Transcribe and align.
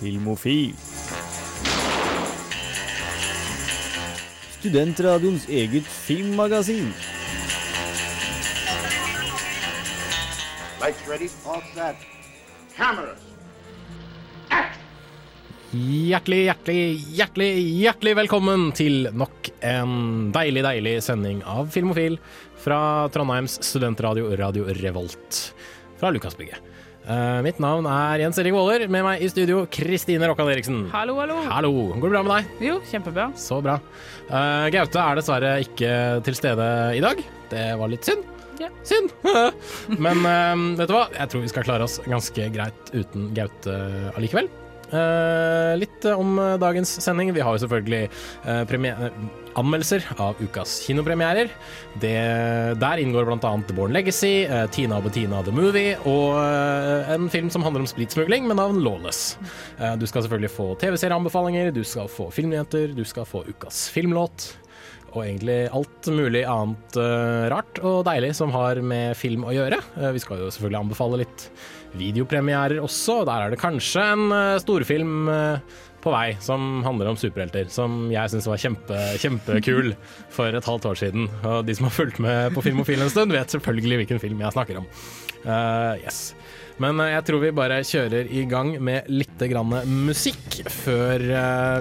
Filmofil. 0.00 0.72
Studentradioens 4.60 5.44
eget 5.48 5.84
filmmagasin. 5.84 6.88
Lights 10.80 11.08
ready, 11.08 11.28
all 11.44 11.60
set. 11.74 12.06
Cameras. 12.76 13.20
Hjertelig, 15.70 16.40
hjertelig, 16.48 16.86
hjertelig, 17.18 17.50
hjertelig 17.84 18.16
velkommen 18.22 18.70
til 18.72 19.04
nok 19.12 19.52
en 19.60 20.32
deilig, 20.32 20.64
deilig 20.64 20.96
sending 21.04 21.44
av 21.44 21.68
Filmofil 21.76 22.16
fra 22.64 22.80
Trondheims 23.12 23.60
studentradio 23.68 24.32
Radio 24.40 24.64
Revolt 24.80 25.44
fra 26.00 26.10
Lukasbygget. 26.10 26.69
Eh, 27.10 27.40
mitt 27.42 27.58
navn 27.58 27.88
er 27.90 28.22
Jens 28.22 28.38
Erik 28.38 28.54
Våler. 28.54 28.84
Med 28.92 29.02
meg 29.02 29.22
i 29.24 29.28
studio 29.32 29.64
Kristine 29.72 30.28
Rokkan 30.30 30.50
Eriksen. 30.52 30.84
Hallo, 30.92 31.16
hallo. 31.18 31.40
Hallo. 31.50 31.72
Går 31.96 32.06
det 32.06 32.12
bra 32.14 32.22
med 32.22 32.34
deg? 32.36 32.68
Jo, 32.68 32.76
kjempebra. 32.86 33.30
Så 33.40 33.58
bra. 33.64 33.80
Uh, 34.28 34.68
Gaute 34.70 35.02
er 35.02 35.18
dessverre 35.18 35.54
ikke 35.64 35.92
til 36.26 36.38
stede 36.38 36.68
i 36.94 37.02
dag. 37.02 37.22
Det 37.50 37.66
var 37.80 37.90
litt 37.90 38.06
synd. 38.06 38.22
Ja. 38.60 38.68
Synd! 38.86 39.10
Men 40.04 40.22
uh, 40.22 40.78
vet 40.78 40.90
du 40.90 40.94
hva? 40.94 41.08
Jeg 41.16 41.32
tror 41.32 41.42
vi 41.42 41.50
skal 41.50 41.66
klare 41.66 41.88
oss 41.88 41.98
ganske 42.06 42.50
greit 42.54 42.94
uten 42.94 43.30
Gaute 43.34 43.78
allikevel. 44.14 44.50
Eh, 44.90 45.76
litt 45.78 46.04
om 46.10 46.38
eh, 46.38 46.56
dagens 46.58 46.96
sending. 47.04 47.32
Vi 47.34 47.42
har 47.44 47.54
jo 47.54 47.62
selvfølgelig 47.62 48.08
eh, 48.50 48.74
eh, 48.90 49.18
anmeldelser 49.58 50.06
av 50.18 50.40
ukas 50.42 50.80
kinopremierer. 50.86 51.50
Det, 52.02 52.14
der 52.80 53.02
inngår 53.02 53.28
bl.a. 53.28 53.52
The 53.68 53.76
Born 53.76 53.94
Legacy, 53.94 54.46
eh, 54.46 54.66
Tina 54.74 54.98
og 54.98 55.06
Bettina 55.06 55.42
The 55.46 55.54
Movie 55.54 55.96
og 56.04 56.40
eh, 56.42 57.12
en 57.14 57.30
film 57.32 57.52
som 57.54 57.66
handler 57.66 57.84
om 57.84 57.90
spritsmugling 57.90 58.48
med 58.50 58.58
navn 58.60 58.82
Lawless. 58.84 59.36
Eh, 59.78 59.94
du 60.00 60.06
skal 60.10 60.26
selvfølgelig 60.26 60.54
få 60.54 60.72
TV-serieanbefalinger, 60.82 61.70
du 61.74 61.84
skal 61.86 62.10
få 62.10 62.30
filmnyheter, 62.34 62.90
du 62.96 63.06
skal 63.06 63.28
få 63.28 63.44
ukas 63.50 63.86
filmlåt. 63.94 64.50
Og 65.10 65.24
egentlig 65.24 65.64
alt 65.74 66.06
mulig 66.14 66.44
annet 66.46 66.96
uh, 67.00 67.48
rart 67.50 67.80
og 67.82 68.04
deilig 68.06 68.30
som 68.38 68.52
har 68.54 68.78
med 68.78 69.16
film 69.18 69.42
å 69.42 69.54
gjøre. 69.56 69.80
Uh, 69.96 70.12
vi 70.14 70.22
skal 70.22 70.38
jo 70.38 70.50
selvfølgelig 70.54 70.78
anbefale 70.84 71.18
litt 71.24 71.46
videopremierer 71.98 72.80
også. 72.82 73.22
Der 73.28 73.46
er 73.46 73.52
det 73.52 73.60
kanskje 73.60 74.04
en 74.14 74.34
eh, 74.34 74.58
storfilm 74.62 75.30
eh, 75.32 75.78
på 76.00 76.12
vei 76.14 76.32
som 76.40 76.80
handler 76.86 77.10
om 77.10 77.18
superhelter, 77.20 77.68
som 77.72 78.06
jeg 78.12 78.32
syns 78.32 78.48
var 78.48 78.60
kjempe, 78.62 79.00
kjempekul 79.20 79.92
for 80.36 80.56
et 80.56 80.68
halvt 80.68 80.88
år 80.92 81.00
siden. 81.02 81.28
Og 81.44 81.66
de 81.68 81.76
som 81.76 81.88
har 81.88 81.96
fulgt 81.96 82.22
med 82.22 82.54
på 82.56 82.64
Filmofil 82.64 83.04
en 83.04 83.12
stund, 83.12 83.34
vet 83.36 83.52
selvfølgelig 83.52 84.02
hvilken 84.02 84.22
film 84.22 84.40
jeg 84.40 84.56
snakker 84.56 84.80
om. 84.80 84.88
Uh, 85.40 85.96
yes. 86.00 86.32
Men 86.80 87.00
jeg 87.04 87.24
tror 87.28 87.42
vi 87.42 87.52
bare 87.52 87.82
kjører 87.84 88.28
i 88.32 88.46
gang 88.48 88.72
med 88.80 89.08
litt 89.12 89.44
grann 89.52 89.74
musikk 90.08 90.62
før 90.72 91.24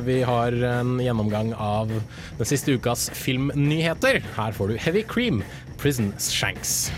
vi 0.04 0.18
har 0.28 0.58
en 0.74 0.98
gjennomgang 1.00 1.54
av 1.56 1.88
den 1.92 2.50
siste 2.50 2.76
ukas 2.76 3.08
filmnyheter. 3.16 4.20
Her 4.36 4.60
får 4.60 4.74
du 4.74 4.80
Heavy 4.84 5.06
Cream, 5.08 5.40
Prison 5.80 6.12
Shanks. 6.20 6.90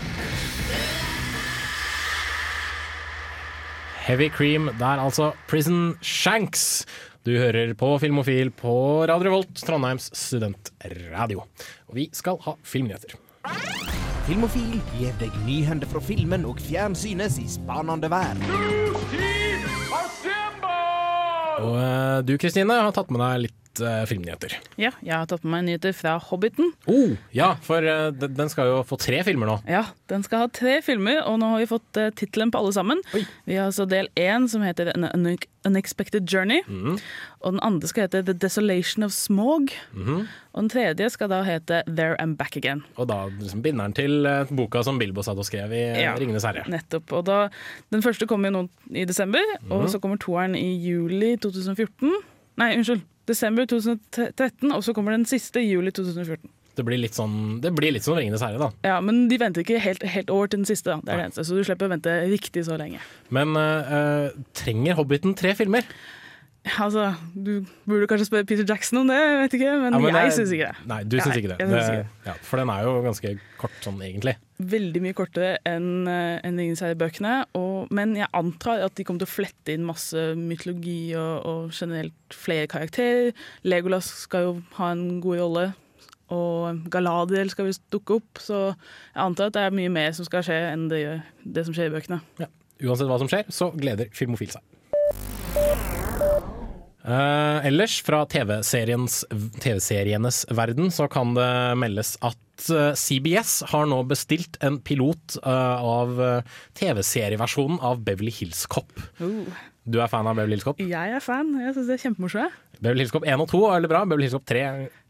Heavy 4.02 4.28
Cream, 4.34 4.66
der 4.80 4.98
altså 4.98 5.30
Prison 5.46 5.96
Shanks. 6.02 6.84
Du 7.26 7.30
hører 7.38 7.70
på 7.78 7.98
Filmofil 8.02 8.50
på 8.50 8.72
Radio 9.06 9.28
Revolt, 9.28 9.54
Trondheims 9.62 10.08
studentradio. 10.18 11.44
Og 11.86 11.94
vi 11.94 12.08
skal 12.12 12.40
ha 12.42 12.56
filmnyheter. 12.66 13.14
Filmofil 14.26 14.80
gir 14.96 15.14
deg 15.20 15.36
nyhender 15.46 15.86
fra 15.86 16.02
filmen 16.02 16.48
og 16.50 16.58
fjernsynets 16.66 17.38
i 17.42 17.46
spanende 17.50 18.10
vær. 18.10 18.42
Og 21.62 21.78
eh, 21.78 22.18
du 22.26 22.34
Kristine 22.42 22.82
har 22.82 22.94
tatt 22.96 23.14
med 23.14 23.22
deg 23.22 23.44
litt 23.46 23.61
eh, 23.80 24.04
filmnyheter. 24.10 24.56
Ja, 24.76 24.90
jeg 25.02 25.14
har 25.16 25.26
tatt 25.30 25.44
med 25.44 25.52
meg 25.54 25.64
nyheter 25.70 25.94
fra 25.96 26.18
Hobbiten. 26.18 26.72
Oh, 26.90 27.14
ja, 27.32 27.54
for 27.62 27.78
uh, 27.86 28.10
den 28.12 28.34
den 28.36 28.48
skal 28.52 28.66
jo 28.66 28.82
få 28.84 28.98
tre 29.00 29.22
filmer 29.24 29.46
nå. 29.46 29.56
Ja, 29.70 29.86
Den 30.12 30.22
skal 30.22 30.40
ha 30.44 30.48
tre 30.52 30.82
filmer, 30.82 31.22
og 31.24 31.38
nå 31.40 31.48
har 31.54 31.58
vi 31.62 31.66
fått 31.70 31.96
uh, 31.96 32.10
tittelen 32.10 32.50
på 32.52 32.58
alle 32.60 32.72
sammen. 32.72 33.00
Oi. 33.14 33.24
Vi 33.46 33.54
har 33.56 33.70
altså 33.70 33.86
del 33.88 34.08
én, 34.16 34.48
som 34.48 34.60
heter 34.62 34.92
An 34.94 35.36
Unexpected 35.64 36.26
Journey. 36.28 36.60
Mhm. 36.66 36.98
Og 37.42 37.52
den 37.52 37.60
andre 37.62 37.88
skal 37.88 38.02
hete 38.08 38.22
The 38.26 38.34
Desolation 38.34 39.02
of 39.06 39.12
Smog. 39.12 39.70
Og 39.96 40.58
den 40.60 40.68
tredje 40.70 41.08
skal 41.10 41.28
da 41.30 41.40
hete 41.46 41.82
There 41.86 42.14
and 42.22 42.36
Back 42.38 42.56
Again. 42.56 42.82
Og 42.98 43.08
da 43.08 43.24
liksom 43.30 43.62
binder 43.62 43.88
den 43.88 43.94
til 43.94 44.26
boka 44.54 44.82
som 44.84 44.98
Bilbo 44.98 45.22
satt 45.22 45.38
og 45.38 45.46
skrev 45.46 45.72
i 45.72 45.82
Ja. 46.02 46.14
Ringenes 46.18 46.44
herre. 46.46 46.64
Nettopp. 46.70 47.10
Og 47.12 47.24
da, 47.26 47.48
den 47.90 48.02
første 48.02 48.26
kommer 48.26 48.50
jo 48.50 48.62
nå 48.62 48.68
i 48.94 49.04
desember, 49.04 49.40
Mhm. 49.62 49.72
og 49.72 49.88
så 49.88 50.00
kommer 50.00 50.18
toeren 50.18 50.54
i 50.56 50.76
juli 50.82 51.36
2014. 51.36 52.12
Nei, 52.58 52.74
unnskyld. 52.76 53.02
Desember 53.28 53.68
2013, 53.70 54.72
og 54.72 54.82
så 54.84 54.94
kommer 54.96 55.14
den 55.14 55.28
siste 55.28 55.62
i 55.62 55.70
juli 55.70 55.92
2014. 55.94 56.50
Det 56.72 56.84
blir 56.86 56.96
litt 56.96 57.12
sånn 57.12 57.60
Det 57.60 57.68
blir 57.76 57.92
litt 57.92 58.06
sånn 58.06 58.16
Ringenes 58.16 58.40
herre, 58.40 58.56
da. 58.56 58.70
Ja, 58.86 58.96
Men 59.04 59.26
de 59.28 59.36
venter 59.40 59.60
ikke 59.64 59.80
helt, 59.82 60.02
helt 60.08 60.32
over 60.32 60.48
til 60.48 60.62
den 60.62 60.68
siste, 60.70 60.94
da. 60.94 61.02
Det 61.02 61.12
er 61.12 61.18
Nei. 61.18 61.20
det 61.20 61.28
eneste, 61.28 61.44
så 61.44 61.58
du 61.58 61.66
slipper 61.68 61.90
å 61.90 61.92
vente 61.92 62.16
riktig 62.32 62.64
så 62.68 62.78
lenge. 62.80 63.02
Men 63.34 63.52
eh, 63.60 64.32
trenger 64.56 64.96
Hobbiten 64.96 65.36
tre 65.38 65.52
filmer? 65.58 65.84
Altså, 66.62 67.08
Du 67.34 67.64
burde 67.88 68.06
kanskje 68.06 68.28
spørre 68.28 68.46
Peter 68.46 68.62
Jackson 68.68 69.00
om 69.00 69.08
det, 69.10 69.16
jeg 69.18 69.38
vet 69.40 69.54
ikke, 69.58 69.70
men, 69.82 69.92
Ja, 69.92 69.98
men 69.98 70.14
jeg 70.14 70.28
det- 70.28 70.34
syns 70.36 70.52
ikke 70.54 70.68
det. 70.68 70.86
Nei, 70.86 71.02
du 71.02 71.16
syns 71.18 71.36
ikke 71.36 71.48
det. 71.48 71.58
det 71.58 72.06
ja, 72.26 72.32
for 72.40 72.56
den 72.56 72.68
er 72.70 72.82
jo 72.84 73.02
ganske 73.02 73.32
kort 73.58 73.72
sånn, 73.82 73.98
egentlig. 74.00 74.36
Veldig 74.62 75.02
mye 75.02 75.12
kortere 75.12 75.58
enn 75.66 76.06
en 76.06 76.56
Ringenes 76.56 76.78
herre-bøkene. 76.80 77.90
Men 77.90 78.14
jeg 78.14 78.28
antar 78.32 78.84
at 78.84 78.94
de 78.94 79.02
kommer 79.04 79.18
til 79.18 79.26
å 79.26 79.34
flette 79.34 79.74
inn 79.74 79.84
masse 79.84 80.14
mytologi 80.38 81.14
og, 81.16 81.44
og 81.44 81.70
generelt 81.72 82.12
flere 82.30 82.68
karakterer. 82.68 83.32
Legolas 83.64 84.04
skal 84.22 84.40
jo 84.46 84.62
ha 84.78 84.92
en 84.92 85.20
god 85.20 85.38
rolle, 85.42 85.74
og 86.30 86.84
Galadiel 86.88 87.50
skal 87.50 87.66
visst 87.66 87.82
dukke 87.90 88.20
opp. 88.22 88.38
Så 88.38 88.76
jeg 88.76 89.22
antar 89.26 89.46
at 89.46 89.52
det 89.58 89.62
er 89.66 89.70
mye 89.74 89.90
mer 89.90 90.12
som 90.12 90.24
skal 90.24 90.42
skje 90.46 90.72
enn 90.72 90.88
det, 90.88 91.22
det 91.44 91.66
som 91.66 91.74
skjer 91.74 91.90
i 91.90 91.98
bøkene. 91.98 92.20
Ja. 92.38 92.46
Uansett 92.82 93.08
hva 93.10 93.18
som 93.18 93.28
skjer, 93.28 93.50
så 93.50 93.72
gleder 93.76 94.06
Filmofil 94.14 94.54
seg. 94.54 94.62
Eh, 97.02 97.66
ellers, 97.66 97.96
fra 98.06 98.22
TV-serienes 98.30 99.24
TV-serienes 99.62 100.44
verden, 100.54 100.90
så 100.94 101.08
kan 101.10 101.34
det 101.34 101.50
meldes 101.80 102.14
at 102.22 102.68
eh, 102.70 102.92
CBS 102.94 103.56
har 103.72 103.88
nå 103.90 103.98
bestilt 104.06 104.58
en 104.62 104.78
pilot 104.78 105.40
uh, 105.42 105.82
av 105.82 106.14
TV-serieversjonen 106.78 107.80
av 107.82 108.04
Beverly 108.06 108.30
Hills 108.34 108.68
Cop. 108.70 108.92
Du 109.82 109.98
er 109.98 110.10
fan 110.10 110.28
av 110.30 110.38
Beverly 110.38 110.54
Hills 110.54 110.66
Cop? 110.68 110.78
Jeg 110.78 111.16
er 111.16 111.24
fan. 111.24 111.50
Jeg 111.58 111.74
syns 111.74 111.90
det 111.90 111.96
er 111.96 112.04
kjempemorsomt. 112.04 112.60
Beverly 112.82 113.02
Hills 113.02 113.14
Cop 113.14 113.26
1 113.26 113.42
og 113.42 113.50
2 113.50 113.64
er 113.66 113.74
veldig 113.80 113.90
bra, 113.90 114.04
Beverly 114.06 114.28
Hills 114.28 114.38
Cop 114.38 114.46
3 114.46 114.62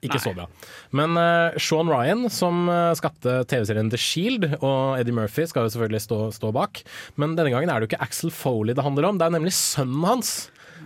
ikke 0.02 0.16
Nei. 0.16 0.22
så 0.24 0.32
bra. 0.36 0.48
Men 0.96 1.20
uh, 1.20 1.60
Sean 1.60 1.92
Ryan, 1.92 2.24
som 2.32 2.72
skapte 2.96 3.36
TV-serien 3.52 3.92
The 3.92 4.00
Shield, 4.00 4.48
og 4.62 4.96
Eddie 4.96 5.16
Murphy 5.16 5.44
skal 5.50 5.68
jo 5.68 5.76
selvfølgelig 5.76 6.06
stå, 6.08 6.22
stå 6.40 6.56
bak. 6.56 6.80
Men 7.20 7.36
denne 7.36 7.52
gangen 7.52 7.68
er 7.68 7.76
det 7.76 7.90
jo 7.90 7.92
ikke 7.92 8.04
Axel 8.08 8.32
Foley 8.32 8.72
det 8.76 8.88
handler 8.88 9.10
om, 9.10 9.20
det 9.20 9.28
er 9.28 9.36
nemlig 9.36 9.52
sønnen 9.60 10.08
hans. 10.08 10.34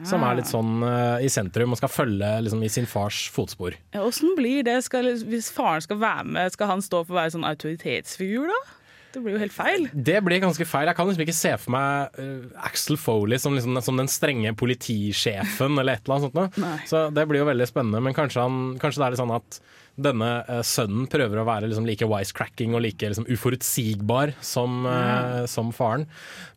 Som 0.05 0.25
er 0.27 0.39
litt 0.39 0.51
sånn 0.51 0.83
uh, 0.85 1.17
i 1.25 1.31
sentrum 1.33 1.73
og 1.73 1.81
skal 1.81 1.93
følge 1.93 2.33
liksom, 2.45 2.63
i 2.67 2.71
sin 2.73 2.89
fars 2.91 3.27
fotspor. 3.33 3.79
Ja, 3.97 4.05
blir 4.37 4.67
det? 4.67 4.81
Skal, 4.85 5.09
hvis 5.31 5.49
faren 5.55 5.85
skal 5.85 6.01
være 6.03 6.27
med, 6.37 6.53
skal 6.53 6.75
han 6.75 6.85
stå 6.85 7.05
for 7.07 7.17
å 7.17 7.21
være 7.23 7.37
sånn 7.39 7.49
autoritetsfigur, 7.49 8.51
da? 8.53 8.61
Det 9.17 9.23
blir 9.25 9.33
jo 9.33 9.41
helt 9.41 9.55
feil. 9.55 9.87
Det 9.95 10.19
blir 10.21 10.43
ganske 10.43 10.67
feil. 10.69 10.91
Jeg 10.91 10.97
kan 10.99 11.09
liksom 11.09 11.23
ikke 11.25 11.35
se 11.39 11.55
for 11.57 11.73
meg 11.73 12.19
uh, 12.21 12.65
Axel 12.69 12.99
Foley 13.01 13.41
som, 13.41 13.55
liksom, 13.57 13.79
som 13.81 13.97
den 13.97 14.11
strenge 14.13 14.53
politisjefen 14.61 15.81
eller 15.81 15.97
et 15.97 16.05
eller 16.05 16.19
annet 16.19 16.37
sånt. 16.37 16.91
Så 16.91 17.07
det 17.17 17.25
blir 17.31 17.41
jo 17.41 17.49
veldig 17.49 17.69
spennende, 17.71 18.03
men 18.05 18.17
kanskje, 18.17 18.45
han, 18.45 18.77
kanskje 18.83 19.01
det 19.01 19.07
er 19.07 19.15
litt 19.15 19.23
sånn 19.23 19.33
at 19.39 19.61
denne 19.97 20.29
uh, 20.45 20.61
sønnen 20.69 21.07
prøver 21.09 21.41
å 21.41 21.47
være 21.49 21.71
liksom 21.71 21.87
like 21.89 22.05
wisecracking 22.11 22.75
og 22.77 22.83
like 22.85 23.09
liksom 23.09 23.25
uforutsigbar 23.33 24.35
som, 24.45 24.83
eh, 24.91 25.47
som 25.49 25.71
faren. 25.73 26.05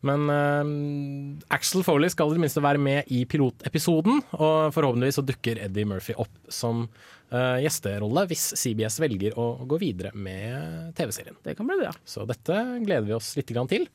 Men 0.04 0.26
uh, 0.28 1.54
Axel 1.56 1.86
Foley 1.86 2.12
skal 2.12 2.34
i 2.34 2.36
det 2.36 2.44
minste 2.44 2.64
være 2.64 2.82
med 2.82 3.08
i 3.08 3.22
pilotepisoden, 3.24 4.20
og 4.36 4.74
forhåpentligvis 4.76 5.22
så 5.22 5.24
dukker 5.24 5.62
Eddie 5.64 5.88
Murphy 5.88 6.18
opp 6.20 6.52
som 6.52 6.84
gjesterolle 7.30 8.26
hvis 8.30 8.44
CBS 8.58 9.00
velger 9.02 9.38
å 9.38 9.66
gå 9.68 9.76
videre 9.80 10.10
med 10.14 10.94
TV-serien. 10.98 11.36
Det 11.44 11.54
kan 11.58 11.66
bli 11.68 11.76
bra. 11.80 11.92
Så 12.04 12.24
dette 12.28 12.54
gleder 12.82 13.06
vi 13.06 13.14
oss 13.16 13.36
litt 13.38 13.48
til. 13.50 13.86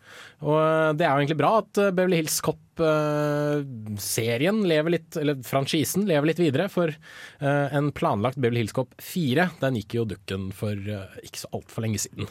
Og 0.45 0.59
eh, 0.59 0.93
det 0.97 1.05
er 1.05 1.11
jo 1.11 1.17
egentlig 1.23 1.41
bra 1.41 1.51
at 1.61 1.77
eh, 1.81 1.93
Beverly 1.95 2.17
Hills 2.21 2.39
Cop-serien 2.45 4.57
lever 4.67 4.89
litt, 4.97 5.11
eller 5.19 5.35
franchisen 5.47 6.01
lever 6.09 6.25
litt 6.31 6.41
videre. 6.41 6.65
For 6.71 6.87
eh, 6.91 7.67
en 7.75 7.87
planlagt 7.95 8.39
Beverly 8.39 8.59
Hills 8.63 8.75
Cop 8.75 8.91
4, 9.01 9.49
den 9.61 9.75
gikk 9.81 9.91
jo 9.99 10.03
dukken 10.15 10.41
for 10.55 10.73
eh, 10.73 11.19
ikke 11.25 11.43
så 11.45 11.51
altfor 11.55 11.81
lenge 11.88 11.99
siden. 12.05 12.25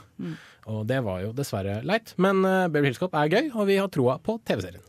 Og 0.71 0.81
det 0.89 1.01
var 1.05 1.19
jo 1.25 1.35
dessverre 1.37 1.75
leit. 1.87 2.09
Men 2.17 2.45
eh, 2.49 2.69
Beverly 2.69 2.89
Hills 2.93 3.03
Cop 3.03 3.15
er 3.19 3.33
gøy, 3.33 3.45
og 3.55 3.65
vi 3.71 3.77
har 3.81 3.89
troa 3.93 4.15
på 4.23 4.33
TV-serien. 4.49 4.83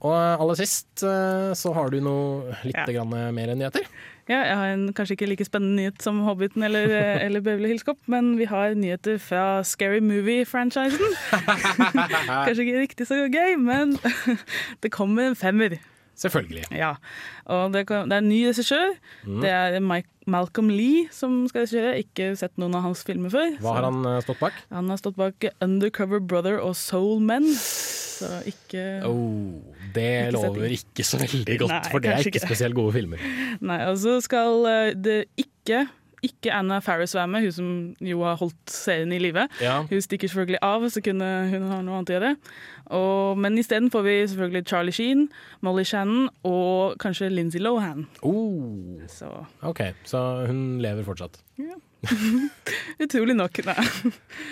Og 0.00 0.14
aller 0.14 0.54
sist 0.60 1.02
eh, 1.02 1.50
så 1.58 1.72
har 1.74 1.90
du 1.90 1.98
noe 2.04 2.54
litt 2.64 2.76
Ja. 2.78 2.84
grann 2.86 3.10
mer 3.34 3.54
nyheter. 3.54 3.86
Ja, 4.28 4.42
jeg 4.44 4.56
har 4.60 4.66
en 4.74 4.92
kanskje 4.92 5.14
ikke 5.16 5.28
like 5.30 5.44
spennende 5.48 5.80
nyhet 5.80 6.02
som 6.04 6.18
Hobbiten 6.26 6.62
eller, 6.62 6.84
eh, 6.92 7.24
eller 7.24 7.40
Beverly 7.40 7.70
Hills 7.72 7.82
Cop, 7.86 7.96
men 8.06 8.34
vi 8.36 8.44
har 8.44 8.74
nyheter 8.76 9.16
fra 9.18 9.62
Scary 9.64 10.00
Movie-franchisen. 10.04 11.14
kanskje 12.44 12.66
ikke 12.66 12.82
riktig 12.82 13.06
så 13.08 13.22
gøy, 13.24 13.56
men 13.56 13.96
det 14.84 14.92
kommer 14.92 15.30
en 15.30 15.38
femmer. 15.38 15.78
Selvfølgelig. 16.18 16.64
Ja. 16.74 16.96
Og 17.46 17.72
det, 17.72 17.84
det 17.88 18.12
er 18.12 18.18
en 18.20 18.28
ny 18.28 18.40
regissør. 18.48 18.90
Mm. 19.24 19.40
Det 19.44 19.50
er 19.54 19.78
Mike, 19.80 20.08
Malcolm 20.26 20.68
Lee 20.74 21.06
som 21.14 21.44
skal 21.48 21.62
regissere. 21.64 21.92
Ikke 22.02 22.32
sett 22.36 22.58
noen 22.58 22.74
av 22.74 22.82
hans 22.88 23.04
filmer 23.06 23.30
før. 23.32 23.52
Hva 23.62 23.76
har 23.78 23.86
han 23.86 24.00
eh, 24.04 24.18
stått 24.26 24.40
bak? 24.42 24.56
Han 24.74 24.90
har 24.90 24.98
stått 25.00 25.16
bak 25.18 25.46
Undercover 25.64 26.18
Brother 26.20 26.58
og 26.60 26.74
Soul 26.76 27.22
Men. 27.22 27.46
Så 27.54 28.32
ikke 28.50 28.82
Oh, 29.06 29.62
det 29.94 30.32
lover 30.34 30.74
ikke 30.76 31.04
så 31.06 31.20
veldig 31.22 31.58
godt, 31.64 31.72
Nei, 31.74 31.82
for 31.92 32.04
det 32.04 32.12
er 32.12 32.18
ikke 32.24 32.36
ikke. 32.36 32.46
spesielt 32.46 32.76
gode 32.78 32.92
filmer. 32.98 33.22
Nei, 33.70 33.80
og 33.90 33.96
så 34.00 34.18
skal 34.24 34.68
eh, 34.70 34.92
det 34.98 35.22
ikke 35.36 35.86
ikke 36.22 36.50
Anna 36.50 36.80
Farris 36.82 37.14
være 37.14 37.28
med, 37.30 37.44
hun 37.46 37.52
som 37.54 37.66
jo 38.02 38.22
har 38.26 38.34
holdt 38.40 38.72
serien 38.74 39.12
i 39.14 39.20
live. 39.22 39.44
Ja. 39.62 39.82
Hun 39.86 40.00
stikker 40.02 40.28
selvfølgelig 40.28 40.58
av, 40.66 40.88
så 40.90 40.98
kunne 41.04 41.28
hun 41.52 41.68
ha 41.70 41.78
noe 41.78 42.00
annet 42.00 42.10
å 42.10 42.16
gjøre. 42.16 42.30
Og, 42.98 43.38
men 43.38 43.58
isteden 43.60 43.90
får 43.92 44.02
vi 44.06 44.14
selvfølgelig 44.32 44.64
Charlie 44.66 44.96
Sheen, 44.96 45.28
Molly 45.62 45.84
Shannon 45.86 46.28
og 46.48 46.96
kanskje 46.98 47.30
Lindsay 47.30 47.62
Lohan. 47.62 48.08
Oh, 48.26 48.98
Så 49.06 49.30
OK, 49.62 49.84
så 50.08 50.24
hun 50.48 50.80
lever 50.82 51.06
fortsatt. 51.06 51.38
utrolig 53.02 53.34
nok. 53.38 53.58
Nei. 53.66 53.78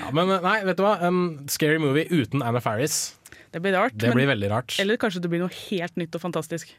Ja, 0.00 0.10
men 0.14 0.30
eh, 0.30 0.42
nei, 0.46 0.56
vet 0.66 0.78
du 0.78 0.84
hva? 0.86 0.96
En 1.06 1.20
scary 1.50 1.78
movie 1.82 2.06
uten 2.10 2.42
Anna 2.46 2.62
Faris, 2.62 3.15
Det 3.56 3.62
blir 3.64 3.72
rart. 3.72 3.94
det 3.96 4.10
men, 4.10 4.18
blir 4.18 4.28
veldig 4.28 4.48
rart. 4.52 4.74
eller 4.82 4.98
kanskje 5.00 5.22
det 5.24 5.30
blir 5.32 5.40
noe 5.40 5.54
helt 5.70 5.94
nytt 5.96 6.12
og 6.18 6.20
fantastisk. 6.20 6.74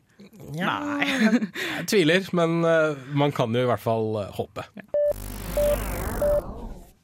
Nei. 0.54 1.08
Jeg 1.80 1.88
tviler, 1.90 2.28
men 2.38 2.60
eh, 2.70 3.00
man 3.18 3.34
kan 3.34 3.50
jo 3.50 3.64
i 3.66 3.70
hvert 3.72 3.82
fall 3.82 4.20
eh, 4.22 4.30
håpe. 4.38 4.68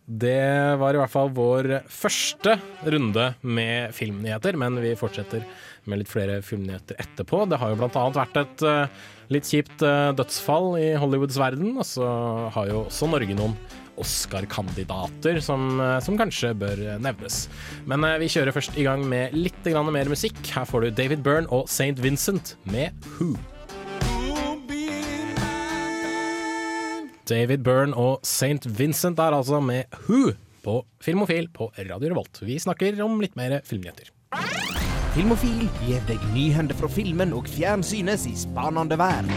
Det 0.05 0.77
var 0.77 0.93
i 0.93 0.99
hvert 1.01 1.09
fall 1.09 1.33
vår 1.33 1.71
første 1.89 2.59
runde 2.85 3.31
med 3.41 3.97
filmnyheter, 3.97 4.59
men 4.61 4.77
vi 4.83 4.93
fortsetter 4.99 5.41
med 5.89 6.03
litt 6.03 6.11
flere 6.11 6.37
filmnyheter 6.45 7.01
etterpå. 7.01 7.47
Det 7.49 7.57
har 7.57 7.73
jo 7.73 7.81
annet 7.89 8.19
vært 8.21 8.41
et 8.43 8.65
eh, 8.69 9.03
litt 9.33 9.49
kjipt 9.49 9.81
dødsfall 10.19 10.75
i 10.77 10.91
Hollywoods 11.01 11.41
verden, 11.41 11.73
og 11.81 11.89
så 11.89 12.11
har 12.53 12.69
jo 12.69 12.83
også 12.85 13.09
Norge 13.09 13.41
noen 13.41 13.57
Oscar-kandidater 14.01 15.39
som, 15.43 15.79
eh, 15.81 15.99
som 16.03 16.17
kanskje 16.17 16.53
bør 16.57 16.79
eh, 16.83 16.99
nevnes. 17.01 17.47
Men 17.89 18.03
eh, 18.07 18.19
vi 18.21 18.29
kjører 18.31 18.55
først 18.55 18.77
i 18.77 18.85
gang 18.87 19.05
med 19.07 19.35
litt 19.37 19.65
mer 19.65 20.09
musikk. 20.09 20.37
Her 20.53 20.65
får 20.65 20.81
du 20.81 20.89
David 20.91 21.23
Byrne 21.23 21.47
og 21.49 21.67
St. 21.69 22.01
Vincent 22.01 22.55
med 22.65 22.91
Who. 23.17 23.35
David 27.29 27.63
Byrne 27.63 27.95
og 27.95 28.19
St. 28.27 28.67
Vincent 28.67 29.19
er 29.19 29.31
altså 29.31 29.61
med 29.63 29.85
Who 30.07 30.33
på 30.63 30.81
Filmofil 31.03 31.49
på 31.53 31.71
Radio 31.77 32.09
Revolt. 32.09 32.41
Vi 32.41 32.59
snakker 32.59 32.99
om 33.03 33.21
litt 33.21 33.37
mer 33.39 33.61
filmnyheter. 33.63 34.11
Filmofil 35.13 35.67
gir 35.85 36.01
deg 36.09 36.21
nyhender 36.33 36.73
fra 36.73 36.89
filmen 36.89 37.35
og 37.37 37.47
fjernsynets 37.51 38.25
i 38.25 38.33
spanende 38.33 38.97
verden. 38.97 39.29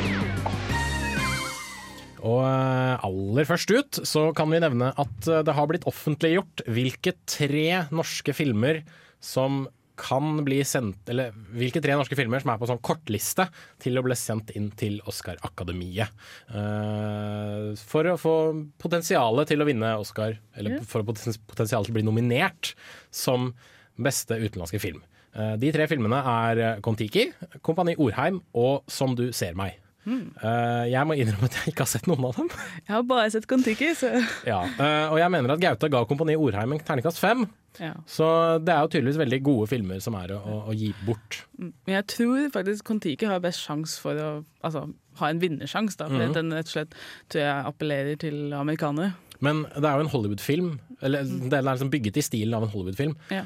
Og 2.26 2.42
eh, 2.42 3.06
aller 3.06 3.48
først 3.48 3.72
ut 3.72 4.02
så 4.08 4.28
kan 4.36 4.50
vi 4.50 4.60
nevne 4.62 4.90
at 4.98 5.30
eh, 5.30 5.44
det 5.46 5.54
har 5.56 5.70
blitt 5.70 5.86
offentliggjort 5.88 6.64
hvilke 6.66 7.14
tre 7.28 7.68
norske 7.94 8.34
filmer 8.36 8.82
som 9.22 9.66
kan 9.96 10.42
bli 10.44 10.58
sendt 10.68 11.08
Eller 11.08 11.32
hvilke 11.56 11.80
tre 11.80 11.94
norske 11.96 12.16
filmer 12.18 12.42
som 12.42 12.52
er 12.52 12.58
på 12.60 12.68
sånn 12.68 12.82
kortliste 12.84 13.46
til 13.82 13.96
å 13.96 14.04
bli 14.04 14.16
sendt 14.18 14.52
inn 14.58 14.68
til 14.76 14.98
Oscar-akademiet. 15.08 16.12
Uh, 16.52 17.72
for 17.80 18.12
å 18.12 18.18
få 18.20 18.34
potensialet 18.82 19.48
til 19.48 19.64
å 19.64 19.68
vinne 19.68 19.94
Oscar, 19.96 20.36
eller 20.52 20.84
for 20.84 21.00
å 21.00 21.08
poten- 21.08 21.40
potensialet 21.48 21.88
til 21.88 21.96
å 21.96 21.98
bli 21.98 22.04
nominert 22.04 22.74
som 23.08 23.54
beste 23.96 24.36
utenlandske 24.36 24.82
film. 24.84 25.00
Uh, 25.32 25.56
de 25.60 25.72
tre 25.72 25.88
filmene 25.88 26.20
er 26.34 26.84
Kon-Tiki, 26.84 27.30
Kompani 27.64 27.96
Orheim 27.96 28.42
og 28.52 28.84
Som 28.92 29.16
du 29.16 29.30
ser 29.32 29.56
meg. 29.56 29.80
Eh, 30.06 30.84
jeg 30.92 31.02
må 31.08 31.16
innrømme 31.18 31.48
at 31.48 31.56
jeg 31.58 31.72
ikke 31.72 31.82
har 31.82 31.90
sett 31.90 32.06
noen 32.06 32.28
av 32.28 32.36
dem. 32.38 32.50
Jeg 32.84 32.92
har 32.94 33.06
bare 33.08 33.30
sett 33.34 33.48
Kon-Tiki, 33.50 33.90
så 33.98 34.12
Ja, 34.52 34.60
eh, 34.62 35.06
og 35.10 35.18
jeg 35.18 35.32
mener 35.34 35.56
at 35.56 35.62
Gauta 35.62 35.90
ga 35.90 36.04
Kompani 36.06 36.36
Orheim 36.38 36.76
en 36.76 36.82
terningkast 36.86 37.18
fem. 37.22 37.46
ja. 37.82 37.92
Så 38.06 38.28
det 38.62 38.74
er 38.74 38.84
jo 38.84 38.92
tydeligvis 38.92 39.20
veldig 39.20 39.40
gode 39.48 39.70
filmer 39.72 40.00
som 40.04 40.16
er 40.20 40.36
å, 40.36 40.40
å, 40.70 40.76
gi 40.76 40.92
bort. 41.06 41.42
Men 41.58 41.98
jeg 41.98 42.06
tror 42.14 42.46
faktisk 42.54 42.86
Kon-Tiki 42.86 43.28
har 43.30 43.42
best 43.44 43.64
sjanse 43.66 43.98
for 44.02 44.22
å 44.22 44.30
altså, 44.62 44.86
ha 45.20 45.32
en 45.32 45.42
vinnersjanse. 45.42 45.98
da, 45.98 46.08
mm 46.08 46.16
For 46.16 46.38
den 46.38 46.54
rett 46.54 46.70
og 46.70 46.76
slett 46.76 46.96
tror 47.32 47.42
jeg 47.42 47.70
appellerer 47.72 48.22
til 48.22 48.54
amerikanere. 48.56 49.16
Men 49.44 49.66
det 49.74 49.84
er 49.84 49.98
jo 49.98 50.06
en 50.06 50.14
Hollywood-film, 50.14 50.70
eller 51.04 51.26
den 51.26 51.58
er 51.58 51.66
liksom 51.66 51.92
bygget 51.92 52.22
i 52.22 52.24
stilen 52.24 52.56
av 52.56 52.64
en 52.64 52.72
Hollywood-film. 52.72 53.18
Ja. 53.34 53.44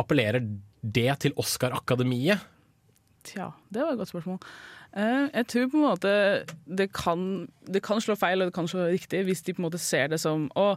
Appellerer 0.00 0.42
det 0.82 1.12
til 1.22 1.36
Oscar-akademiet? 1.38 2.50
Tja, 3.24 3.52
det 3.72 3.84
var 3.84 3.94
et 3.94 4.00
godt 4.00 4.10
spørsmål. 4.10 4.40
Eh, 4.96 5.28
jeg 5.34 5.46
tror 5.50 5.70
på 5.72 5.78
en 5.80 5.86
måte 5.88 6.10
det 6.70 6.92
kan, 6.94 7.48
det 7.66 7.82
kan 7.82 7.98
slå 7.98 8.14
feil 8.16 8.40
og 8.44 8.50
det 8.50 8.54
kan 8.54 8.68
slå 8.70 8.84
riktig 8.92 9.24
hvis 9.26 9.42
de 9.42 9.52
på 9.56 9.58
en 9.58 9.66
måte 9.66 9.80
ser 9.82 10.06
det 10.12 10.20
som 10.22 10.44
Å, 10.54 10.76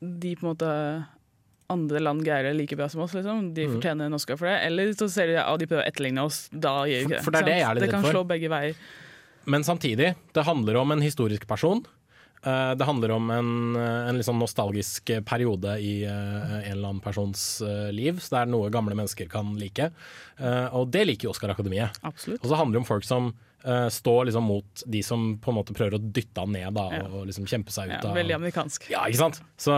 de 0.00 0.34
på 0.36 0.46
en 0.46 0.54
måte 0.54 0.70
andre 1.72 2.00
land 2.00 2.24
greier 2.24 2.48
det 2.50 2.56
like 2.56 2.76
bra 2.76 2.88
som 2.88 3.00
oss, 3.04 3.12
liksom. 3.16 3.54
De 3.54 3.66
Mhm. 3.66 3.76
fortjener 3.78 4.06
en 4.06 4.14
Oscar 4.14 4.36
for 4.36 4.46
det. 4.46 4.58
Eller 4.66 4.92
så 4.92 5.08
ser 5.10 5.26
de 5.28 5.36
at 5.40 5.58
de 5.58 5.66
prøver 5.66 5.84
å 5.84 5.88
etterligne 5.88 6.24
oss. 6.24 6.48
Da 6.52 6.84
gjør 6.84 6.98
vi 6.98 7.04
ikke 7.04 7.08
det. 7.08 7.18
For- 7.18 7.24
for 7.24 7.30
det 7.32 7.40
er 7.40 7.44
det 7.44 7.56
jeg 7.58 7.68
er 7.68 7.74
litt 7.74 7.84
Det 7.84 7.90
kan 7.90 8.02
for. 8.02 8.12
slå 8.12 8.26
begge 8.28 8.48
veier. 8.50 8.74
Men 9.46 9.62
samtidig, 9.64 10.14
det 10.34 10.44
handler 10.44 10.76
om 10.76 10.92
en 10.92 11.00
historisk 11.00 11.46
person. 11.48 11.84
Eh, 12.44 12.74
Det 12.74 12.84
handler 12.88 13.10
om 13.14 13.30
en, 13.30 13.50
eh, 13.76 14.08
en 14.10 14.18
sånn 14.22 14.38
nostalgisk 14.40 15.12
periode 15.24 15.76
i 15.80 16.02
eh, 16.04 16.10
en 16.10 16.72
eller 16.72 16.88
annen 16.88 17.00
persons 17.04 17.62
liv. 17.92 18.18
Så 18.18 18.30
det 18.34 18.40
er 18.42 18.50
noe 18.50 18.70
gamle 18.70 18.94
mennesker 18.98 19.28
kan 19.30 19.54
like. 19.58 19.90
Og 20.72 20.90
det 20.90 21.06
liker 21.06 21.28
jo 21.28 21.32
Oscar-akademiet. 21.34 21.98
Og 22.02 22.46
så 22.48 22.56
handler 22.58 22.78
det 22.80 22.82
om 22.82 22.88
folk 22.88 23.04
som 23.06 23.32
står 23.62 24.24
liksom 24.26 24.42
mot 24.42 24.82
de 24.90 25.02
som 25.06 25.36
på 25.38 25.52
en 25.52 25.54
måte 25.60 25.70
prøver 25.76 25.94
å 25.94 26.02
dytte 26.12 26.40
han 26.42 26.50
ned 26.50 26.74
da, 26.74 26.88
Ja. 26.90 27.02
og 27.06 27.28
liksom 27.28 27.46
kjempe 27.46 27.70
seg 27.70 27.92
ut 27.92 28.04
av 28.04 28.16
veldig 28.16 28.34
amerikansk. 28.34 28.88
Ja, 28.90 29.04
ikke 29.06 29.20
sant? 29.22 29.38
Så 29.56 29.70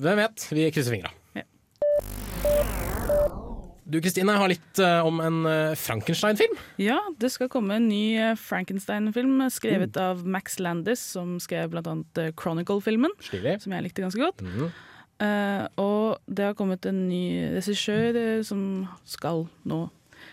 hvem 0.00 0.16
vet? 0.16 0.46
Vi 0.48 0.70
krysser 0.72 0.94
fingra. 0.96 1.10
Du 3.88 3.96
Kristine 4.04 4.34
har 4.36 4.50
litt 4.52 4.80
uh, 4.84 5.00
om 5.08 5.20
en 5.24 5.38
uh, 5.48 5.72
Frankenstein-film. 5.80 6.58
Ja, 6.76 6.98
det 7.20 7.30
skal 7.32 7.48
komme 7.48 7.78
en 7.78 7.86
ny 7.88 8.18
uh, 8.20 8.34
Frankenstein-film 8.36 9.40
skrevet 9.54 9.96
Mm. 9.96 10.02
av 10.04 10.26
Max 10.28 10.58
Landis, 10.60 11.00
som 11.00 11.38
skrev 11.40 11.72
eh, 11.72 12.32
Chronicle-filmen, 12.36 13.14
som 13.24 13.72
jeg 13.72 13.82
likte 13.86 14.04
ganske 14.04 14.20
godt. 14.20 14.42
Mm. 14.44 14.68
Og 15.80 16.18
det 16.30 16.44
har 16.44 16.54
kommet 16.54 16.84
en 16.86 17.08
ny 17.08 17.54
regissør 17.56 18.42
som 18.46 18.86
skal 19.04 19.48
nå 19.66 19.88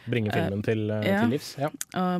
Bringe 0.06 0.30
filmen 0.34 0.62
til, 0.62 0.92
ja. 0.92 1.24
til 1.24 1.32
livs. 1.34 1.56
Ja. 1.58 1.70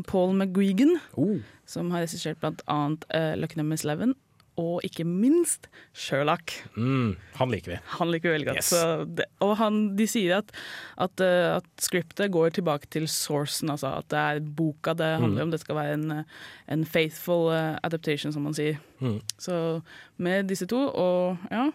Paul 0.08 0.34
McGuigan, 0.34 0.96
Oh. 1.14 1.38
som 1.66 1.92
har 1.92 2.02
regissert 2.06 2.42
annet 2.66 3.06
uh, 3.14 3.36
Lucky 3.38 3.60
Number 3.60 3.78
11, 3.78 4.16
og 4.58 4.82
ikke 4.88 5.04
minst 5.04 5.68
Sherlock. 5.94 6.54
Mm, 6.78 7.16
han 7.36 7.52
liker 7.52 7.74
vi. 7.74 7.78
Han 7.98 8.12
liker 8.14 8.30
vi 8.30 8.34
veldig 8.38 8.48
godt. 8.48 8.60
Yes. 8.62 8.70
Så 8.72 9.06
det, 9.18 9.26
og 9.44 9.56
han, 9.60 9.80
de 10.00 10.08
sier 10.08 10.38
at, 10.38 10.52
at, 10.98 11.20
eh, 11.24 11.58
at 11.58 11.68
scriptet 11.84 12.32
går 12.32 12.54
tilbake 12.56 12.88
til 12.96 13.08
sourcen, 13.12 13.70
altså 13.74 13.92
at 14.00 14.08
det 14.14 14.20
er 14.22 14.40
boka 14.56 14.94
det 14.96 15.10
handler 15.20 15.42
Mm. 15.44 15.48
om. 15.50 15.52
Det 15.52 15.60
skal 15.60 15.76
være 15.76 15.94
en, 16.00 16.12
eh, 16.12 16.24
en 16.72 16.86
faithful 16.86 17.52
eh, 17.54 17.76
adaptation, 17.84 18.32
som 18.32 18.44
man 18.48 18.54
sier. 18.54 18.78
Mm. 19.02 19.20
Så 19.38 19.82
med 20.18 20.48
disse 20.48 20.66
to, 20.72 20.88
og 20.88 21.38
ja, 21.52 21.70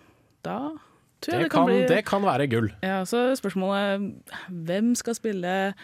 da 0.45 0.59
tror 1.21 1.35
jeg 1.37 1.43
Det 1.43 1.43
det, 1.43 1.51
kan, 1.53 1.67
kan, 1.67 1.67
bli 1.69 1.87
det 1.97 2.05
kan 2.09 2.23
være 2.25 2.47
gull. 2.49 2.71
Ja, 2.83 3.05
Så 3.05 3.35
spørsmålet 3.37 4.15
hvem 4.49 4.95
skal 4.97 5.15
spille 5.15 5.75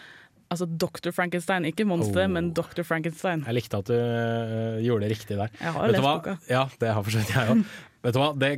Altså 0.52 0.66
Dr. 0.70 1.10
Frankenstein, 1.10 1.64
ikke 1.66 1.86
monster, 1.88 2.24
Oh. 2.26 2.30
men 2.30 2.52
Dr. 2.54 2.84
Frankenstein. 2.86 3.42
Jeg 3.48 3.56
likte 3.56 3.80
at 3.82 3.88
du 3.90 3.96
uh, 3.96 4.76
gjorde 4.84 5.06
det 5.08 5.16
riktig 5.16 5.38
der. 5.40 5.50
Jeg 5.58 5.72
har 5.74 5.86
Vet 5.88 5.96
lest 5.96 6.06
boka. 6.06 6.36
Ja, 6.48 6.66
det 6.78 6.92
har 6.94 7.02
for 7.02 7.16
jeg 7.18 7.48
òg. 7.56 7.64
Vet 8.06 8.14
du 8.14 8.20
hva, 8.22 8.28
det 8.38 8.52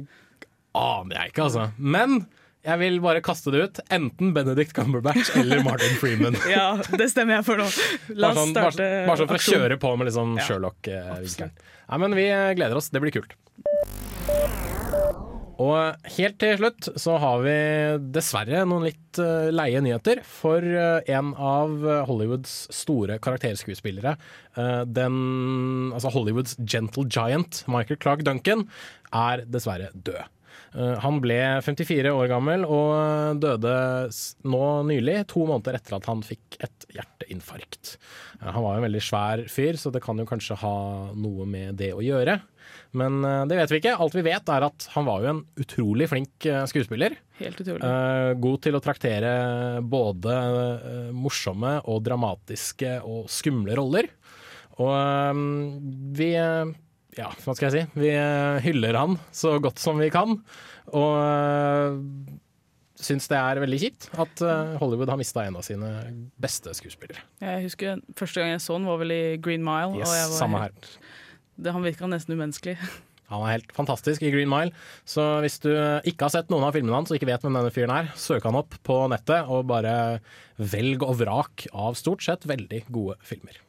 aner 0.77 1.17
jeg 1.23 1.33
ikke, 1.33 1.47
altså. 1.49 1.71
Men 1.79 2.19
jeg 2.69 2.79
vil 2.83 2.99
bare 3.01 3.23
kaste 3.25 3.53
det 3.55 3.63
ut. 3.65 3.81
Enten 3.95 4.35
Benedict 4.37 4.75
Cumberbatch 4.77 5.31
eller 5.41 5.63
Martin 5.65 5.97
Freeman. 6.01 6.37
Ja, 6.53 6.75
det 6.77 7.09
stemmer 7.15 7.39
jeg 7.39 7.47
for 7.49 7.57
nå. 7.63 7.69
La 8.19 8.35
oss 8.35 8.41
sånn, 8.43 8.53
starte 8.53 8.89
bare 9.09 9.23
sånn 9.23 9.31
for 9.33 9.41
å 9.41 9.47
kjøre 9.49 9.81
på 9.81 9.95
med 9.97 10.11
liksom 10.11 10.35
sånn 10.37 10.45
Sherlock-vinkelen. 10.45 11.55
Nei, 11.89 12.03
men 12.05 12.19
vi 12.19 12.29
eh, 12.29 12.51
gleder 12.59 12.77
oss. 12.83 12.93
Det 12.93 13.01
blir 13.01 13.15
kult. 13.17 13.33
Og 15.59 16.09
helt 16.15 16.39
til 16.39 16.55
slutt 16.61 16.89
så 17.03 17.17
har 17.19 17.43
vi 17.43 17.57
dessverre 18.15 18.63
noen 18.69 18.87
litt 18.87 19.19
eh, 19.23 19.51
leie 19.51 19.83
nyheter. 19.83 20.23
For 20.23 20.63
eh, 20.63 21.11
en 21.11 21.33
av 21.35 21.83
Hollywoods 22.07 22.69
store 22.75 23.19
karakterskuespillere, 23.23 24.15
eh, 24.55 24.83
den, 24.87 25.19
altså 25.91 26.15
Hollywoods 26.15 26.55
gentle 26.63 27.09
giant, 27.11 27.65
Michael 27.67 27.99
Clark 27.99 28.23
Duncan, 28.27 28.69
er 29.11 29.47
dessverre 29.51 29.91
død. 29.95 30.27
Han 31.01 31.17
ble 31.25 31.37
54 31.65 32.11
år 32.13 32.27
gammel 32.29 32.65
og 32.69 33.39
døde 33.41 33.71
nå 34.53 34.65
nylig, 34.85 35.15
to 35.31 35.47
måneder 35.49 35.79
etter 35.79 35.97
at 35.97 36.09
han 36.11 36.21
fikk 36.27 36.59
et 36.61 36.85
hjerteinfarkt. 36.93 37.95
Han 38.43 38.67
var 38.67 38.77
jo 38.77 38.83
en 38.83 38.85
veldig 38.85 39.03
svær 39.03 39.43
fyr, 39.49 39.79
så 39.81 39.91
det 39.95 40.03
kan 40.05 40.21
jo 40.21 40.27
kanskje 40.29 40.59
ha 40.61 40.75
noe 41.17 41.47
med 41.49 41.79
det 41.81 41.95
å 41.97 42.05
gjøre. 42.05 42.37
Men 42.97 43.21
eh, 43.25 43.45
det 43.49 43.59
vet 43.59 43.73
vi 43.73 43.81
ikke. 43.83 43.97
Alt 44.01 44.17
vi 44.17 44.25
vet 44.25 44.51
er 44.53 44.67
at 44.69 44.89
han 44.95 45.07
var 45.09 45.25
jo 45.25 45.31
en 45.35 45.43
utrolig 45.61 46.09
flink 46.11 46.47
eh, 46.49 46.65
skuespiller. 46.71 47.19
Helt 47.41 47.61
utrolig. 47.61 47.85
Eh, 47.85 48.33
god 48.41 48.63
til 48.65 48.79
å 48.79 48.83
traktere 48.85 49.33
både 49.85 50.39
morsomme 51.17 51.79
og 51.85 52.03
dramatiske 52.07 52.99
og 53.05 53.29
skumle 53.33 53.77
roller. 53.79 54.11
Og 54.79 55.41
vi 56.15 56.33
Ja, 57.19 57.33
hva 57.43 57.55
skal 57.57 57.67
jeg 57.67 57.75
si? 57.75 57.99
Vi 57.99 58.13
hyller 58.63 58.95
han 58.95 59.17
så 59.35 59.57
godt 59.63 59.81
som 59.83 59.99
vi 59.99 60.07
kan. 60.15 60.37
Og 60.95 62.05
syns 62.99 63.27
det 63.31 63.39
er 63.39 63.61
veldig 63.63 63.79
kjipt 63.83 64.07
at 64.23 64.43
Hollywood 64.79 65.11
har 65.11 65.19
mista 65.19 65.43
en 65.47 65.59
av 65.59 65.67
sine 65.67 65.91
beste 66.39 66.71
skuespillere. 66.79 67.25
Jeg 67.43 67.67
husker 67.67 68.01
Første 68.19 68.43
gang 68.43 68.55
jeg 68.55 68.63
så 68.63 68.79
han 68.79 68.87
var 68.87 69.03
vel 69.03 69.15
i 69.15 69.23
Green 69.43 69.67
Mile. 69.67 69.99
Yes, 69.99 70.07
og 70.07 70.15
jeg 70.21 70.31
var 70.31 70.39
samme 70.39 70.63
her. 70.63 70.95
Det, 71.59 71.75
Han 71.75 71.85
virka 71.87 72.09
nesten 72.11 72.37
umenneskelig. 72.39 72.79
Han 73.29 73.45
er 73.45 73.59
helt 73.59 73.73
fantastisk 73.77 74.23
i 74.25 74.31
Green 74.33 74.49
Mile. 74.49 74.73
Så 75.05 75.21
hvis 75.45 75.59
du 75.61 75.69
ikke 76.09 76.25
har 76.25 76.33
sett 76.33 76.49
noen 76.49 76.65
av 76.65 76.73
filmene 76.73 76.97
hans 76.97 77.11
og 77.13 77.19
ikke 77.19 77.29
vet 77.29 77.43
hvem 77.45 77.59
denne 77.59 77.73
fyren 77.75 77.93
er, 77.93 78.09
søk 78.17 78.47
han 78.49 78.57
opp 78.57 78.79
på 78.89 79.03
nettet 79.13 79.51
og 79.53 79.67
bare 79.69 80.23
velg 80.57 81.05
og 81.05 81.19
vrak 81.21 81.67
av 81.77 81.99
stort 82.01 82.25
sett 82.25 82.49
veldig 82.49 82.87
gode 82.89 83.19
filmer. 83.21 83.61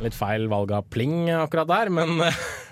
Litt 0.00 0.16
feil 0.16 0.48
valg 0.48 0.72
av 0.78 0.88
pling 0.88 1.28
akkurat 1.36 1.68
der, 1.68 1.92
men 1.92 2.16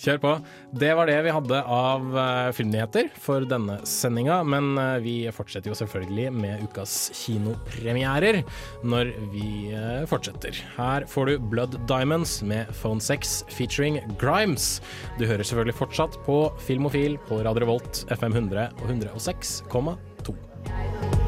kjør 0.00 0.20
på. 0.22 0.32
Det 0.80 0.90
var 0.96 1.10
det 1.10 1.18
vi 1.26 1.34
hadde 1.34 1.60
av 1.64 2.18
eh, 2.22 2.48
filmnyheter 2.56 3.10
for 3.20 3.44
denne 3.48 3.80
sendinga, 3.88 4.40
men 4.46 4.72
eh, 4.80 4.96
vi 5.04 5.16
fortsetter 5.34 5.72
jo 5.72 5.78
selvfølgelig 5.78 6.28
med 6.36 6.64
ukas 6.66 6.96
kinopremierer 7.22 8.42
når 8.86 9.12
vi 9.34 9.72
eh, 9.76 10.04
fortsetter. 10.10 10.62
Her 10.78 11.06
får 11.10 11.30
du 11.30 11.48
Blood 11.52 11.78
Diamonds 11.90 12.38
med 12.46 12.70
Phone 12.80 13.02
6 13.04 13.40
featuring 13.52 14.00
Grimes. 14.20 14.78
Du 15.20 15.26
hører 15.26 15.44
selvfølgelig 15.44 15.78
fortsatt 15.80 16.20
på 16.26 16.42
Filmofil 16.66 17.18
på 17.28 17.42
Radio 17.44 17.66
Revolt, 17.66 18.04
FM 18.10 18.36
100 18.36 18.70
og 18.80 18.94
106,2. 18.94 21.19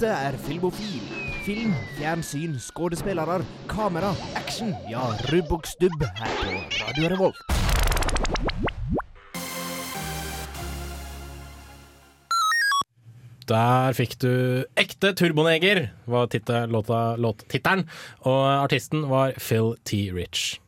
Dette 0.00 0.16
er 0.16 0.36
Filmofil. 0.40 1.00
Film, 1.44 1.72
fjernsyn, 1.98 2.54
skuespillere, 2.56 3.34
kamera, 3.68 4.14
action. 4.38 4.70
Ja, 4.88 5.02
rubb 5.28 5.52
og 5.52 5.68
stubb 5.68 6.06
her 6.16 6.30
på 6.38 6.54
Radio 6.78 7.10
Revolt. 7.12 7.42
Der 13.52 13.92
fikk 14.00 14.16
du 14.24 14.32
Ekte 14.72 15.12
Turboneger, 15.12 15.90
var 16.08 17.20
låttittelen. 17.20 17.84
Og 18.24 18.42
artisten 18.48 19.04
var 19.12 19.36
Phil 19.36 19.74
T. 19.84 20.08
Rich. 20.16 20.62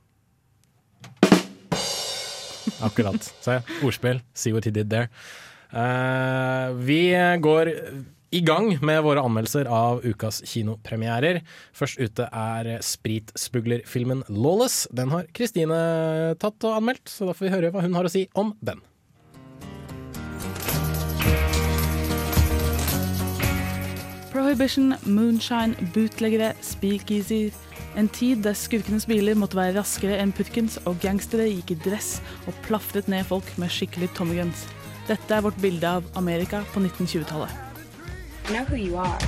Akkurat. 2.85 3.33
Se, 3.41 3.63
ordspill. 3.81 4.21
See 4.35 4.53
what 4.53 4.69
he 4.69 4.77
did 4.77 4.93
there. 4.93 5.09
Uh, 5.73 6.77
vi 6.85 7.17
går 7.41 7.73
i 8.33 8.41
gang 8.41 8.71
med 8.81 9.03
våre 9.05 9.21
anmeldelser 9.21 9.69
av 9.69 10.01
ukas 10.09 10.41
kinopremierer. 10.49 11.43
Først 11.77 12.01
ute 12.01 12.29
er 12.33 12.79
spritsmuglerfilmen 12.81 14.25
Lawless. 14.33 14.87
Den 14.89 15.13
har 15.13 15.27
Kristine 15.37 15.77
tatt 16.41 16.65
og 16.65 16.79
anmeldt, 16.79 17.05
så 17.13 17.29
da 17.29 17.37
får 17.37 17.47
vi 17.47 17.53
høre 17.53 17.73
hva 17.75 17.85
hun 17.85 17.99
har 17.99 18.09
å 18.09 18.13
si 18.13 18.25
om 18.33 18.55
den. 18.65 18.81
Prohibition, 24.33 24.95
moonshine, 25.05 25.77
bootleggere, 25.93 26.55
speakeasy. 26.65 27.51
En 28.01 28.09
tid 28.09 28.41
der 28.47 28.57
skurkenes 28.57 29.05
biler 29.05 29.37
måtte 29.37 29.59
være 29.59 29.77
raskere 29.77 30.17
enn 30.23 30.33
purkens, 30.33 30.79
og 30.89 30.97
gangstere 31.05 31.51
gikk 31.51 31.75
i 31.75 31.77
dress 31.85 32.15
og 32.47 32.57
plafret 32.65 33.13
ned 33.13 33.29
folk 33.29 33.53
med 33.61 33.69
skikkelig 33.69 34.09
Tommy 34.17 34.41
Dette 35.11 35.37
er 35.37 35.45
vårt 35.45 35.61
bilde 35.61 35.85
av 35.99 36.09
Amerika 36.17 36.63
på 36.73 36.81
1920-tallet. 36.81 37.72
I 38.49 38.53
know 38.53 38.65
who 38.65 38.77
you 38.77 38.97
are. 38.97 39.19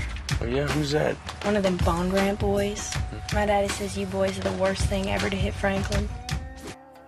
Oh, 0.40 0.46
yeah, 0.46 0.66
who's 0.66 0.90
that? 0.90 1.16
One 1.44 1.56
of 1.56 1.62
them 1.62 1.76
Bond 1.84 2.12
Ramp 2.12 2.40
boys. 2.40 2.92
My 3.32 3.46
daddy 3.46 3.68
says 3.68 3.96
you 3.96 4.06
boys 4.06 4.38
are 4.38 4.50
the 4.50 4.62
worst 4.62 4.82
thing 4.82 5.10
ever 5.10 5.30
to 5.30 5.36
hit 5.36 5.54
Franklin. 5.54 6.08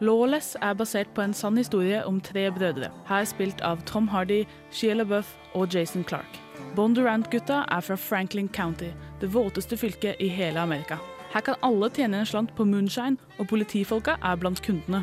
Lawless 0.01 0.57
er 0.63 0.75
basert 0.75 1.09
på 1.15 1.23
en 1.23 1.35
sann 1.35 1.57
historie 1.57 2.05
om 2.05 2.21
tre 2.21 2.51
brødre, 2.51 2.91
her 3.09 3.25
spilt 3.25 3.61
av 3.65 3.81
Tom 3.87 4.09
Hardy, 4.09 4.45
Shia 4.71 4.95
LaBeouf 4.95 5.31
og 5.55 5.75
Jason 5.75 6.05
Clark. 6.05 6.37
Bondurant-gutta 6.77 7.63
er 7.73 7.81
fra 7.81 7.97
Franklin 7.97 8.49
County, 8.49 8.91
det 9.21 9.33
våteste 9.35 9.77
fylket 9.77 10.21
i 10.21 10.29
hele 10.29 10.61
Amerika. 10.61 10.99
Her 11.33 11.41
kan 11.41 11.57
alle 11.63 11.89
tjene 11.91 12.21
en 12.21 12.29
slant 12.29 12.53
på 12.57 12.65
moonshine, 12.65 13.17
og 13.39 13.49
politifolka 13.49 14.19
er 14.23 14.37
blant 14.37 14.61
kundene. 14.63 15.03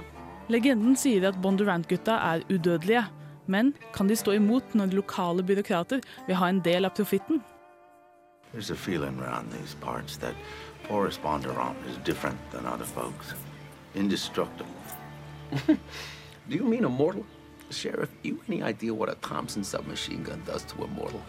Legenden 0.49 0.95
sier 0.95 1.25
at 1.27 1.41
Bondurant-gutta 1.41 2.19
er 2.29 2.45
udødelige, 2.53 3.03
men 3.45 3.73
kan 3.93 4.07
de 4.07 4.15
stå 4.15 4.33
imot 4.37 4.73
når 4.73 4.95
lokale 4.97 5.43
byråkrater 5.43 6.01
vil 6.27 6.35
ha 6.35 6.49
en 6.49 6.61
del 6.65 6.85
av 6.85 6.95
profitten? 6.97 7.41
There's 8.53 8.71
a 8.71 8.75
feeling 8.75 9.19
around 9.19 9.51
these 9.51 9.75
parts 9.81 10.17
that 10.17 10.35
Forrest 10.87 11.21
Bondurant 11.23 11.75
is 11.89 11.97
different 12.05 12.37
than 12.51 12.65
other 12.65 12.85
folks. 12.85 13.33
Indestructible. 13.95 14.73
Do 16.49 16.55
you 16.55 16.63
mean 16.63 16.85
immortal? 16.85 17.25
Sheriff, 17.71 18.09
you 18.21 18.39
any 18.47 18.61
idea 18.61 18.93
what 18.93 19.09
a 19.09 19.15
Thompson 19.21 19.63
submachine 19.63 20.23
gun 20.23 20.41
does 20.45 20.63
to 20.65 20.83
a 20.83 20.87
mortal? 20.87 21.21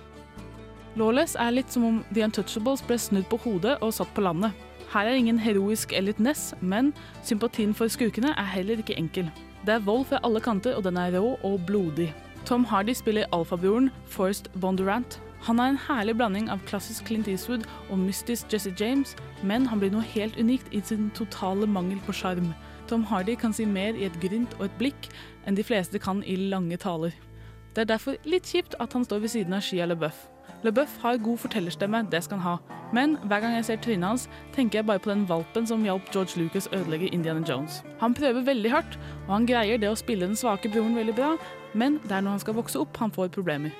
Lawless 0.96 1.34
er 1.34 1.50
litt 1.50 1.72
som 1.72 1.84
om 1.84 2.02
The 2.14 2.22
Untouchables 2.22 2.84
ble 2.86 2.98
snudd 3.00 3.26
på 3.30 3.38
hodet 3.42 3.78
og 3.82 3.94
satt 3.96 4.12
på 4.14 4.22
landet. 4.22 4.52
Her 4.92 5.08
er 5.08 5.18
ingen 5.18 5.40
heroisk 5.42 5.92
Elliot 5.92 6.20
Ness, 6.22 6.52
men 6.60 6.92
sympatien 7.26 7.74
for 7.74 7.90
skurkene 7.90 8.30
er 8.36 8.52
heller 8.52 8.78
ikke 8.78 8.98
enkel. 9.00 9.30
Det 9.64 9.72
er 9.72 9.84
vold 9.84 10.04
fra 10.04 10.18
alle 10.22 10.40
kanter, 10.44 10.74
og 10.76 10.84
den 10.84 10.96
er 11.00 11.14
rå 11.16 11.38
og 11.42 11.60
blodig. 11.66 12.10
Tom 12.44 12.64
Hardy 12.68 12.92
spiller 12.92 13.24
alfabroren 13.32 13.90
Forrest 14.06 14.50
Bondurant. 14.60 15.20
Han 15.46 15.58
er 15.58 15.72
en 15.72 15.80
herlig 15.80 16.16
blanding 16.16 16.50
av 16.52 16.60
klassisk 16.68 17.06
Clint 17.08 17.28
Eastwood 17.28 17.64
og 17.88 17.98
mystisk 17.98 18.52
Jesse 18.52 18.74
James, 18.80 19.14
men 19.42 19.64
han 19.66 19.80
blir 19.80 19.92
noe 19.92 20.04
helt 20.12 20.36
unikt 20.36 20.68
i 20.72 20.82
sin 20.84 21.08
totale 21.16 21.66
mangel 21.66 22.00
på 22.04 22.12
sjarm. 22.12 22.52
Tom 22.88 23.04
Hardy 23.08 23.38
kan 23.40 23.56
si 23.56 23.64
mer 23.64 23.96
i 23.96 24.04
et 24.04 24.20
grynt 24.20 24.52
og 24.58 24.66
et 24.68 24.78
blikk 24.80 25.08
enn 25.48 25.56
de 25.56 25.64
fleste 25.64 26.00
kan 26.00 26.20
i 26.28 26.36
lange 26.36 26.76
taler. 26.76 27.16
Det 27.72 27.86
er 27.86 27.92
derfor 27.96 28.20
litt 28.28 28.48
kjipt 28.52 28.76
at 28.80 28.92
han 28.92 29.04
står 29.08 29.24
ved 29.24 29.32
siden 29.32 29.56
av 29.56 29.64
Shia 29.64 29.88
LaBeouf. 29.88 30.33
LaBeouf 30.64 30.98
har 31.02 31.16
god 31.16 31.38
fortellerstemme, 31.38 32.06
det 32.10 32.24
skal 32.24 32.38
han 32.38 32.50
ha, 32.50 32.56
men 32.92 33.16
hver 33.24 33.40
gang 33.40 33.54
jeg 33.54 33.64
ser 33.64 33.76
trynet 33.84 34.08
hans, 34.08 34.30
tenker 34.54 34.78
jeg 34.78 34.86
bare 34.86 34.98
på 34.98 35.10
den 35.10 35.26
valpen 35.28 35.66
som 35.66 35.82
hjalp 35.84 36.08
George 36.14 36.40
Lucas 36.40 36.68
ødelegge 36.72 37.06
Indiana 37.08 37.44
Jones. 37.48 37.82
Han 38.00 38.14
prøver 38.14 38.44
veldig 38.44 38.70
hardt, 38.70 38.98
og 39.28 39.34
han 39.34 39.46
greier 39.46 39.76
det 39.78 39.90
å 39.92 39.98
spille 39.98 40.24
den 40.24 40.36
svake 40.36 40.70
broren 40.72 40.96
veldig 40.96 41.14
bra, 41.14 41.34
men 41.74 41.98
det 42.08 42.16
er 42.16 42.24
når 42.24 42.30
han 42.30 42.40
skal 42.46 42.56
vokse 42.56 42.80
opp 42.80 42.96
han 42.96 43.12
får 43.12 43.28
problemer. 43.28 43.76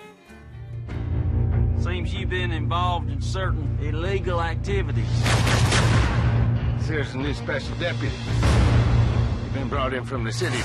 Seems 1.81 2.13
you've 2.13 2.29
been 2.29 2.53
involved 2.53 3.09
in 3.11 3.23
certain 3.23 3.79
illegal 3.83 4.41
activities. 4.41 5.09
There's 6.89 7.15
a 7.15 7.19
new 7.19 7.35
special 7.35 7.75
deputy. 7.81 8.15
You've 9.45 9.55
been 9.55 9.69
brought 9.69 9.95
in 9.95 10.05
from 10.05 10.25
the 10.25 10.33
city. 10.33 10.61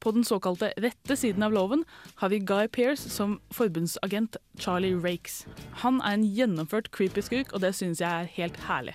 På 0.00 0.10
den 0.16 0.24
såkalte 0.24 0.72
rette 0.80 1.16
siden 1.16 1.42
av 1.44 1.52
loven 1.52 1.84
har 2.22 2.32
vi 2.32 2.38
Guy 2.38 2.68
Pearce 2.72 3.10
som 3.12 3.38
forbundsagent 3.52 4.36
Charlie 4.58 4.96
Rakes. 4.96 5.44
Han 5.84 6.00
er 6.00 6.16
en 6.16 6.24
gjennomført 6.24 6.88
creepy 6.96 7.20
skurk, 7.20 7.52
og 7.52 7.60
det 7.60 7.74
synes 7.76 8.00
jeg 8.00 8.08
er 8.08 8.30
helt 8.38 8.56
herlig. 8.64 8.94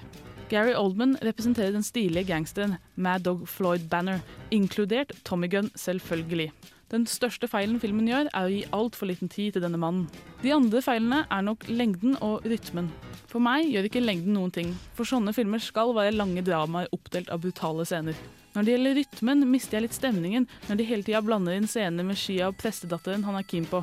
Gary 0.50 0.74
Oldman 0.78 1.18
representerer 1.22 1.74
den 1.74 1.86
stilige 1.86 2.28
gangsteren 2.30 2.78
Mad 2.96 3.26
Dog 3.26 3.48
Floyd 3.50 3.86
Banner, 3.90 4.20
inkludert 4.52 5.14
Tommy 5.26 5.50
Gunn, 5.50 5.70
selvfølgelig. 5.76 6.52
Den 6.90 7.06
største 7.10 7.48
feilen 7.50 7.80
filmen 7.82 8.06
gjør, 8.10 8.30
er 8.30 8.46
å 8.46 8.52
gi 8.54 8.64
altfor 8.74 9.10
liten 9.10 9.30
tid 9.30 9.56
til 9.56 9.66
denne 9.66 9.80
mannen. 9.82 10.06
De 10.44 10.54
andre 10.54 10.82
feilene 10.86 11.24
er 11.34 11.46
nok 11.46 11.66
lengden 11.70 12.18
og 12.22 12.46
rytmen. 12.46 12.92
For 13.30 13.42
meg 13.42 13.70
gjør 13.70 13.90
ikke 13.90 14.06
lengden 14.06 14.38
noen 14.38 14.54
ting, 14.54 14.74
for 14.98 15.10
sånne 15.10 15.34
filmer 15.38 15.62
skal 15.62 15.94
være 15.98 16.14
lange 16.18 16.46
dramaer 16.46 16.90
oppdelt 16.94 17.30
av 17.34 17.42
brutale 17.46 17.86
scener. 17.90 18.18
Når 18.56 18.64
det 18.64 18.72
gjelder 18.72 18.96
rytmen, 18.96 19.44
mister 19.52 19.76
jeg 19.76 19.84
litt 19.84 19.98
stemningen 19.98 20.46
når 20.70 20.78
de 20.80 20.88
hele 20.88 21.04
tida 21.04 21.20
blander 21.26 21.58
inn 21.58 21.68
scener 21.68 22.08
med 22.08 22.16
Shia 22.16 22.48
og 22.48 22.56
prestedatteren 22.62 23.26
han 23.28 23.36
er 23.36 23.44
keen 23.44 23.68
på. 23.68 23.82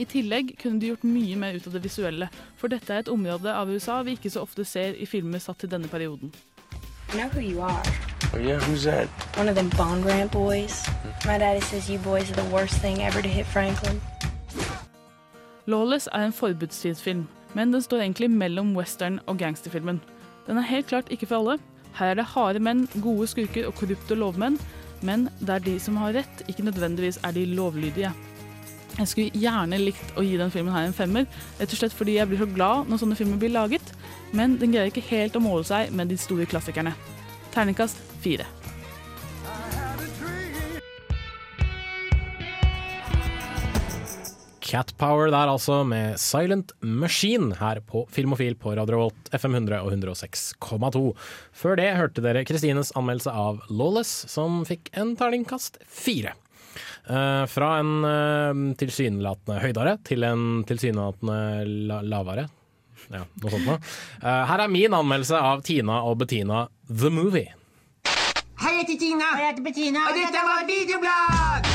I 0.00 0.06
tillegg 0.08 0.54
kunne 0.62 0.80
de 0.80 0.88
gjort 0.88 1.04
mye 1.04 1.36
mer 1.36 1.58
ut 1.58 1.66
av 1.68 1.76
det 1.76 1.82
visuelle, 1.84 2.30
for 2.56 2.72
dette 2.72 2.88
er 2.88 3.04
et 3.04 3.10
område 3.12 3.52
av 3.52 3.68
USA 3.68 3.98
vi 4.06 4.16
ikke 4.16 4.32
så 4.32 4.46
ofte 4.46 4.64
ser 4.64 4.96
i 4.96 5.04
filmer 5.04 5.42
satt 5.44 5.60
til 5.60 5.70
denne 5.74 5.90
perioden. 5.92 6.32
I 7.12 7.18
know 7.18 7.28
who 7.28 7.44
you 7.44 7.60
are. 7.60 7.84
Oh, 8.32 8.40
yeah, 8.40 8.58
who's 8.64 8.88
that? 8.88 9.12
One 9.36 9.50
of 9.50 9.54
them 9.54 9.68
Bond 9.76 10.06
Ramp 10.06 10.32
boys. 10.32 10.80
My 11.26 11.36
daddy 11.38 11.60
says 11.60 11.90
you 11.90 11.98
boys 11.98 12.30
are 12.32 12.40
the 12.40 12.48
worst 12.48 12.80
thing 12.80 13.02
ever 13.02 13.20
to 13.20 13.28
hit 13.28 13.46
Franklin. 13.46 14.00
Lawless 15.66 16.08
er 16.12 16.24
en 16.24 16.32
forbudstidsfilm, 16.32 17.28
men 17.54 17.72
den 17.72 17.82
står 17.82 18.00
egentlig 18.00 18.30
mellom 18.30 18.74
western 18.76 19.20
og 19.26 19.38
gangsterfilmen. 19.38 20.00
Den 20.46 20.56
er 20.56 20.66
helt 20.72 20.86
klart 20.86 21.12
ikke 21.12 21.26
for 21.26 21.44
alle. 21.44 21.58
Her 21.94 22.12
er 22.12 22.18
det 22.18 22.30
harde 22.32 22.62
menn, 22.62 22.86
gode 22.98 23.28
skurker 23.30 23.68
og 23.68 23.76
korrupte 23.78 24.16
lovmenn, 24.18 24.58
men 25.04 25.28
det 25.40 25.56
er 25.56 25.66
de 25.66 25.74
som 25.82 25.98
har 26.00 26.16
rett, 26.16 26.44
ikke 26.50 26.66
nødvendigvis 26.66 27.20
er 27.22 27.34
de 27.36 27.44
lovlydige. 27.54 28.12
Jeg 28.94 29.10
skulle 29.10 29.42
gjerne 29.42 29.78
likt 29.80 30.12
å 30.18 30.22
gi 30.22 30.36
den 30.38 30.52
filmen 30.54 30.74
her 30.74 30.86
en 30.86 30.94
femmer, 30.96 31.26
rett 31.58 31.72
og 31.74 31.80
slett 31.80 31.94
fordi 31.94 32.18
jeg 32.18 32.30
blir 32.30 32.42
så 32.44 32.50
glad 32.50 32.90
når 32.90 33.02
sånne 33.02 33.18
filmer 33.18 33.40
blir 33.42 33.54
laget, 33.54 33.94
men 34.34 34.58
den 34.60 34.74
greier 34.74 34.90
ikke 34.90 35.06
helt 35.10 35.38
å 35.38 35.42
måle 35.42 35.66
seg 35.66 35.90
med 35.94 36.10
de 36.10 36.18
store 36.18 36.46
klassikerne. 36.50 36.94
Terningkast 37.54 37.98
fire. 38.22 38.46
Cat 44.74 44.90
Power 44.98 45.28
der 45.30 45.46
altså, 45.46 45.84
med 45.86 46.16
Silent 46.18 46.72
Machine 46.82 47.54
her 47.60 47.78
på 47.86 48.00
Filmofil 48.10 48.56
på 48.58 48.72
Radio 48.74 49.04
FM 49.30 49.52
100 49.54 49.78
og 49.84 49.92
106,2. 49.92 51.02
Før 51.54 51.78
det 51.78 51.92
hørte 51.94 52.24
dere 52.24 52.42
Kristines 52.42 52.90
anmeldelse 52.98 53.30
av 53.30 53.60
Lawless, 53.70 54.24
som 54.32 54.64
fikk 54.66 54.90
en 54.98 55.12
terningkast 55.20 55.78
fire. 55.86 56.34
Uh, 57.06 57.46
fra 57.46 57.68
en 57.84 57.92
uh, 58.02 58.74
tilsynelatende 58.80 59.60
høydere 59.62 59.94
til 60.10 60.26
en 60.26 60.64
tilsynelatende 60.66 61.38
la 61.92 62.00
lavere. 62.16 62.48
Ja, 63.12 63.22
noe 63.22 63.54
sånt 63.54 63.68
noe. 63.68 63.78
Uh, 64.24 64.42
her 64.50 64.64
er 64.64 64.74
min 64.74 64.98
anmeldelse 64.98 65.38
av 65.38 65.62
Tina 65.62 66.02
og 66.08 66.18
Bettina 66.24 66.64
The 66.90 67.14
Movie. 67.14 67.54
Hei, 68.58 68.74
jeg 68.74 68.82
heter 68.82 69.00
Tina. 69.06 69.30
Og 69.36 69.38
jeg 69.38 69.52
heter 69.52 69.68
Bettina. 69.70 70.08
Og 70.08 70.18
dette 70.18 70.46
var 70.50 70.66
Videoblad! 70.66 71.73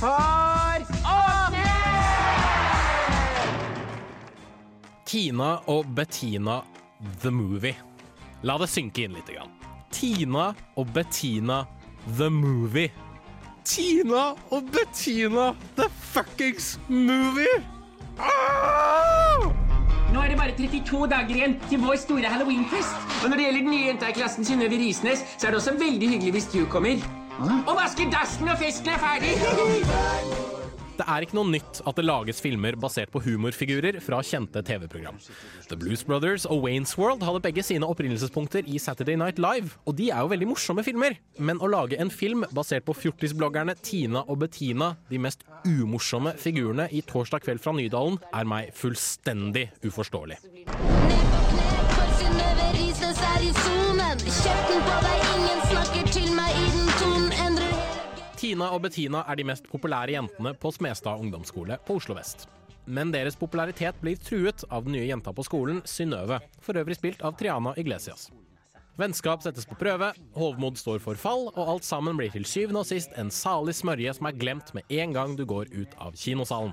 For 0.00 0.84
Åsne! 1.04 1.66
Tina 5.04 5.50
og 5.68 5.90
Bettina 5.96 6.60
The 7.20 7.30
Movie. 7.34 7.76
La 8.46 8.56
det 8.60 8.70
synke 8.72 9.04
inn 9.04 9.18
litt. 9.18 9.28
Grann. 9.28 9.52
Tina 9.92 10.50
og 10.78 10.92
Bettina 10.94 11.64
The 12.16 12.30
Movie. 12.32 12.88
Tina 13.68 14.30
og 14.54 14.72
Bettina 14.72 15.50
The 15.76 15.90
Fuckings 16.14 16.78
Movie! 16.88 17.60
Ah! 18.16 19.44
Nå 20.10 20.22
er 20.24 20.32
det 20.32 20.40
bare 20.40 20.56
32 20.56 21.06
dager 21.12 21.36
igjen 21.36 21.60
til 21.68 21.84
vår 21.84 22.00
store 22.00 22.32
halloweenfest. 22.32 22.96
Og 23.20 23.28
når 23.30 23.36
det 23.36 23.48
gjelder 23.48 23.66
den 23.66 23.74
nye 23.76 23.86
jenta 23.92 24.08
i 24.10 24.16
klassen, 24.16 24.48
Synnøve 24.48 24.80
Risnes, 24.80 25.26
så 25.36 25.46
er 25.46 25.52
det 25.52 25.60
også 25.60 25.76
veldig 25.78 26.14
hyggelig 26.16 26.38
hvis 26.38 26.52
du 26.54 26.62
kommer. 26.72 27.19
Og 27.38 27.74
vaske 27.76 28.08
dassen 28.10 28.48
når 28.48 28.58
festen 28.60 28.90
er 28.94 29.02
ferdig! 29.02 29.34
Det 31.00 31.06
er 31.08 31.24
ikke 31.24 31.36
noe 31.38 31.48
nytt 31.48 31.78
at 31.88 31.96
det 31.96 32.02
lages 32.04 32.42
filmer 32.44 32.76
basert 32.76 33.08
på 33.08 33.22
humorfigurer 33.24 33.96
fra 34.04 34.18
kjente 34.26 34.60
TV-program. 34.68 35.16
The 35.70 35.78
Blues 35.80 36.02
Brothers 36.04 36.44
og 36.44 36.66
Waynes 36.66 36.92
World 37.00 37.24
hadde 37.24 37.40
begge 37.46 37.64
sine 37.64 37.88
opprinnelsespunkter 37.88 38.68
i 38.68 38.76
Saturday 38.76 39.16
Night 39.16 39.40
Live, 39.40 39.78
og 39.88 39.96
de 39.96 40.10
er 40.12 40.20
jo 40.20 40.28
veldig 40.34 40.50
morsomme 40.50 40.84
filmer. 40.84 41.16
Men 41.40 41.62
å 41.64 41.70
lage 41.72 41.96
en 41.96 42.12
film 42.12 42.44
basert 42.52 42.84
på 42.84 42.92
fjortisbloggerne 42.98 43.78
Tina 43.80 44.26
og 44.26 44.42
Bettina, 44.42 44.92
de 45.08 45.22
mest 45.24 45.46
umorsomme 45.64 46.34
figurene 46.36 46.90
i 46.92 47.00
Torsdag 47.08 47.46
kveld 47.46 47.64
fra 47.64 47.72
Nydalen, 47.78 48.20
er 48.36 48.52
meg 48.52 48.74
fullstendig 48.76 49.70
uforståelig. 49.88 50.36
Ned 50.44 50.68
på 50.68 51.40
kne, 51.48 51.70
korsen 51.96 52.20
Synnøve 52.20 52.68
Risnes 52.76 53.24
er 53.32 53.48
i 53.48 53.56
sonen. 53.62 54.26
Kjeften 54.28 54.84
på 54.84 55.00
deg, 55.08 55.26
ingen 55.32 55.66
snakker 55.72 56.12
til 56.12 56.28
meg 56.36 56.39
Tina 58.40 58.70
og 58.72 58.80
Bettina 58.86 59.20
er 59.28 59.36
de 59.36 59.44
mest 59.44 59.66
populære 59.68 60.14
jentene 60.14 60.54
på 60.56 60.70
Smestad 60.72 61.20
ungdomsskole 61.20 61.76
på 61.84 61.98
Oslo 62.00 62.14
vest. 62.16 62.46
Men 62.88 63.12
deres 63.12 63.36
popularitet 63.36 63.98
blir 64.00 64.16
truet 64.16 64.64
av 64.72 64.86
den 64.86 64.94
nye 64.96 65.10
jenta 65.10 65.34
på 65.36 65.44
skolen, 65.44 65.82
Synnøve, 65.84 66.38
for 66.64 66.80
øvrig 66.80 66.96
spilt 66.96 67.20
av 67.20 67.36
Triana 67.36 67.74
Iglesias. 67.76 68.30
Vennskap 68.96 69.44
settes 69.44 69.68
på 69.68 69.76
prøve, 69.80 70.08
hovmod 70.32 70.80
står 70.80 71.04
for 71.04 71.20
fall, 71.20 71.50
og 71.52 71.74
alt 71.74 71.84
sammen 71.84 72.16
blir 72.16 72.32
til 72.32 72.48
syvende 72.48 72.80
og 72.80 72.88
sist 72.88 73.12
en 73.20 73.28
salig 73.28 73.76
smørje 73.76 74.16
som 74.16 74.30
er 74.30 74.40
glemt 74.40 74.72
med 74.76 74.88
en 74.88 75.12
gang 75.16 75.36
du 75.36 75.44
går 75.44 75.68
ut 75.76 76.00
av 76.00 76.16
kinosalen. 76.16 76.72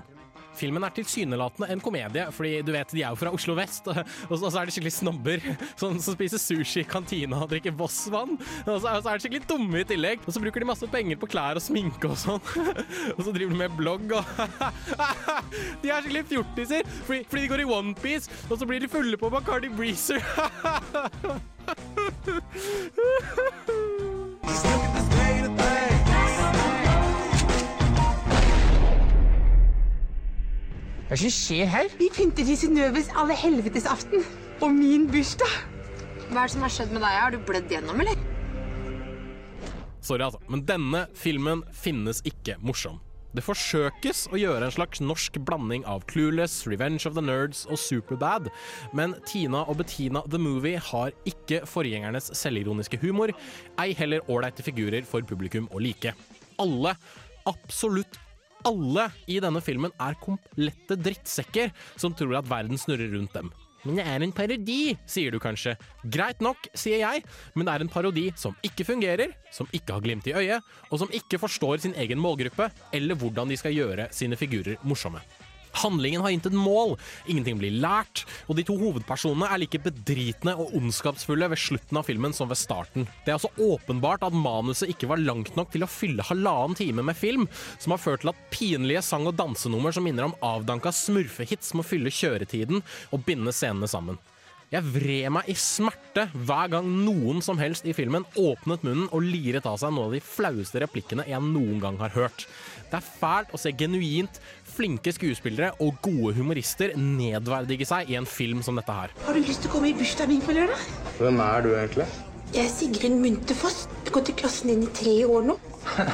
Filmen 0.58 0.84
er 0.84 0.94
tilsynelatende 0.96 1.68
en 1.72 1.82
komedie, 1.82 2.24
fordi 2.34 2.58
du 2.66 2.72
vet 2.74 2.94
de 2.94 3.02
er 3.04 3.12
jo 3.12 3.20
fra 3.20 3.32
Oslo 3.34 3.54
vest, 3.58 3.86
og 3.88 4.34
så 4.38 4.50
er 4.50 4.68
de 4.68 4.74
skikkelig 4.74 4.94
snobber 4.96 5.44
som, 5.78 5.98
som 6.02 6.16
spiser 6.16 6.40
sushi 6.42 6.82
i 6.82 6.88
kantina 6.88 7.42
og 7.44 7.50
drikker 7.52 7.74
Voss-vann. 7.78 8.36
Og 8.66 8.80
så 8.82 8.88
er 8.98 9.06
de 9.06 9.24
skikkelig 9.24 9.46
dumme 9.48 9.82
i 9.82 9.88
tillegg, 9.88 10.18
og 10.26 10.34
så 10.34 10.42
bruker 10.42 10.64
de 10.64 10.70
masse 10.70 10.86
penger 10.92 11.16
på 11.20 11.30
klær 11.30 11.58
og 11.60 11.64
sminke 11.64 12.10
og 12.10 12.18
sånn. 12.18 12.42
Og 13.16 13.24
så 13.24 13.32
driver 13.34 13.52
de 13.54 13.58
med 13.58 13.76
blogg 13.78 14.12
og 14.14 14.24
De 15.82 15.90
er 15.90 16.02
skikkelig 16.02 16.24
fjortiser 16.30 16.82
fordi, 17.06 17.20
fordi 17.28 17.42
de 17.42 17.50
går 17.52 17.62
i 17.64 17.68
onepiece, 17.78 18.26
og 18.48 18.58
så 18.60 18.68
blir 18.68 18.80
de 18.82 18.90
fulle 18.90 19.16
på 19.20 19.30
Bacardi 19.32 19.70
Breezer. 19.72 20.22
Hva 31.08 31.16
er 31.16 31.22
det 31.22 31.30
som 31.32 31.32
skjer 31.32 31.68
her? 31.72 31.86
Vi 31.96 32.10
pynter 32.12 32.44
til 32.44 32.56
Synnøves 32.60 33.06
alle 33.16 33.32
helvetes 33.32 33.86
aften. 33.88 34.20
Og 34.60 34.74
min 34.76 35.06
bursdag. 35.08 35.54
Hva 36.28 36.42
er 36.42 36.50
det 36.50 36.52
som 36.52 36.66
har 36.66 36.74
skjedd 36.74 36.92
med 36.92 37.00
deg? 37.00 37.14
Har 37.16 37.32
du 37.32 37.38
blødd 37.48 37.72
gjennom, 37.72 38.02
eller? 38.04 38.20
Sorry, 40.04 40.26
altså, 40.26 40.42
men 40.52 40.66
denne 40.68 41.06
filmen 41.16 41.62
finnes 41.72 42.20
ikke 42.28 42.58
morsom. 42.60 43.00
Det 43.32 43.46
forsøkes 43.46 44.26
å 44.34 44.42
gjøre 44.42 44.68
en 44.68 44.76
slags 44.76 45.00
norsk 45.00 45.40
blanding 45.48 45.88
av 45.88 46.04
Clueless, 46.12 46.60
Revenge 46.68 47.08
of 47.08 47.16
the 47.16 47.24
Nerds 47.24 47.64
og 47.72 47.80
Superbad, 47.80 48.52
men 48.92 49.16
Tina 49.24 49.64
og 49.64 49.80
Bettina 49.80 50.26
The 50.28 50.44
Movie 50.44 50.76
har 50.92 51.16
ikke 51.24 51.62
forgjengernes 51.72 52.34
selvironiske 52.36 53.00
humor, 53.00 53.32
ei 53.80 53.96
heller 53.96 54.28
ålreite 54.28 54.64
figurer 54.68 55.08
for 55.08 55.24
publikum 55.24 55.72
å 55.72 55.80
like. 55.80 56.12
Alle, 56.60 56.98
absolutt 57.48 58.20
alle 58.66 59.08
i 59.30 59.38
denne 59.42 59.62
filmen 59.64 59.94
er 60.02 60.18
komplette 60.22 60.98
drittsekker 60.98 61.72
som 61.96 62.16
tror 62.16 62.40
at 62.40 62.50
verden 62.50 62.80
snurrer 62.80 63.12
rundt 63.14 63.36
dem. 63.36 63.52
Men 63.86 64.00
det 64.00 64.06
er 64.10 64.24
en 64.24 64.34
parodi, 64.34 64.96
sier 65.06 65.32
du 65.32 65.38
kanskje. 65.42 65.76
Greit 66.10 66.42
nok, 66.42 66.66
sier 66.74 66.98
jeg, 66.98 67.22
men 67.54 67.68
det 67.68 67.74
er 67.74 67.84
en 67.84 67.92
parodi 67.92 68.26
som 68.36 68.56
ikke 68.66 68.86
fungerer, 68.88 69.36
som 69.54 69.70
ikke 69.72 69.94
har 69.94 70.02
glimt 70.04 70.26
i 70.26 70.34
øyet, 70.34 70.66
og 70.90 71.02
som 71.04 71.12
ikke 71.14 71.38
forstår 71.38 71.84
sin 71.84 71.94
egen 71.94 72.18
målgruppe, 72.20 72.72
eller 72.92 73.18
hvordan 73.18 73.52
de 73.52 73.60
skal 73.60 73.76
gjøre 73.76 74.10
sine 74.14 74.38
figurer 74.40 74.82
morsomme. 74.82 75.22
Handlingen 75.82 76.24
har 76.24 76.34
intet 76.34 76.56
mål, 76.56 76.96
ingenting 77.26 77.60
blir 77.60 77.76
lært, 77.82 78.24
og 78.48 78.58
de 78.58 78.64
to 78.66 78.76
hovedpersonene 78.80 79.48
er 79.48 79.62
like 79.62 79.80
bedritne 79.84 80.54
og 80.58 80.74
ondskapsfulle 80.78 81.50
ved 81.52 81.60
slutten 81.60 82.00
av 82.00 82.08
filmen 82.08 82.34
som 82.36 82.50
ved 82.50 82.60
starten. 82.60 83.06
Det 83.24 83.32
er 83.32 83.38
altså 83.38 83.52
åpenbart 83.56 84.26
at 84.26 84.36
manuset 84.36 84.92
ikke 84.92 85.10
var 85.10 85.22
langt 85.22 85.54
nok 85.58 85.72
til 85.74 85.86
å 85.86 85.90
fylle 85.90 86.26
halvannen 86.26 86.78
time 86.78 87.04
med 87.06 87.18
film, 87.18 87.46
som 87.78 87.94
har 87.94 88.02
ført 88.02 88.24
til 88.24 88.32
at 88.32 88.48
pinlige 88.54 89.04
sang- 89.06 89.28
og 89.28 89.36
dansenummer 89.38 89.94
som 89.94 90.06
minner 90.06 90.28
om 90.28 90.36
avdanka 90.44 90.92
smurfehits 90.94 91.74
må 91.78 91.86
fylle 91.86 92.12
kjøretiden 92.14 92.82
og 93.12 93.24
binde 93.26 93.54
scenene 93.54 93.90
sammen. 93.90 94.18
Jeg 94.68 94.84
vred 94.84 95.30
meg 95.32 95.46
i 95.48 95.54
smerte 95.56 96.26
hver 96.44 96.68
gang 96.74 96.88
noen 97.06 97.38
som 97.40 97.56
helst 97.56 97.86
i 97.88 97.94
filmen 97.96 98.26
åpnet 98.36 98.82
munnen 98.84 99.06
og 99.16 99.24
liret 99.24 99.64
av 99.64 99.78
seg 99.80 99.94
noen 99.94 100.10
av 100.10 100.16
de 100.18 100.20
flaueste 100.20 100.82
replikkene 100.82 101.24
jeg 101.24 101.40
noen 101.40 101.78
gang 101.80 101.96
har 102.02 102.12
hørt. 102.12 102.44
Det 102.90 102.98
er 102.98 103.08
fælt 103.22 103.54
å 103.56 103.60
se 103.60 103.72
genuint 103.72 104.40
flinke 104.78 105.12
skuespillere 105.14 105.72
og 105.82 105.98
gode 106.04 106.36
humorister 106.38 106.94
nedverdige 106.98 107.86
seg 107.88 108.10
i 108.12 108.16
en 108.18 108.28
film 108.28 108.62
som 108.66 108.78
dette 108.78 108.94
her. 108.94 109.14
Har 109.26 109.34
du 109.34 109.42
lyst 109.42 109.64
til 109.64 109.70
å 109.72 109.74
komme 109.74 109.90
i 109.90 109.96
bursdagen 109.98 110.36
min 110.36 110.44
på 110.44 110.54
lørdag? 110.56 110.88
Hvem 111.18 111.42
er 111.44 111.64
du 111.66 111.70
egentlig? 111.74 112.06
Jeg 112.54 112.64
er 112.64 112.70
Sigrun 112.72 113.18
Munterfoss. 113.20 113.82
Jeg 113.90 114.08
har 114.08 114.14
gått 114.20 114.30
i 114.32 114.36
klassen 114.38 114.72
din 114.72 114.86
i 114.86 114.92
tre 114.96 115.16
år 115.28 115.48
nå. 115.50 115.58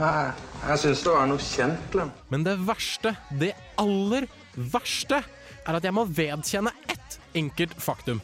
Jeg, 0.00 0.28
jeg 0.64 0.80
syns 0.80 1.00
det 1.04 1.12
var 1.12 1.26
noe 1.28 1.42
kjent, 1.44 1.96
Lem. 1.98 2.10
Men 2.32 2.44
det 2.46 2.54
verste, 2.64 3.10
det 3.36 3.50
aller 3.82 4.24
verste, 4.72 5.18
er 5.66 5.76
at 5.76 5.84
jeg 5.84 5.92
må 5.92 6.06
vedkjenne 6.08 6.72
ett 6.88 7.18
enkelt 7.36 7.74
faktum. 7.82 8.22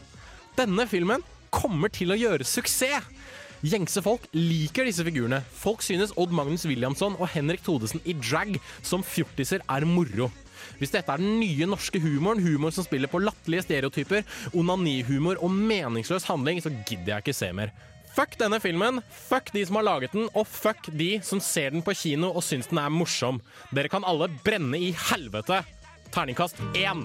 Denne 0.57 0.87
filmen 0.89 1.25
kommer 1.53 1.93
til 1.93 2.15
å 2.15 2.17
gjøre 2.17 2.47
suksess. 2.49 3.05
Gjengse 3.67 4.03
folk 4.05 4.27
liker 4.37 4.87
disse 4.87 5.03
figurene. 5.07 5.41
Folk 5.51 5.83
synes 5.83 6.13
Odd 6.21 6.35
Magnus 6.35 6.67
Williamson 6.69 7.17
og 7.19 7.31
Henrik 7.33 7.65
Thodesen 7.67 8.03
i 8.07 8.15
drag 8.15 8.59
som 8.85 9.03
fjortiser 9.03 9.65
er 9.65 9.87
moro. 9.89 10.29
Hvis 10.79 10.93
dette 10.93 11.11
er 11.13 11.23
den 11.23 11.41
nye 11.41 11.67
norske 11.69 11.99
humoren, 12.03 12.43
humor 12.45 12.75
som 12.75 12.87
spiller 12.87 13.11
på 13.11 13.21
latterlige 13.23 13.65
stereotyper, 13.67 14.27
onanihumor 14.55 15.41
og 15.43 15.51
meningsløs 15.51 16.29
handling, 16.29 16.61
så 16.63 16.71
gidder 16.87 17.17
jeg 17.17 17.25
ikke 17.25 17.37
se 17.37 17.51
mer. 17.57 17.73
Fuck 18.17 18.39
denne 18.41 18.61
filmen, 18.63 19.03
fuck 19.29 19.51
de 19.53 19.65
som 19.69 19.81
har 19.81 19.89
laget 19.89 20.15
den, 20.15 20.29
og 20.33 20.47
fuck 20.49 20.89
de 20.97 21.17
som 21.27 21.43
ser 21.43 21.75
den 21.75 21.85
på 21.85 21.97
kino 21.97 22.31
og 22.33 22.45
syns 22.47 22.71
den 22.71 22.81
er 22.81 22.93
morsom. 22.93 23.43
Dere 23.77 23.93
kan 23.93 24.07
alle 24.09 24.31
brenne 24.45 24.81
i 24.81 24.95
helvete. 25.11 25.65
Terningkast 26.15 26.63
én. 26.73 27.05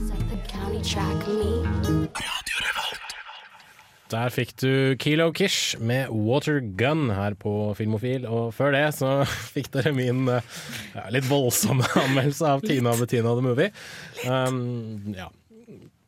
Radio 0.00 0.38
county 0.48 0.80
track 0.82 1.28
me. 1.28 3.09
Der 4.10 4.32
fikk 4.34 4.56
du 4.58 4.96
Kilo 4.98 5.28
Kish 5.30 5.78
med 5.78 6.10
Water 6.10 6.58
Gun 6.60 7.12
her 7.14 7.36
på 7.38 7.70
Filmofil, 7.78 8.24
og 8.26 8.50
før 8.56 8.74
det 8.74 8.82
så 8.96 9.20
fikk 9.54 9.70
dere 9.76 9.92
min 9.94 10.24
eh, 10.32 10.46
ja, 10.96 11.04
litt 11.14 11.28
voldsomme 11.30 11.86
anmeldelse 12.02 12.48
av 12.56 12.64
Tina 12.66 12.94
og 12.96 13.04
Bettina 13.04 13.36
the 13.38 13.44
Movie. 13.46 13.70
Um, 14.26 15.14
ja. 15.14 15.28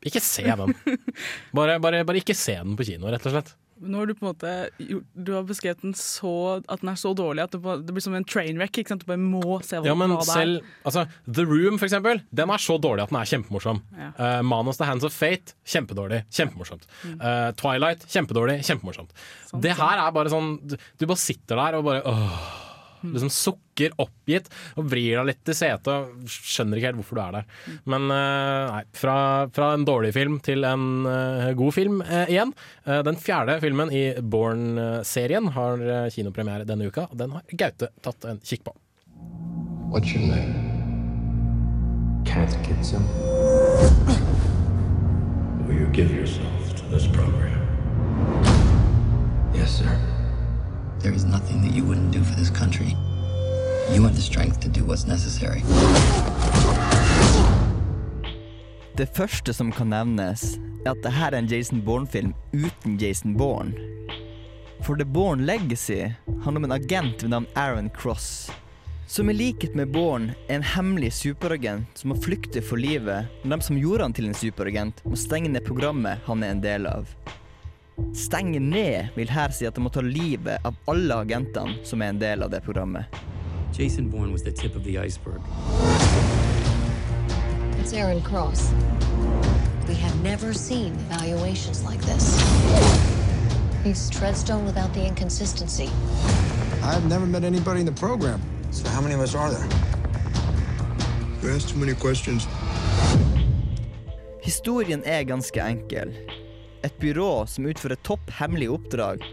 Ikke 0.03 0.19
se 0.19 0.43
den. 0.43 0.73
Bare, 1.55 1.77
bare, 1.79 2.01
bare 2.03 2.19
ikke 2.19 2.35
se 2.35 2.57
den 2.59 2.75
på 2.75 2.83
kino, 2.89 3.07
rett 3.07 3.23
og 3.29 3.37
slett. 3.37 3.53
Nå 3.81 3.97
har 3.99 4.07
du 4.07 4.13
på 4.13 4.25
en 4.25 4.29
måte 4.31 4.51
Du 5.15 5.31
har 5.33 5.43
beskrevet 5.47 5.81
den 5.81 5.95
så 5.97 6.61
at 6.61 6.81
den 6.83 6.91
er 6.91 6.99
så 6.99 7.13
dårlig 7.17 7.43
at 7.43 7.51
det, 7.55 7.61
bare, 7.63 7.81
det 7.83 7.95
blir 7.95 8.03
som 8.05 8.13
en 8.15 8.25
trainwreck. 8.27 8.77
Ikke 8.79 8.93
sant? 8.93 9.03
Du 9.03 9.09
bare 9.09 9.19
må 9.21 9.57
se 9.65 9.79
hva, 9.79 9.87
Ja, 9.87 9.95
men 9.97 10.13
hva 10.13 10.21
det 10.21 10.29
er. 10.29 10.33
selv 10.33 10.87
altså, 10.87 11.05
The 11.27 11.45
Room, 11.49 11.79
for 11.81 11.89
eksempel, 11.89 12.21
den 12.31 12.53
er 12.53 12.63
så 12.63 12.77
dårlig 12.81 13.05
at 13.07 13.13
den 13.13 13.19
er 13.21 13.31
kjempemorsom. 13.33 13.81
Ja. 13.97 14.09
Uh, 14.19 14.41
Manos 14.45 14.79
The 14.81 14.87
Hands 14.89 15.03
of 15.07 15.13
Fate, 15.17 15.55
kjempedårlig. 15.65 16.23
Kjempemorsomt. 16.33 16.85
Eh, 17.13 17.49
Twilight, 17.59 18.05
kjempedårlig. 18.13 18.59
Kjempemorsomt. 18.67 19.11
det 19.63 19.73
her 19.77 19.99
er 20.07 20.13
bare 20.15 20.31
sånn 20.33 20.53
Du, 20.65 20.75
du 20.99 21.05
bare 21.09 21.21
sitter 21.21 21.59
der 21.59 21.77
og 21.79 21.83
bare 21.87 22.01
åh, 22.09 22.45
Liksom 23.11 23.31
sukker 23.33 23.95
oppgitt 23.99 24.47
og 24.79 24.87
vrir 24.91 25.17
deg 25.17 25.27
litt 25.31 25.51
i 25.51 25.55
setet 25.57 25.89
og 25.91 26.29
skjønner 26.31 26.79
ikke 26.79 26.91
helt 26.91 26.99
hvorfor 27.01 27.19
du 27.19 27.23
er 27.25 27.37
der. 27.39 27.49
Men 27.89 28.07
eh, 28.13 28.71
nei, 28.71 28.83
fra, 28.95 29.17
fra 29.53 29.73
en 29.75 29.85
dårlig 29.87 30.13
film 30.15 30.39
til 30.45 30.63
en 30.67 30.85
eh, 31.09 31.51
god 31.59 31.75
film 31.75 32.01
eh, 32.05 32.31
igjen. 32.31 32.53
Eh, 32.85 33.01
den 33.07 33.19
fjerde 33.19 33.59
filmen 33.63 33.91
i 33.91 34.05
Born-serien 34.21 35.51
har 35.57 35.83
kinopremiere 36.13 36.67
denne 36.69 36.87
uka, 36.87 37.09
og 37.09 37.19
den 37.19 37.35
har 37.35 37.43
Gaute 37.53 37.91
tatt 38.05 38.29
en 38.29 38.39
kikk 38.43 38.63
på. 38.69 38.75
What's 39.91 40.13
your 40.15 40.25
name? 40.25 40.71
Catechism? 42.25 43.03
Will 45.67 45.77
you 45.77 45.87
give 45.93 46.11
yourself 46.11 46.75
to 46.75 46.83
this 46.89 47.07
program? 47.07 47.61
Yes, 49.53 49.77
sir. 49.77 50.12
There 51.03 51.15
is 51.15 51.25
nothing 51.25 51.61
that 51.63 51.75
you 51.75 51.83
wouldn't 51.83 52.13
do 52.13 52.23
for 52.23 52.39
this 52.39 52.49
country. 52.49 52.95
You 53.91 54.03
have 54.03 54.15
the 54.15 54.21
strength 54.21 54.61
to 54.61 54.69
do 54.69 54.85
what's 54.85 55.05
necessary. 55.07 55.61
Det 58.97 59.09
første 59.15 59.53
som 59.53 59.71
kan 59.71 59.89
nevnes, 59.89 60.45
er 60.85 60.93
at 60.93 61.01
dette 61.03 61.25
er 61.27 61.35
en 61.35 61.49
Jason 61.51 61.81
Bourne-film 61.83 62.31
uten 62.53 62.95
Jason 62.97 63.35
Bourne. 63.35 63.75
For 64.87 64.95
The 64.95 65.05
Bourne 65.05 65.43
Legacy 65.43 66.07
handler 66.45 66.63
om 66.63 66.63
en 66.63 66.77
agent 66.79 67.23
ved 67.23 67.29
navn 67.29 67.47
Aaron 67.55 67.89
Cross. 67.89 68.51
Som 69.07 69.29
i 69.29 69.33
likhet 69.33 69.75
med 69.75 69.91
Bourne 69.91 70.37
er 70.47 70.55
en 70.55 70.69
hemmelig 70.77 71.11
superagent 71.19 71.99
som 71.99 72.13
må 72.13 72.21
flykte 72.23 72.63
for 72.63 72.79
livet 72.79 73.27
når 73.43 73.57
de 73.59 73.67
som 73.67 73.83
gjorde 73.83 74.07
han 74.07 74.15
til 74.15 74.31
en 74.31 74.39
superagent, 74.39 75.03
må 75.03 75.19
stenge 75.19 75.51
ned 75.51 75.67
programmet 75.67 76.23
han 76.31 76.43
er 76.43 76.55
en 76.55 76.63
del 76.63 76.87
av. 76.87 77.11
Stenge 78.13 78.59
ned 78.59 79.13
vil 79.15 79.29
her 79.29 79.51
si 79.53 79.65
at 79.65 79.75
de 79.75 79.81
må 79.81 79.89
ta 79.93 80.01
livet 80.01 80.65
av 80.65 80.75
alle 80.89 81.19
agentene 81.25 81.77
som 81.85 82.01
er 82.01 82.13
en 82.13 82.19
del 82.21 82.43
av 82.43 82.49
det 82.49 82.63
programmet. 82.65 83.05
Jason 83.73 84.09
Bourne 84.09 84.31
was 84.31 84.43
the 84.43 84.51
tip 84.51 84.75
of 84.75 84.83
the 84.83 84.97
iceberg. 84.97 85.41
It's 87.79 87.93
Aaron 87.93 88.21
Cross. 88.21 88.71
We 89.87 89.95
have 89.95 90.15
never 90.23 90.53
seen 90.53 90.93
evaluations 91.09 91.83
like 91.83 92.01
this. 92.01 92.39
He's 93.83 94.09
Treadstone 94.09 94.65
without 94.65 94.93
the 94.93 95.05
inconsistency. 95.05 95.89
I've 96.83 97.07
never 97.09 97.25
met 97.25 97.43
anybody 97.43 97.79
in 97.79 97.85
the 97.85 97.99
program. 97.99 98.41
So 98.71 98.89
how 98.89 99.01
many 99.01 99.13
of 99.13 99.21
us 99.21 99.35
are 99.35 99.51
there? 99.51 99.69
You 101.41 101.49
ask 101.55 101.69
too 101.69 101.79
many 101.79 101.93
questions. 101.93 102.47
Historien 104.41 105.03
er 105.05 105.23
ganske 105.23 105.61
enkel. 105.61 106.13
Et 106.83 106.99
byrå 106.99 107.45
som 107.47 107.67
utfører 107.69 107.99
topp 108.03 108.31
hemmelige 108.39 108.73
oppdrag 108.75 109.23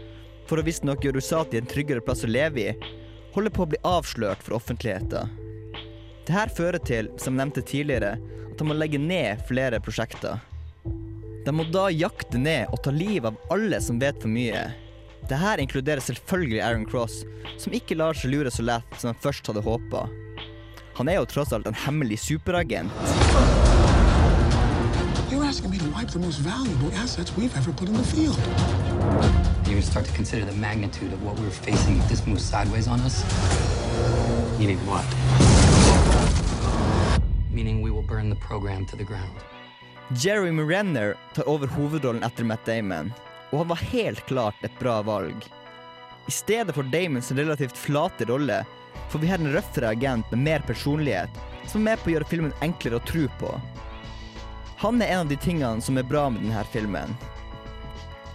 for 0.47 0.59
å 0.59 0.65
visstnok 0.67 1.03
gjøre 1.03 1.19
USA 1.19 1.41
til 1.47 1.61
en 1.61 1.71
tryggere 1.71 2.03
plass 2.03 2.23
å 2.23 2.29
leve 2.31 2.63
i, 2.63 2.91
holder 3.35 3.53
på 3.55 3.65
å 3.65 3.71
bli 3.71 3.79
avslørt 3.87 4.43
for 4.43 4.57
offentligheten. 4.57 5.31
Dette 6.27 6.45
fører 6.55 6.79
til, 6.83 7.09
som 7.19 7.35
nevnte 7.35 7.63
tidligere, 7.65 8.15
at 8.51 8.59
de 8.59 8.67
må 8.67 8.75
legge 8.77 8.99
ned 8.99 9.43
flere 9.49 9.79
prosjekter. 9.83 10.39
De 11.45 11.53
må 11.55 11.65
da 11.73 11.87
jakte 11.89 12.39
ned 12.39 12.69
og 12.71 12.83
ta 12.85 12.93
livet 12.93 13.31
av 13.31 13.55
alle 13.55 13.79
som 13.81 13.99
vet 13.99 14.19
for 14.21 14.31
mye. 14.31 14.67
Dette 15.27 15.55
inkluderer 15.63 16.03
selvfølgelig 16.03 16.61
Aaron 16.61 16.87
Cross, 16.87 17.21
som 17.59 17.75
ikke 17.75 17.97
lar 17.97 18.17
seg 18.17 18.33
lure 18.33 18.51
så 18.53 18.65
lett 18.67 18.99
som 18.99 19.11
han 19.11 19.21
først 19.23 19.49
hadde 19.49 19.65
håpa. 19.65 20.05
Han 20.99 21.09
er 21.09 21.21
jo 21.21 21.29
tross 21.31 21.53
alt 21.55 21.67
en 21.69 21.81
hemmelig 21.87 22.19
superagent. 22.27 23.70
Asking 25.51 25.71
me 25.71 25.79
to 25.79 25.89
wipe 25.91 26.07
the 26.07 26.19
most 26.19 26.39
valuable 26.39 26.93
assets 26.93 27.35
we've 27.35 27.53
ever 27.57 27.73
put 27.73 27.89
in 27.89 27.93
the 27.93 28.03
field. 28.03 28.39
You 29.67 29.75
would 29.75 29.83
start 29.83 30.05
to 30.05 30.13
consider 30.13 30.45
the 30.45 30.55
magnitude 30.55 31.11
of 31.11 31.21
what 31.25 31.37
we 31.37 31.43
were 31.43 31.51
facing 31.51 31.97
if 31.97 32.07
this 32.07 32.25
moves 32.25 32.45
sideways 32.45 32.87
on 32.87 33.01
us. 33.01 33.17
Meaning 34.57 34.77
what? 34.87 35.03
Meaning 37.51 37.81
we 37.81 37.91
will 37.91 38.01
burn 38.01 38.29
the 38.29 38.37
program 38.37 38.85
to 38.85 38.95
the 38.95 39.03
ground. 39.03 39.35
Jeremy 40.13 40.63
Renner 40.63 41.17
tar 41.33 41.43
over 41.49 41.67
hovedrollen 41.67 42.23
etter 42.23 42.47
Matt 42.47 42.65
Damon, 42.65 43.11
og 43.51 43.59
han 43.59 43.67
var 43.73 43.83
helt 43.91 44.25
klart 44.31 44.55
et 44.63 44.79
bra 44.79 45.01
valg. 45.01 45.35
I 46.27 46.31
stedet 46.31 46.75
for 46.75 46.83
Damons 46.83 47.31
relativt 47.31 47.75
flate 47.77 48.23
rolle 48.31 48.63
får 49.09 49.19
vi 49.19 49.27
her 49.27 49.43
en 49.43 49.51
røffere 49.51 49.91
agent 49.91 50.31
med 50.31 50.47
mer 50.47 50.63
personlighet, 50.63 51.43
som 51.67 51.81
er 51.81 51.91
med 51.91 51.99
på 51.99 52.13
å 52.13 52.15
gjøre 52.15 52.31
filmen 52.31 52.59
enklere 52.63 53.03
å 53.03 53.07
tro 53.11 53.27
på. 53.43 53.55
Han 54.81 55.01
er 55.01 55.07
en 55.13 55.19
av 55.19 55.27
de 55.29 55.35
tingene 55.37 55.81
som 55.81 55.97
er 56.01 56.05
bra 56.09 56.23
med 56.33 56.41
denne 56.41 56.63
filmen. 56.73 57.11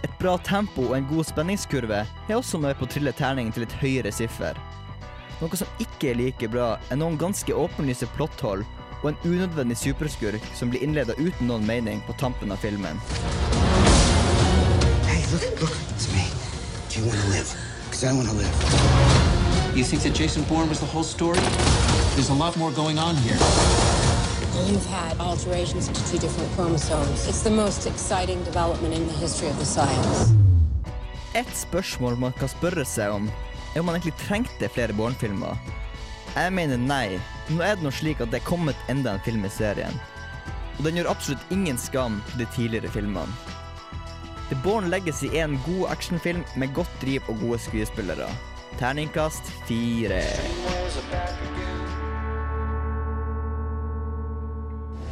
Et 0.07 0.13
bra 0.15 0.37
tempo 0.47 0.85
og 0.85 0.93
en 0.95 1.07
god 1.09 1.27
spenningskurve 1.27 1.97
er 2.07 2.37
også 2.37 2.61
med 2.63 2.77
på 2.79 2.87
å 2.87 2.91
trille 2.93 3.11
terningen 3.11 3.51
til 3.51 3.65
et 3.65 3.75
høyere 3.81 4.13
siffer. 4.15 4.55
Noe 5.41 5.59
som 5.59 5.83
ikke 5.83 6.13
er 6.13 6.21
like 6.21 6.47
bra, 6.47 6.77
er 6.87 7.01
noen 7.01 7.19
ganske 7.19 7.51
åpenlyse 7.51 8.07
plotthold 8.15 8.63
og 9.01 9.09
en 9.09 9.19
unødvendig 9.25 9.75
superskurk 9.81 10.47
som 10.55 10.71
blir 10.71 10.87
innleda 10.87 11.17
uten 11.19 11.51
noen 11.51 11.67
mening 11.67 11.99
på 12.07 12.15
tampen 12.15 12.55
av 12.55 12.63
filmen. 12.63 13.03
Hey, 15.03 15.27
look, 15.33 15.43
look, 15.59 15.75
it's 15.91 16.07
me. 16.15 16.31
Do 16.87 17.01
you 17.01 17.11
want 17.11 17.19
to 17.19 17.29
live? 17.35 17.51
Because 17.89 18.07
I 18.07 18.15
want 18.15 18.31
to 18.31 18.39
live. 18.39 19.75
You 19.75 19.83
think 19.83 20.01
that 20.07 20.15
Jason 20.15 20.47
Bourne 20.47 20.69
was 20.69 20.79
the 20.79 20.87
whole 20.87 21.03
story? 21.03 21.43
There's 22.15 22.31
a 22.31 22.39
lot 22.39 22.55
more 22.55 22.71
going 22.71 22.97
on 22.97 23.17
here. 23.17 23.86
You've 24.65 24.85
had 24.85 25.19
alterations 25.19 25.87
to 25.87 26.11
two 26.11 26.17
different 26.17 26.51
chromosomes. 26.55 27.27
It's 27.27 27.43
the 27.43 27.51
most 27.51 27.85
exciting 27.85 28.43
development 28.43 28.93
in 28.93 29.05
the 29.05 29.13
history 29.13 29.49
of 29.49 29.59
the 29.59 29.65
science. 29.65 30.33
Et 31.35 31.51
spørsmål 31.53 32.17
man 32.17 32.33
kan 32.39 32.49
spørre 32.49 32.85
seg 32.85 33.13
om, 33.13 33.29
er 33.75 33.79
om 33.79 33.85
man 33.85 33.99
egentlig 33.99 34.17
trengte 34.23 34.69
flere 34.73 34.93
barnefilmer. 34.97 35.59
Jeg 36.35 36.53
mener 36.53 36.77
nei. 36.81 37.19
Nå 37.49 37.61
er 37.61 37.77
det 37.77 37.85
nå 37.85 37.93
slik 37.93 38.21
at 38.21 38.33
det 38.33 38.41
er 38.41 38.49
kommet 38.49 38.89
enda 38.89 39.13
en 39.13 39.23
film 39.25 39.45
i 39.45 39.53
serien. 39.53 40.01
Og 40.77 40.85
den 40.89 40.97
gjør 40.97 41.13
absolutt 41.13 41.53
ingen 41.53 41.77
skam 41.77 42.19
til 42.31 42.43
de 42.43 42.51
tidligere 42.57 42.91
filmene. 42.97 43.29
The 44.49 44.57
Born 44.63 44.89
Legacy 44.89 45.29
er 45.33 45.45
en 45.45 45.59
god 45.67 45.91
actionfilm 45.93 46.43
med 46.55 46.73
godt 46.73 47.01
driv 47.01 47.21
og 47.27 47.39
gode 47.45 47.59
skuespillere. 47.59 48.29
Terningkast 48.79 49.53
fire. 49.69 50.23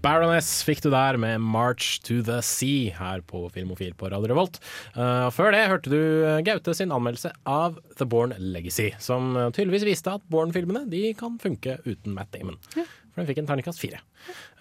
Baroness 0.00 0.62
fikk 0.64 0.80
du 0.80 0.88
der 0.92 1.18
med 1.20 1.42
'March 1.44 2.00
to 2.06 2.22
the 2.24 2.38
Sea' 2.40 2.94
her 2.96 3.20
på 3.20 3.42
Filmofil 3.52 3.92
på 3.92 4.08
Radio 4.08 4.30
Revolt. 4.32 4.56
Uh, 4.96 5.28
før 5.28 5.52
det 5.52 5.66
hørte 5.68 5.92
du 5.92 6.24
eh, 6.24 6.40
Gaute 6.46 6.72
sin 6.76 6.92
anmeldelse 6.94 7.32
av 7.44 7.76
The 7.98 8.06
Born 8.08 8.32
Legacy, 8.38 8.94
som 8.98 9.36
eh, 9.36 9.50
tydeligvis 9.52 9.84
viste 9.84 10.14
at 10.16 10.24
Born-filmene 10.32 10.86
de 10.88 11.12
kan 11.18 11.36
funke 11.42 11.76
uten 11.84 12.16
Matt 12.16 12.32
Damon. 12.32 12.56
For 12.72 13.20
den 13.20 13.28
fikk 13.28 13.42
en 13.42 13.50
terningkast 13.50 13.82
fire. 13.82 14.00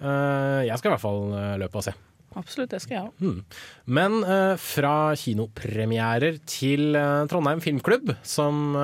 Uh, 0.02 0.68
jeg 0.68 0.76
skal 0.76 0.92
i 0.92 0.94
hvert 0.98 1.06
fall 1.06 1.24
løpe 1.62 1.80
og 1.80 1.88
se. 1.88 1.96
Absolutt, 2.38 2.74
det 2.74 2.82
skal 2.84 2.98
jeg 2.98 3.08
òg. 3.08 3.24
Hmm. 3.24 3.40
Men 3.88 4.20
uh, 4.28 4.60
fra 4.60 5.14
kinopremierer 5.18 6.42
til 6.50 7.00
Trondheim 7.32 7.64
Filmklubb, 7.64 8.12
som 8.28 8.76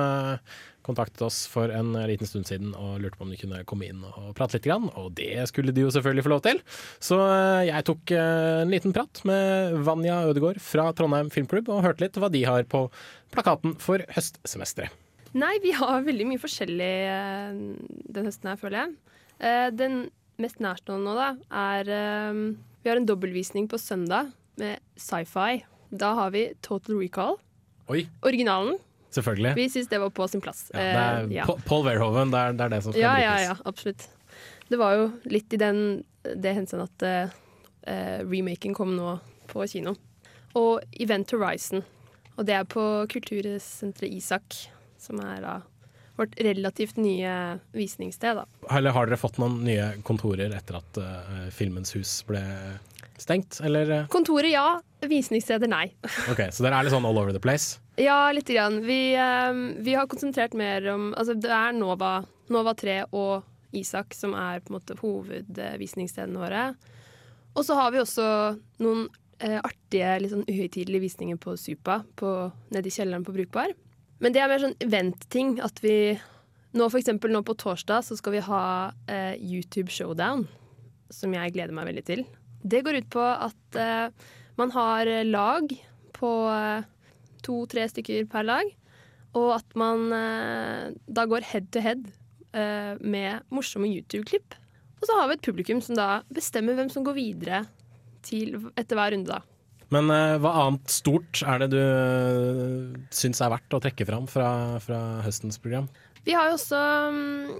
kontaktet 0.86 1.24
oss 1.26 1.44
for 1.50 1.72
en 1.74 1.94
liten 2.06 2.28
stund 2.28 2.48
siden 2.48 2.72
og 2.78 3.00
lurte 3.02 3.18
på 3.18 3.26
om 3.26 3.32
de 3.32 3.40
kunne 3.40 3.64
komme 3.68 3.88
inn 3.90 4.04
og 4.06 4.32
prate 4.36 4.58
litt. 4.58 4.66
Grann, 4.66 4.88
og 4.98 5.14
det 5.18 5.46
skulle 5.50 5.74
de 5.74 5.84
jo 5.84 5.92
selvfølgelig 5.94 6.26
få 6.26 6.32
lov 6.32 6.42
til. 6.46 6.60
Så 7.02 7.18
eh, 7.22 7.68
jeg 7.68 7.86
tok 7.86 8.12
eh, 8.14 8.62
en 8.64 8.72
liten 8.72 8.94
prat 8.96 9.22
med 9.28 9.76
Vanja 9.86 10.20
Ødegaard 10.26 10.60
fra 10.62 10.88
Trondheim 10.96 11.30
Filmklubb 11.34 11.70
og 11.72 11.84
hørte 11.86 12.06
litt 12.06 12.18
hva 12.20 12.30
de 12.32 12.42
har 12.48 12.66
på 12.70 12.86
plakaten 13.34 13.76
for 13.82 14.02
høstsemesteret. 14.16 14.94
Nei, 15.36 15.52
vi 15.60 15.74
har 15.76 16.06
veldig 16.06 16.26
mye 16.30 16.40
forskjellig 16.40 16.92
eh, 17.12 17.58
den 18.16 18.30
høsten 18.30 18.50
her, 18.50 18.60
føler 18.60 18.82
jeg. 18.82 18.96
Den 19.76 20.06
mest 20.40 20.62
nærstående 20.64 21.10
nå, 21.10 21.12
da, 21.18 21.26
er 21.52 21.90
Vi 22.80 22.88
har 22.88 22.96
en 22.96 23.08
dobbeltvisning 23.08 23.66
på 23.68 23.76
søndag 23.76 24.30
med 24.56 24.80
sci-fi. 24.96 25.60
Da 25.92 26.14
har 26.16 26.32
vi 26.32 26.48
Total 26.64 26.96
Recall. 26.96 27.36
Oi, 27.92 28.06
Originalen. 28.24 28.80
Selvfølgelig. 29.16 29.54
Vi 29.58 29.66
syns 29.72 29.88
det 29.92 30.00
var 30.02 30.12
på 30.14 30.26
sin 30.30 30.42
plass. 30.44 30.66
Ja, 30.72 30.78
det 30.78 30.86
Eh, 30.86 31.08
er 31.24 31.32
ja. 31.40 31.46
Paul 31.66 31.84
Verhoeven, 31.88 32.30
det 32.34 32.38
er, 32.44 32.56
det 32.58 32.66
er 32.68 32.74
det 32.76 32.82
som 32.84 32.92
skal 32.94 33.02
Ja, 33.02 33.14
ja, 33.22 33.32
brukes. 33.34 33.48
ja, 33.48 33.56
absolutt. 33.72 34.06
Det 34.68 34.78
var 34.80 34.96
jo 34.98 35.08
litt 35.30 35.52
i 35.54 35.60
den, 35.62 35.82
det 36.26 36.54
henseende 36.56 36.88
at 36.88 37.04
uh, 37.06 38.24
remaken 38.26 38.74
kom 38.74 38.96
nå 38.98 39.12
på 39.50 39.62
kino. 39.70 39.94
Og 40.58 40.80
Event 40.98 41.30
Horizon. 41.36 41.84
Og 42.36 42.44
det 42.48 42.54
er 42.58 42.64
på 42.68 42.82
Kultursenteret 43.12 44.10
Isak, 44.12 44.56
som 44.98 45.20
er 45.22 45.40
da 45.44 45.54
vårt 46.16 46.32
relativt 46.40 46.96
nye 46.96 47.30
visningssted, 47.76 48.38
da. 48.40 48.44
Eller 48.76 48.94
har 48.96 49.06
dere 49.06 49.18
fått 49.20 49.36
noen 49.38 49.58
nye 49.66 49.90
kontorer 50.02 50.52
etter 50.56 50.78
at 50.80 50.98
uh, 51.00 51.48
Filmens 51.52 51.92
hus 51.96 52.22
ble 52.28 52.40
stengt, 53.20 53.60
eller? 53.64 54.06
Kontoret 54.12 54.48
ja, 54.50 54.80
visningssteder 55.04 55.68
nei. 55.70 55.90
Ok, 56.32 56.42
så 56.52 56.64
dere 56.66 56.80
er 56.80 56.88
litt 56.88 56.94
sånn 56.96 57.04
all 57.08 57.20
over 57.20 57.32
the 57.36 57.40
place? 57.40 57.76
Ja, 57.96 58.32
lite 58.32 58.54
grann. 58.54 58.82
Vi, 58.84 59.16
um, 59.50 59.74
vi 59.78 59.94
har 59.94 60.06
konsentrert 60.06 60.52
mer 60.52 60.84
om 60.92 61.14
Altså, 61.16 61.34
det 61.34 61.48
er 61.48 61.72
Nova, 61.72 62.24
Nova 62.52 62.74
3 62.76 62.98
og 63.16 63.46
Isak 63.76 64.14
som 64.14 64.34
er 64.36 64.60
på 64.60 64.70
en 64.70 64.76
måte 64.76 64.96
hovedvisningsstedene 65.00 66.40
våre. 66.40 66.66
Og 67.56 67.64
så 67.64 67.76
har 67.78 67.94
vi 67.94 68.02
også 68.02 68.26
noen 68.84 69.06
uh, 69.40 69.60
artige, 69.64 70.10
litt 70.20 70.34
sånn 70.34 70.44
uhøytidelige 70.44 71.06
visninger 71.06 71.40
på 71.40 71.56
Supa, 71.56 72.02
på, 72.20 72.32
nede 72.74 72.90
i 72.90 72.92
kjelleren 72.92 73.24
på 73.24 73.32
Brukbar. 73.36 73.72
Men 74.20 74.36
det 74.36 74.42
er 74.42 74.52
mer 74.52 74.60
sånn 74.60 74.76
event-ting. 74.84 75.56
At 75.64 75.80
vi 75.84 76.18
nå 76.76 76.90
for 76.92 77.00
eksempel 77.00 77.32
nå 77.32 77.40
på 77.48 77.56
torsdag 77.56 78.04
så 78.04 78.18
skal 78.20 78.36
vi 78.36 78.44
ha 78.44 78.64
uh, 78.92 79.34
YouTube 79.40 79.88
Showdown, 79.92 80.44
som 81.08 81.32
jeg 81.32 81.56
gleder 81.56 81.72
meg 81.76 81.88
veldig 81.88 82.04
til. 82.12 82.26
Det 82.60 82.84
går 82.84 83.00
ut 83.00 83.08
på 83.16 83.24
at 83.24 83.80
uh, 83.80 84.12
man 84.60 84.76
har 84.76 85.08
lag 85.24 85.72
på 86.16 86.32
to-tre 87.46 87.86
stykker 87.90 88.28
per 88.30 88.46
lag, 88.46 88.70
og 89.36 89.50
at 89.58 89.76
man 89.78 90.06
eh, 90.16 90.94
da 91.06 91.26
går 91.28 91.46
head 91.52 91.68
to 91.74 91.82
head 91.84 92.06
eh, 92.56 92.94
med 93.00 93.44
morsomme 93.54 93.88
YouTube-klipp. 93.90 94.56
Og 94.96 95.08
så 95.08 95.18
har 95.18 95.28
vi 95.28 95.36
et 95.36 95.44
publikum 95.44 95.82
som 95.84 95.98
da 95.98 96.08
bestemmer 96.32 96.78
hvem 96.78 96.88
som 96.92 97.04
går 97.06 97.18
videre 97.18 97.66
til, 98.26 98.56
etter 98.74 98.98
hver 98.98 99.12
runde, 99.14 99.36
da. 99.36 99.42
Men 99.94 100.10
eh, 100.10 100.36
hva 100.42 100.52
annet 100.64 100.90
stort 100.90 101.42
er 101.46 101.62
det 101.62 101.70
du 101.76 101.78
uh, 101.78 102.96
syns 103.14 103.42
er 103.42 103.52
verdt 103.52 103.76
å 103.76 103.82
trekke 103.82 104.06
fram 104.08 104.26
fra, 104.30 104.48
fra 104.82 105.00
høstens 105.22 105.60
program? 105.62 105.86
Vi 106.26 106.34
har 106.34 106.50
jo 106.50 106.56
også 106.56 106.80
um, 107.12 107.52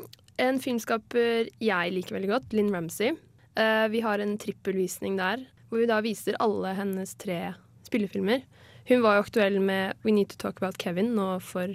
en 0.42 0.58
filmskaper 0.62 1.52
jeg 1.62 1.94
liker 1.94 2.16
veldig 2.16 2.32
godt, 2.32 2.56
Lynn 2.56 2.72
Ramsey. 2.74 3.14
Uh, 3.54 3.86
vi 3.92 4.02
har 4.02 4.22
en 4.22 4.34
trippelvisning 4.42 5.20
der, 5.20 5.44
hvor 5.70 5.84
vi 5.84 5.90
da 5.90 6.00
viser 6.02 6.38
alle 6.42 6.74
hennes 6.78 7.14
tre 7.20 7.54
spillefilmer. 7.86 8.42
Hun 8.88 9.02
var 9.02 9.16
jo 9.16 9.24
aktuell 9.24 9.58
med 9.62 9.96
We 10.06 10.14
Need 10.14 10.30
To 10.34 10.38
Talk 10.44 10.60
About 10.62 10.78
Kevin 10.78 11.14
nå 11.16 11.40
for 11.42 11.72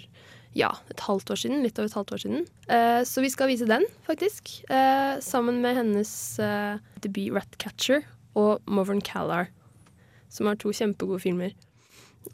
ja, 0.55 0.69
et 0.91 1.03
halvt 1.05 1.31
år 1.33 1.39
siden. 1.43 1.63
Litt 1.63 1.79
over 1.79 1.89
et 1.89 1.97
halvt 1.97 2.13
år 2.15 2.21
siden. 2.23 2.45
Eh, 2.71 3.01
så 3.07 3.23
vi 3.23 3.31
skal 3.31 3.51
vise 3.51 3.67
den, 3.67 3.83
faktisk. 4.07 4.53
Eh, 4.71 5.19
sammen 5.23 5.61
med 5.63 5.75
hennes 5.79 6.13
eh, 6.39 6.79
debut 7.03 7.35
Ratcatcher 7.35 8.05
og 8.39 8.63
Movern 8.65 9.01
Callar, 9.03 9.51
som 10.31 10.47
har 10.47 10.59
to 10.59 10.71
kjempegode 10.75 11.23
filmer. 11.23 11.55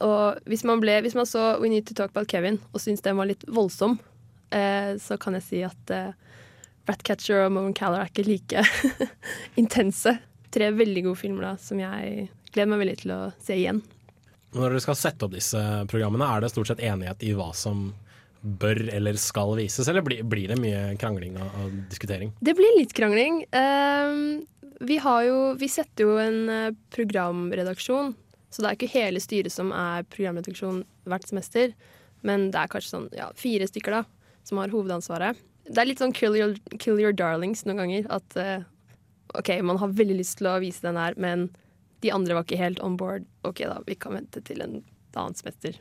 Og 0.03 0.37
hvis 0.49 0.65
man, 0.67 0.81
ble, 0.83 0.99
hvis 1.01 1.17
man 1.17 1.29
så 1.29 1.55
We 1.61 1.71
Need 1.71 1.89
To 1.89 1.97
Talk 1.97 2.13
About 2.13 2.29
Kevin 2.29 2.59
og 2.73 2.81
syntes 2.83 3.05
den 3.05 3.17
var 3.17 3.29
litt 3.29 3.45
voldsom, 3.49 3.97
eh, 4.53 4.93
så 5.01 5.17
kan 5.21 5.37
jeg 5.37 5.47
si 5.47 5.65
at 5.65 5.93
eh, 5.93 6.13
Ratcatcher 6.89 7.45
og 7.45 7.53
Movern 7.55 7.75
Callar 7.77 8.05
er 8.05 8.11
ikke 8.13 8.27
like 8.27 8.65
intense. 9.61 10.17
Tre 10.53 10.71
veldig 10.73 11.09
gode 11.09 11.21
filmer 11.25 11.51
da, 11.51 11.53
som 11.61 11.81
jeg 11.81 12.29
gleder 12.53 12.71
meg 12.71 12.85
veldig 12.85 12.99
til 13.01 13.15
å 13.17 13.21
se 13.41 13.57
igjen. 13.57 13.81
Når 14.57 14.73
dere 14.73 14.83
skal 14.83 14.97
sette 14.97 15.27
opp 15.27 15.33
disse 15.35 15.61
programmene, 15.91 16.27
er 16.27 16.43
det 16.43 16.51
stort 16.53 16.71
sett 16.71 16.83
enighet 16.83 17.23
i 17.25 17.33
hva 17.37 17.51
som 17.55 17.91
bør 18.41 18.79
eller 18.93 19.17
skal 19.19 19.55
vises, 19.57 19.87
eller 19.89 20.05
blir, 20.05 20.47
det 20.49 20.57
mye 20.61 20.93
krangling 21.01 21.37
og, 21.41 21.73
diskutering? 21.91 22.31
Det 22.41 22.55
blir 22.57 22.77
litt 22.77 22.93
krangling. 22.97 23.41
Ehm, 23.51 24.45
vi, 24.85 24.99
jo, 25.01 25.37
vi 25.59 25.69
setter 25.71 26.05
jo 26.05 26.17
en 26.21 26.39
eh, 26.53 26.77
programredaksjon, 26.93 28.13
så 28.49 28.63
det 28.63 28.69
er 28.69 28.77
ikke 28.77 28.93
hele 28.93 29.21
styret 29.21 29.53
som 29.53 29.73
er 29.75 30.07
programredaksjon 30.13 30.83
hvert 31.09 31.27
semester. 31.29 31.73
Men 32.25 32.49
det 32.53 32.61
er 32.61 32.71
kanskje 32.71 32.93
sånn 32.93 33.11
ja, 33.15 33.29
fire 33.37 33.67
stykker 33.69 33.99
da, 33.99 34.03
som 34.47 34.61
har 34.61 34.73
hovedansvaret. 34.73 35.37
Det 35.67 35.81
er 35.81 35.89
litt 35.89 36.01
sånn 36.01 36.15
kill 36.15 36.37
your, 36.37 36.55
kill 36.79 37.01
your 37.01 37.15
darlings 37.15 37.65
noen 37.67 37.83
ganger. 37.83 38.09
At 38.13 38.37
eh, 38.39 38.65
OK, 39.37 39.51
man 39.65 39.81
har 39.81 39.95
veldig 39.97 40.21
lyst 40.21 40.39
til 40.39 40.49
å 40.49 40.59
vise 40.63 40.85
den 40.85 40.99
her, 40.99 41.17
men 41.19 41.49
de 42.03 42.13
andre 42.13 42.37
var 42.37 42.45
ikke 42.45 42.61
helt 42.61 42.81
on 42.85 42.97
board. 42.99 43.25
OK, 43.47 43.63
da, 43.65 43.79
vi 43.87 43.97
kan 43.99 44.17
vente 44.17 44.41
til 44.45 44.61
en 44.65 44.79
annen 45.17 45.37
semester. 45.37 45.77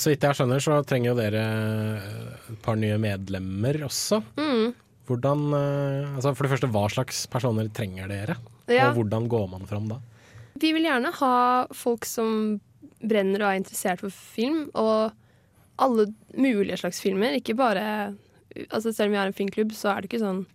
Så 0.00 0.12
vidt 0.12 0.24
jeg 0.24 0.36
skjønner, 0.38 0.62
så 0.64 0.78
trenger 0.88 1.12
jo 1.12 1.16
dere 1.18 1.42
eh, 1.44 2.52
et 2.54 2.60
par 2.64 2.78
nye 2.80 2.96
medlemmer 3.00 3.82
også. 3.84 4.22
Mm. 4.38 4.70
Hvordan, 5.08 5.44
eh, 5.58 6.14
altså 6.14 6.32
for 6.32 6.46
det 6.46 6.52
første, 6.54 6.70
hva 6.72 6.84
slags 6.92 7.26
personer 7.30 7.68
trenger 7.74 8.08
dere? 8.08 8.38
Ja. 8.68 8.88
Og 8.88 9.00
hvordan 9.00 9.28
går 9.30 9.46
man 9.52 9.68
fram 9.68 9.90
da? 9.92 10.00
Vi 10.58 10.72
vil 10.74 10.88
gjerne 10.88 11.12
ha 11.20 11.34
folk 11.76 12.08
som 12.08 12.58
brenner 12.98 13.44
og 13.44 13.52
er 13.52 13.60
interessert 13.60 14.02
for 14.02 14.12
film, 14.12 14.66
og 14.74 15.12
alle 15.78 16.08
mulige 16.34 16.80
slags 16.80 17.00
filmer. 17.04 17.36
Ikke 17.38 17.56
bare 17.58 18.14
altså 18.74 18.90
Selv 18.90 19.10
om 19.10 19.12
vi 19.12 19.20
har 19.20 19.28
en 19.28 19.36
filmklubb, 19.36 19.72
så 19.76 19.92
er 19.92 20.00
det 20.00 20.10
ikke 20.10 20.24
sånn 20.24 20.46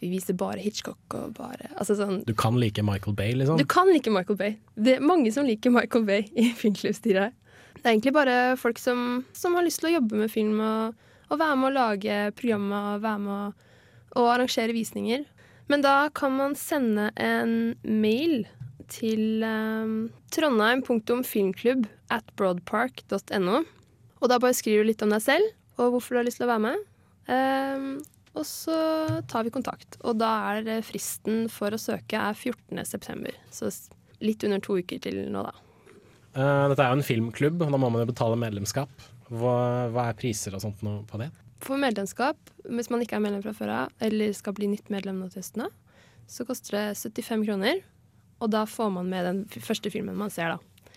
vi 0.00 0.10
viser 0.12 0.36
bare 0.38 0.62
Hitchcock 0.62 1.14
og 1.18 1.34
bare 1.38 1.70
altså 1.74 1.96
sånn, 1.98 2.20
Du 2.26 2.34
kan 2.38 2.58
like 2.60 2.82
Michael 2.86 3.16
Bay, 3.18 3.34
liksom? 3.34 3.58
Du 3.58 3.66
kan 3.68 3.90
like 3.90 4.10
Michael 4.12 4.38
Bay. 4.38 4.56
Det 4.76 4.98
er 4.98 5.04
mange 5.04 5.32
som 5.34 5.46
liker 5.48 5.74
Michael 5.74 6.06
Bay 6.08 6.26
i 6.38 6.50
filmklubbstyret. 6.58 7.34
Det 7.78 7.84
er 7.84 7.94
egentlig 7.94 8.14
bare 8.16 8.36
folk 8.58 8.78
som, 8.82 9.24
som 9.36 9.54
har 9.58 9.66
lyst 9.66 9.82
til 9.82 9.92
å 9.92 9.96
jobbe 9.98 10.18
med 10.22 10.32
film 10.32 10.58
og, 10.64 10.94
og 11.28 11.40
være 11.40 11.58
med 11.60 11.70
å 11.70 11.76
lage 11.76 12.20
programmer 12.38 12.94
og 12.94 13.02
være 13.04 13.22
med 13.24 13.64
å, 14.18 14.26
arrangere 14.28 14.74
visninger. 14.74 15.26
Men 15.70 15.84
da 15.84 16.08
kan 16.16 16.34
man 16.34 16.56
sende 16.58 17.10
en 17.20 17.76
mail 17.84 18.48
til 18.90 19.44
um, 19.44 20.08
trondheim.filmklubb 20.34 21.86
at 22.14 22.30
broadpark.no. 22.40 23.62
Og 24.18 24.32
da 24.32 24.40
bare 24.42 24.56
skriver 24.56 24.82
du 24.82 24.90
litt 24.90 25.04
om 25.04 25.12
deg 25.14 25.22
selv 25.22 25.54
og 25.78 25.94
hvorfor 25.94 26.16
du 26.16 26.22
har 26.22 26.26
lyst 26.26 26.40
til 26.40 26.48
å 26.48 26.54
være 26.54 26.64
med. 26.64 26.86
Um, 27.28 27.90
og 28.34 28.44
så 28.46 28.76
tar 29.30 29.46
vi 29.46 29.54
kontakt. 29.54 29.98
Og 30.04 30.18
da 30.20 30.30
er 30.52 30.84
fristen 30.86 31.46
for 31.52 31.74
å 31.74 31.80
søke 31.80 32.20
er 32.20 32.36
14. 32.36 32.84
september. 32.86 33.34
Så 33.54 33.70
litt 34.24 34.44
under 34.46 34.62
to 34.62 34.78
uker 34.78 35.00
til 35.02 35.24
nå, 35.32 35.44
da. 35.46 35.54
Eh, 36.38 36.64
dette 36.70 36.84
er 36.84 36.92
jo 36.92 36.98
en 37.00 37.06
filmklubb, 37.06 37.62
og 37.64 37.72
da 37.72 37.80
må 37.80 37.90
man 37.90 38.04
jo 38.04 38.10
betale 38.10 38.38
medlemskap. 38.40 38.90
Hva, 39.28 39.58
hva 39.92 40.08
er 40.08 40.18
priser 40.18 40.56
og 40.56 40.62
sånt 40.64 40.80
på 40.80 41.20
det? 41.20 41.30
For 41.64 41.80
medlemskap, 41.80 42.38
hvis 42.70 42.90
man 42.92 43.02
ikke 43.02 43.18
er 43.18 43.24
medlem 43.24 43.42
fra 43.44 43.54
før 43.56 43.74
av, 43.74 43.94
eller 44.04 44.34
skal 44.36 44.54
bli 44.56 44.70
nytt 44.70 44.92
medlem 44.94 45.18
nå 45.18 45.30
til 45.32 45.42
høsten, 45.42 45.70
så 46.28 46.44
koster 46.46 46.76
det 46.76 46.84
75 47.00 47.46
kroner. 47.48 47.80
Og 48.38 48.52
da 48.52 48.62
får 48.68 48.92
man 48.94 49.08
med 49.10 49.26
den 49.26 49.40
første 49.64 49.90
filmen 49.90 50.18
man 50.18 50.30
ser, 50.30 50.54
da. 50.54 50.92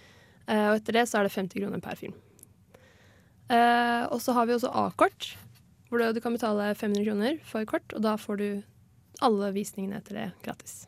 Eh, 0.48 0.68
og 0.70 0.78
etter 0.78 1.00
det 1.00 1.08
så 1.10 1.20
er 1.20 1.28
det 1.28 1.34
50 1.34 1.64
kroner 1.64 1.82
per 1.84 1.98
film. 1.98 2.14
Eh, 3.52 4.04
og 4.12 4.20
så 4.24 4.36
har 4.38 4.48
vi 4.48 4.56
også 4.56 4.72
A-kort, 4.86 5.32
hvor 5.92 6.00
du, 6.00 6.08
du 6.16 6.22
kan 6.24 6.34
betale 6.38 6.72
500 6.72 7.04
kroner 7.04 7.40
for 7.44 7.68
kort, 7.68 7.92
og 7.92 8.04
da 8.06 8.16
får 8.16 8.40
du 8.40 8.48
alle 9.22 9.52
visningene 9.52 10.00
etter 10.00 10.16
det 10.18 10.28
gratis. 10.46 10.86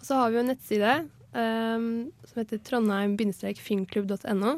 Og 0.00 0.08
så 0.08 0.18
har 0.18 0.30
vi 0.30 0.36
jo 0.36 0.42
en 0.42 0.50
nettside 0.50 0.94
um, 1.30 1.84
som 2.26 2.40
heter 2.42 2.58
trondheim-filmklubb.no, 2.66 4.56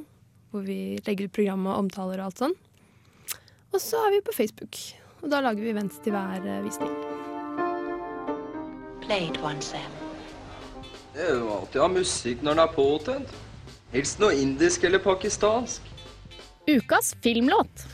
hvor 0.51 0.65
vi 0.65 0.97
legger 1.05 1.29
ut 1.29 1.37
program 1.37 1.69
og 1.69 1.83
omtaler 1.85 2.23
og 2.23 2.31
alt 2.31 2.41
sånn. 2.47 2.57
Og 3.77 3.83
så 3.83 4.01
er 4.07 4.17
vi 4.17 4.25
på 4.25 4.33
Facebook, 4.33 4.81
og 5.21 5.29
da 5.29 5.43
lager 5.45 5.61
vi 5.61 5.75
events 5.75 6.01
til 6.01 6.17
hver 6.17 6.41
eh, 6.41 6.65
visning. 6.65 6.97
Once, 9.45 9.79
Det 11.15 11.23
er 11.23 11.37
jo 11.37 11.53
alltid 11.61 11.79
av 11.79 11.85
ha 11.87 11.93
musikk 11.93 12.41
når 12.43 12.57
den 12.57 12.63
er 12.65 12.73
påtent. 12.75 13.37
Helst 13.93 14.19
noe 14.19 14.35
indisk 14.35 14.89
eller 14.89 14.99
pakistansk. 14.99 15.85
Ukas 16.67 17.13
filmlåt. 17.23 17.85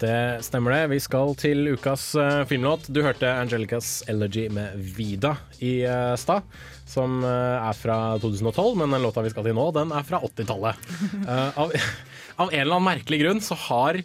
Det 0.00 0.44
stemmer 0.44 0.74
det. 0.74 0.80
Vi 0.92 0.98
skal 1.00 1.32
til 1.40 1.70
ukas 1.72 2.10
uh, 2.20 2.44
filmlåt. 2.48 2.88
Du 2.92 3.00
hørte 3.04 3.30
Angelicas 3.32 4.02
Elegy 4.10 4.46
med 4.52 4.76
Vida 4.96 5.36
i 5.64 5.86
uh, 5.88 6.12
stad. 6.20 6.44
Som 6.86 7.22
uh, 7.24 7.56
er 7.64 7.78
fra 7.78 7.96
2012, 8.20 8.76
men 8.82 8.92
den 8.92 9.06
låta 9.06 9.24
vi 9.24 9.32
skal 9.32 9.46
til 9.48 9.56
nå, 9.56 9.70
den 9.76 9.94
er 9.96 10.06
fra 10.06 10.20
80-tallet. 10.26 10.86
Eh, 11.26 11.58
av, 11.58 11.72
av 12.36 12.52
en 12.52 12.60
eller 12.60 12.76
annen 12.76 12.86
merkelig 12.86 13.18
grunn 13.22 13.40
så 13.42 13.56
har 13.58 13.96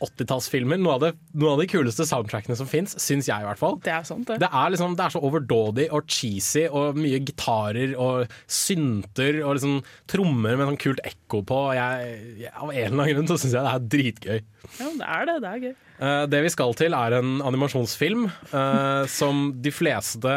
80-tallsfilmer. 0.00 0.80
Noe, 0.80 0.94
av 0.96 1.00
det- 1.04 1.16
noe 1.34 1.52
av 1.52 1.60
de 1.60 1.66
kuleste 1.70 2.06
soundtrackene 2.08 2.56
som 2.56 2.66
fins, 2.66 2.94
syns 2.96 3.28
jeg 3.28 3.42
i 3.42 3.46
hvert 3.46 3.60
fall. 3.60 3.76
Det 3.84 3.92
er 3.92 4.02
sant, 4.08 4.26
det. 4.26 4.38
Det 4.40 4.48
er, 4.48 4.70
liksom, 4.72 4.96
det 4.96 5.04
er 5.04 5.14
så 5.14 5.22
overdådig 5.22 5.86
og 5.92 6.06
cheesy 6.08 6.66
og 6.68 6.96
mye 6.96 7.20
gitarer 7.24 7.94
og 8.00 8.32
synter 8.46 9.42
og 9.44 9.56
liksom 9.58 9.78
trommer 10.10 10.56
med 10.56 10.70
sånn 10.70 10.80
kult 10.80 11.00
ekko 11.04 11.42
på. 11.46 11.60
Jeg, 11.76 12.18
jeg, 12.44 12.52
av 12.54 12.70
en 12.70 12.78
eller 12.78 13.04
annen 13.04 13.14
grunn 13.14 13.30
så 13.30 13.38
syns 13.40 13.56
jeg 13.56 13.64
det 13.66 13.74
er 13.76 13.88
dritgøy. 13.96 14.40
Ja, 14.80 14.90
det 15.00 15.08
er 15.08 15.26
det. 15.30 15.38
Det 15.44 15.50
er 15.54 15.64
gøy. 15.64 15.74
Uh, 16.00 16.26
det 16.32 16.42
vi 16.46 16.52
skal 16.56 16.76
til 16.80 16.96
er 16.96 17.18
en 17.18 17.32
animasjonsfilm 17.44 18.28
uh, 18.54 19.04
som 19.06 19.50
de 19.60 19.72
fleste 19.74 20.36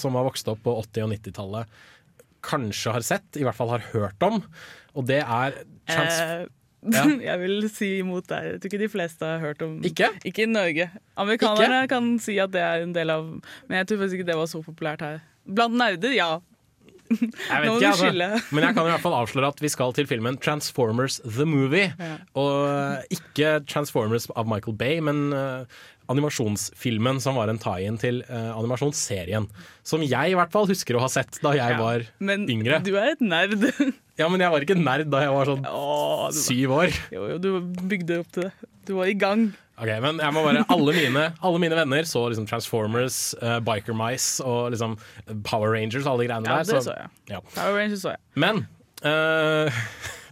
som 0.00 0.16
har 0.16 0.24
vokst 0.24 0.48
opp 0.48 0.62
på 0.64 0.72
80- 0.86 1.04
og 1.04 1.12
90-tallet 1.18 1.82
kanskje 2.44 2.92
har 2.92 3.04
sett, 3.04 3.38
i 3.40 3.44
hvert 3.46 3.56
fall 3.56 3.70
har 3.72 3.84
hørt 3.94 4.24
om. 4.26 4.42
Og 4.94 5.06
det 5.08 5.22
er 5.22 5.56
Trans 5.88 6.18
Eh, 6.20 6.44
Ja. 6.92 7.04
Jeg 7.30 7.40
vil 7.40 7.68
si 7.72 7.90
imot 8.02 8.26
deg. 8.28 8.48
Jeg 8.52 8.60
tror 8.60 8.72
ikke 8.72 8.82
de 8.84 8.90
fleste 8.92 9.24
har 9.28 9.38
hørt 9.40 9.62
om 9.64 9.78
Ikke? 9.86 10.10
Ikke 10.28 10.44
i 10.44 10.50
Norge. 10.50 10.90
Amerikanerne 11.16 11.84
kan 11.88 12.10
si 12.20 12.36
at 12.42 12.52
det 12.52 12.60
er 12.64 12.84
en 12.84 12.92
del 12.96 13.12
av 13.14 13.28
Men 13.68 13.78
jeg 13.80 13.88
tror 13.88 14.02
faktisk 14.02 14.20
ikke 14.20 14.28
det 14.32 14.36
var 14.40 14.50
så 14.50 14.60
populært 14.64 15.04
her. 15.06 15.22
Blant 15.44 15.76
nerder, 15.80 16.12
ja. 16.16 16.32
Jeg 17.14 17.20
vet 17.28 17.66
Nå 17.68 17.74
må 17.74 17.78
ikke, 17.78 17.90
du 17.92 17.98
skille. 18.00 18.26
altså. 18.32 18.54
Men 18.56 18.64
jeg 18.64 18.74
kan 18.76 18.86
i 18.86 18.90
hvert 18.94 19.02
fall 19.04 19.16
avsløre 19.18 19.50
at 19.52 19.58
vi 19.60 19.70
skal 19.72 19.92
til 19.96 20.06
filmen 20.08 20.38
Transformers 20.40 21.18
The 21.24 21.44
Movie. 21.46 21.90
Ja. 22.00 22.14
Og 22.40 23.12
ikke 23.12 23.58
Transformers 23.68 24.26
av 24.34 24.48
Michael 24.50 24.76
Bay, 24.80 25.00
men 25.04 25.28
eh, 25.36 25.82
animasjonsfilmen 26.12 27.20
som 27.22 27.36
var 27.38 27.48
en 27.52 27.58
tie-in 27.62 27.96
til 28.00 28.22
uh, 28.28 28.52
animasjonsserien. 28.58 29.46
Som 29.86 30.02
jeg 30.04 30.32
i 30.32 30.36
hvert 30.38 30.52
fall 30.52 30.66
husker 30.68 30.96
å 30.98 31.02
ha 31.04 31.08
sett 31.12 31.38
da 31.44 31.54
jeg 31.56 31.74
Ja, 31.76 31.80
var 31.80 32.04
Men 32.20 32.46
yngre. 32.50 32.80
du 32.84 32.92
er 33.00 33.14
et 33.14 33.22
nerd. 33.24 33.64
Ja, 34.14 34.28
men 34.30 34.38
jeg 34.38 34.46
var 34.52 34.62
ikke 34.62 34.76
nerd 34.78 35.08
da 35.10 35.24
jeg 35.24 35.32
var 35.34 35.48
sånn 35.50 35.64
Åh, 35.66 36.20
var- 36.28 36.34
syv 36.38 36.70
år. 36.76 36.92
Jo, 37.10 37.24
jo, 37.32 37.38
du 37.42 37.48
bygde 37.90 38.20
opp 38.22 38.28
til 38.30 38.44
det. 38.46 38.52
Du 38.86 38.92
var 38.94 39.08
i 39.10 39.14
gang. 39.18 39.48
Ok, 39.74 39.90
men 40.04 40.20
jeg 40.22 40.34
må 40.36 40.44
bare, 40.44 40.60
alle 40.70 40.92
mine, 40.94 41.24
alle 41.42 41.58
mine 41.58 41.74
venner 41.74 42.06
så 42.06 42.22
liksom 42.30 42.46
Transformers, 42.46 43.16
uh, 43.42 43.56
Biker 43.66 43.96
Mice 43.98 44.38
og 44.46 44.70
liksom 44.70 44.94
Power 45.42 45.74
Rangers 45.74 46.06
og 46.06 46.12
alle 46.12 46.22
de 46.22 46.28
greiene 46.30 46.46
Ja, 46.46 46.60
der. 46.62 46.78
det 46.78 46.84
så 46.86 46.94
jeg. 46.94 47.10
Ja. 47.32 47.40
Power 47.56 47.74
Rangers 47.80 48.04
så 48.06 48.12
jeg. 48.14 48.22
Men 48.38 48.62
uh, 49.02 49.82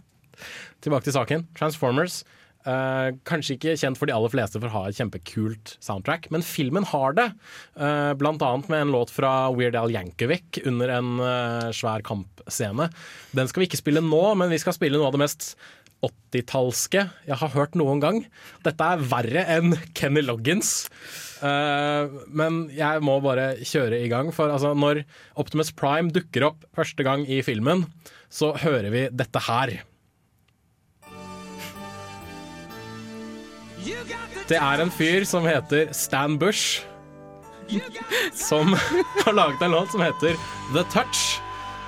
tilbake 0.87 1.03
til 1.09 1.17
saken. 1.19 1.43
Transformers. 1.59 2.21
Eh, 2.69 3.09
kanskje 3.27 3.57
ikke 3.57 3.75
kjent 3.79 3.99
for 3.99 4.09
de 4.09 4.15
aller 4.15 4.31
fleste 4.33 4.59
for 4.59 4.69
å 4.69 4.73
ha 4.77 4.83
et 4.89 4.99
kjempekult 4.99 5.75
soundtrack, 5.83 6.29
men 6.33 6.45
filmen 6.45 6.87
har 6.89 7.15
det. 7.17 7.29
Uh, 7.75 8.13
blant 8.19 8.43
annet 8.45 8.71
med 8.71 8.85
en 8.85 8.95
låt 8.95 9.13
fra 9.13 9.51
Weird 9.53 9.77
Al 9.79 9.93
Yankovic 9.93 10.61
under 10.69 10.91
en 10.97 11.13
uh, 11.21 11.69
svær 11.75 12.03
kampscene. 12.05 12.89
Den 13.35 13.49
skal 13.51 13.63
vi 13.63 13.69
ikke 13.71 13.81
spille 13.81 14.03
nå, 14.03 14.23
men 14.39 14.53
vi 14.53 14.61
skal 14.61 14.75
spille 14.75 14.99
noe 14.99 15.11
av 15.11 15.17
det 15.17 15.23
mest 15.23 15.53
80-tallske 16.03 17.05
jeg 17.29 17.39
har 17.39 17.53
hørt 17.53 17.77
noen 17.79 18.01
gang. 18.03 18.23
Dette 18.65 18.89
er 18.95 19.05
verre 19.11 19.45
enn 19.55 19.77
Kenny 19.97 20.23
Loggins. 20.25 20.89
Uh, 21.43 22.11
men 22.31 22.65
jeg 22.75 23.03
må 23.03 23.17
bare 23.23 23.53
kjøre 23.67 24.01
i 24.03 24.11
gang, 24.11 24.31
for 24.35 24.51
altså, 24.53 24.73
når 24.75 25.03
Optimus 25.39 25.73
Prime 25.75 26.13
dukker 26.13 26.49
opp 26.51 26.67
første 26.75 27.05
gang 27.07 27.25
i 27.27 27.41
filmen, 27.45 27.87
så 28.33 28.53
hører 28.57 28.89
vi 28.93 29.07
dette 29.13 29.47
her. 29.47 29.77
Det 34.47 34.57
er 34.59 34.81
en 34.83 34.91
fyr 34.93 35.25
som 35.27 35.45
heter 35.47 35.89
Stan 35.95 36.37
Bush, 36.39 36.81
som 38.35 38.73
har 39.23 39.33
laget 39.33 39.61
en 39.65 39.71
låt 39.75 39.91
som 39.91 40.03
heter 40.03 40.35
The 40.73 40.83
Touch, 40.93 41.23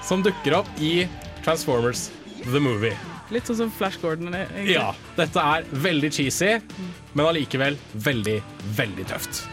som 0.05 0.23
dukker 0.25 0.60
opp 0.62 0.69
i 0.79 1.08
Transformers 1.45 2.10
The 2.45 2.62
Movie. 2.62 2.95
Litt 3.34 3.47
sånn 3.49 3.58
som 3.63 3.71
Flash 3.73 3.97
Gordon. 4.03 4.34
egentlig. 4.36 4.75
Ja, 4.75 4.91
dette 5.17 5.41
er 5.41 5.65
veldig 5.86 6.12
cheesy, 6.13 6.51
men 7.15 7.25
allikevel 7.25 7.77
veldig, 8.05 8.38
veldig 8.77 9.08
tøft. 9.10 9.45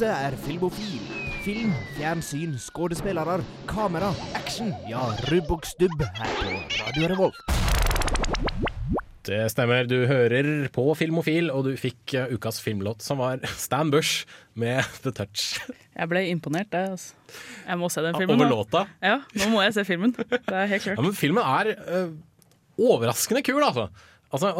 Dette 0.00 0.16
er 0.16 0.32
Filmofil. 0.40 1.00
Film, 1.44 1.72
fjernsyn, 1.92 2.54
skuespillere, 2.56 3.34
kamera, 3.68 4.08
action. 4.38 4.70
Ja, 4.88 5.02
rubb 5.28 5.50
og 5.52 5.66
stubb 5.68 6.00
her 6.16 6.30
på 6.38 6.54
Radio 6.78 7.10
Revolt. 7.10 7.42
Det 9.28 9.42
stemmer, 9.52 9.84
du 9.84 10.06
hører 10.08 10.70
på 10.72 10.86
Filmofil, 10.96 11.50
og 11.52 11.68
du 11.68 11.74
fikk 11.76 12.14
eh, 12.16 12.32
ukas 12.32 12.62
filmlåt, 12.64 13.04
som 13.04 13.20
var 13.20 13.44
Stan 13.60 13.92
Bush 13.92 14.24
med 14.56 14.80
The 15.04 15.12
Touch. 15.20 15.60
Jeg 15.68 16.08
ble 16.08 16.24
imponert, 16.30 16.72
jeg. 16.72 16.96
Altså. 16.96 17.36
Jeg 17.66 17.80
må 17.82 17.92
se 17.92 18.06
den 18.08 18.16
filmen. 18.16 18.38
Over 18.40 18.48
nå. 18.48 18.56
låta? 18.56 18.86
Ja, 19.04 19.18
nå 19.36 19.50
må 19.52 19.60
jeg 19.66 19.76
se 19.76 19.84
filmen. 19.84 20.16
Det 20.16 20.40
er 20.48 20.64
helt 20.78 20.94
Ja, 20.94 20.96
men 20.96 21.12
filmen 21.12 21.44
er 21.44 21.74
øh, 21.76 22.16
overraskende 22.88 23.44
kul, 23.44 23.60
altså. 23.68 23.90
Altså 24.32 24.50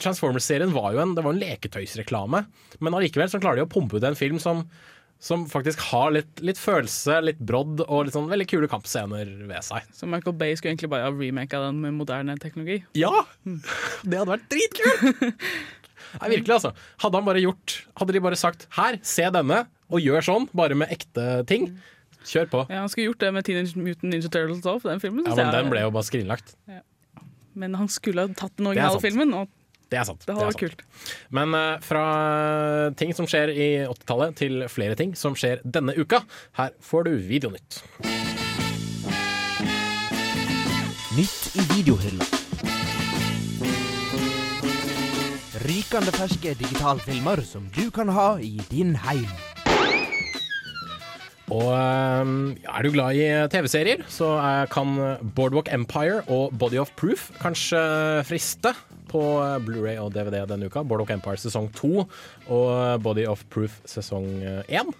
Transformers-serien 0.00 0.72
var 0.74 0.92
jo 0.94 1.02
en, 1.02 1.14
det 1.16 1.24
var 1.24 1.34
en 1.34 1.40
leketøysreklame, 1.42 2.44
men 2.80 2.94
allikevel 2.96 3.28
så 3.32 3.40
klarer 3.42 3.60
de 3.60 3.66
å 3.66 3.72
pumpe 3.72 3.98
ut 4.00 4.06
en 4.08 4.16
film 4.18 4.38
som, 4.42 4.62
som 5.20 5.46
faktisk 5.50 5.80
har 5.90 6.12
litt, 6.14 6.40
litt 6.44 6.60
følelse, 6.60 7.18
litt 7.26 7.38
brodd 7.42 7.82
og 7.86 8.06
litt 8.06 8.14
sånn 8.16 8.28
veldig 8.30 8.46
kule 8.50 8.68
kampscener 8.70 9.30
ved 9.50 9.64
seg. 9.66 9.86
Så 9.92 10.06
Michael 10.10 10.36
Bay 10.40 10.54
skulle 10.56 10.74
egentlig 10.76 10.90
bare 10.92 11.08
ha 11.08 11.12
remaka 11.14 11.60
den 11.66 11.80
med 11.84 11.96
moderne 11.98 12.38
teknologi. 12.40 12.80
Ja! 12.98 13.12
Det 13.44 14.14
hadde 14.20 14.32
vært 14.36 14.48
dritkult! 14.52 15.22
Nei, 16.22 16.28
virkelig, 16.32 16.54
altså. 16.54 16.70
Hadde 17.02 17.18
han 17.18 17.26
bare 17.26 17.40
gjort 17.42 17.72
Hadde 18.00 18.14
de 18.16 18.20
bare 18.24 18.36
sagt 18.38 18.62
'her, 18.72 18.96
se 19.04 19.26
denne', 19.34 19.66
og 19.92 20.00
gjør 20.00 20.24
sånn, 20.24 20.46
bare 20.56 20.76
med 20.78 20.88
ekte 20.94 21.44
ting, 21.50 21.66
kjør 22.24 22.46
på. 22.48 22.60
Ja, 22.70 22.80
Han 22.84 22.88
skulle 22.88 23.10
gjort 23.10 23.20
det 23.20 23.32
med 23.34 23.44
Teenage 23.44 23.76
Mutant 23.76 24.06
Ninja 24.08 24.30
Turtles 24.30 24.62
òg, 24.64 24.80
for 24.80 24.88
den 24.88 25.00
filmen. 25.02 25.26
Ja, 25.26 25.34
men 25.34 25.44
jeg- 25.50 25.52
den 25.58 25.68
ble 25.74 25.80
jo 25.84 25.90
bare 25.90 26.06
skrinlagt. 26.08 26.54
Men 27.58 27.74
han 27.78 27.88
skulle 27.90 28.24
ha 28.26 28.34
tatt 28.38 28.54
den 28.60 28.70
originale 28.70 29.00
filmen. 29.02 29.34
Og 29.34 29.48
Det 29.90 29.98
er 29.98 30.04
sant. 30.04 30.20
det 30.20 30.28
det 30.30 30.36
hadde 30.36 30.46
er 30.46 30.52
vært 30.52 30.60
sant. 30.60 30.82
kult. 30.86 31.20
Men 31.38 31.54
uh, 31.56 31.78
fra 31.84 32.04
ting 33.00 33.14
som 33.16 33.26
skjer 33.30 33.50
i 33.54 33.68
80-tallet, 33.88 34.36
til 34.38 34.64
flere 34.70 34.94
ting 35.00 35.14
som 35.18 35.34
skjer 35.38 35.62
denne 35.64 35.94
uka. 35.98 36.22
Her 36.60 36.74
får 36.84 37.08
du 37.08 37.14
Videonytt. 37.28 37.82
Nytt 41.18 41.56
i 41.58 41.64
videohylla. 41.74 42.26
Rykende 45.64 46.12
ferske 46.14 46.52
digitalfilmer 46.60 47.40
som 47.42 47.64
du 47.74 47.88
kan 47.90 48.12
ha 48.14 48.28
i 48.38 48.60
din 48.70 48.94
heim. 49.02 49.26
Og 51.48 51.70
eh, 51.72 52.30
er 52.68 52.84
du 52.84 52.90
glad 52.92 53.16
i 53.16 53.24
TV-serier, 53.52 54.02
så 54.12 54.34
eh, 54.36 54.66
kan 54.72 54.92
Boardwalk 55.36 55.70
Empire 55.72 56.20
og 56.28 56.52
Body 56.60 56.76
of 56.82 56.90
Proof 57.00 57.30
kanskje 57.40 57.80
friste 58.28 58.74
på 59.08 59.22
eh, 59.40 59.56
Blu-ray 59.64 59.96
og 60.02 60.12
DVD 60.12 60.42
denne 60.50 60.68
uka. 60.68 60.82
Boardwalk 60.84 61.14
Empire 61.16 61.40
sesong 61.40 61.70
to 61.78 62.04
og 62.52 63.02
Body 63.04 63.24
of 63.30 63.46
Proof 63.52 63.78
sesong 63.88 64.28
én. 64.68 64.92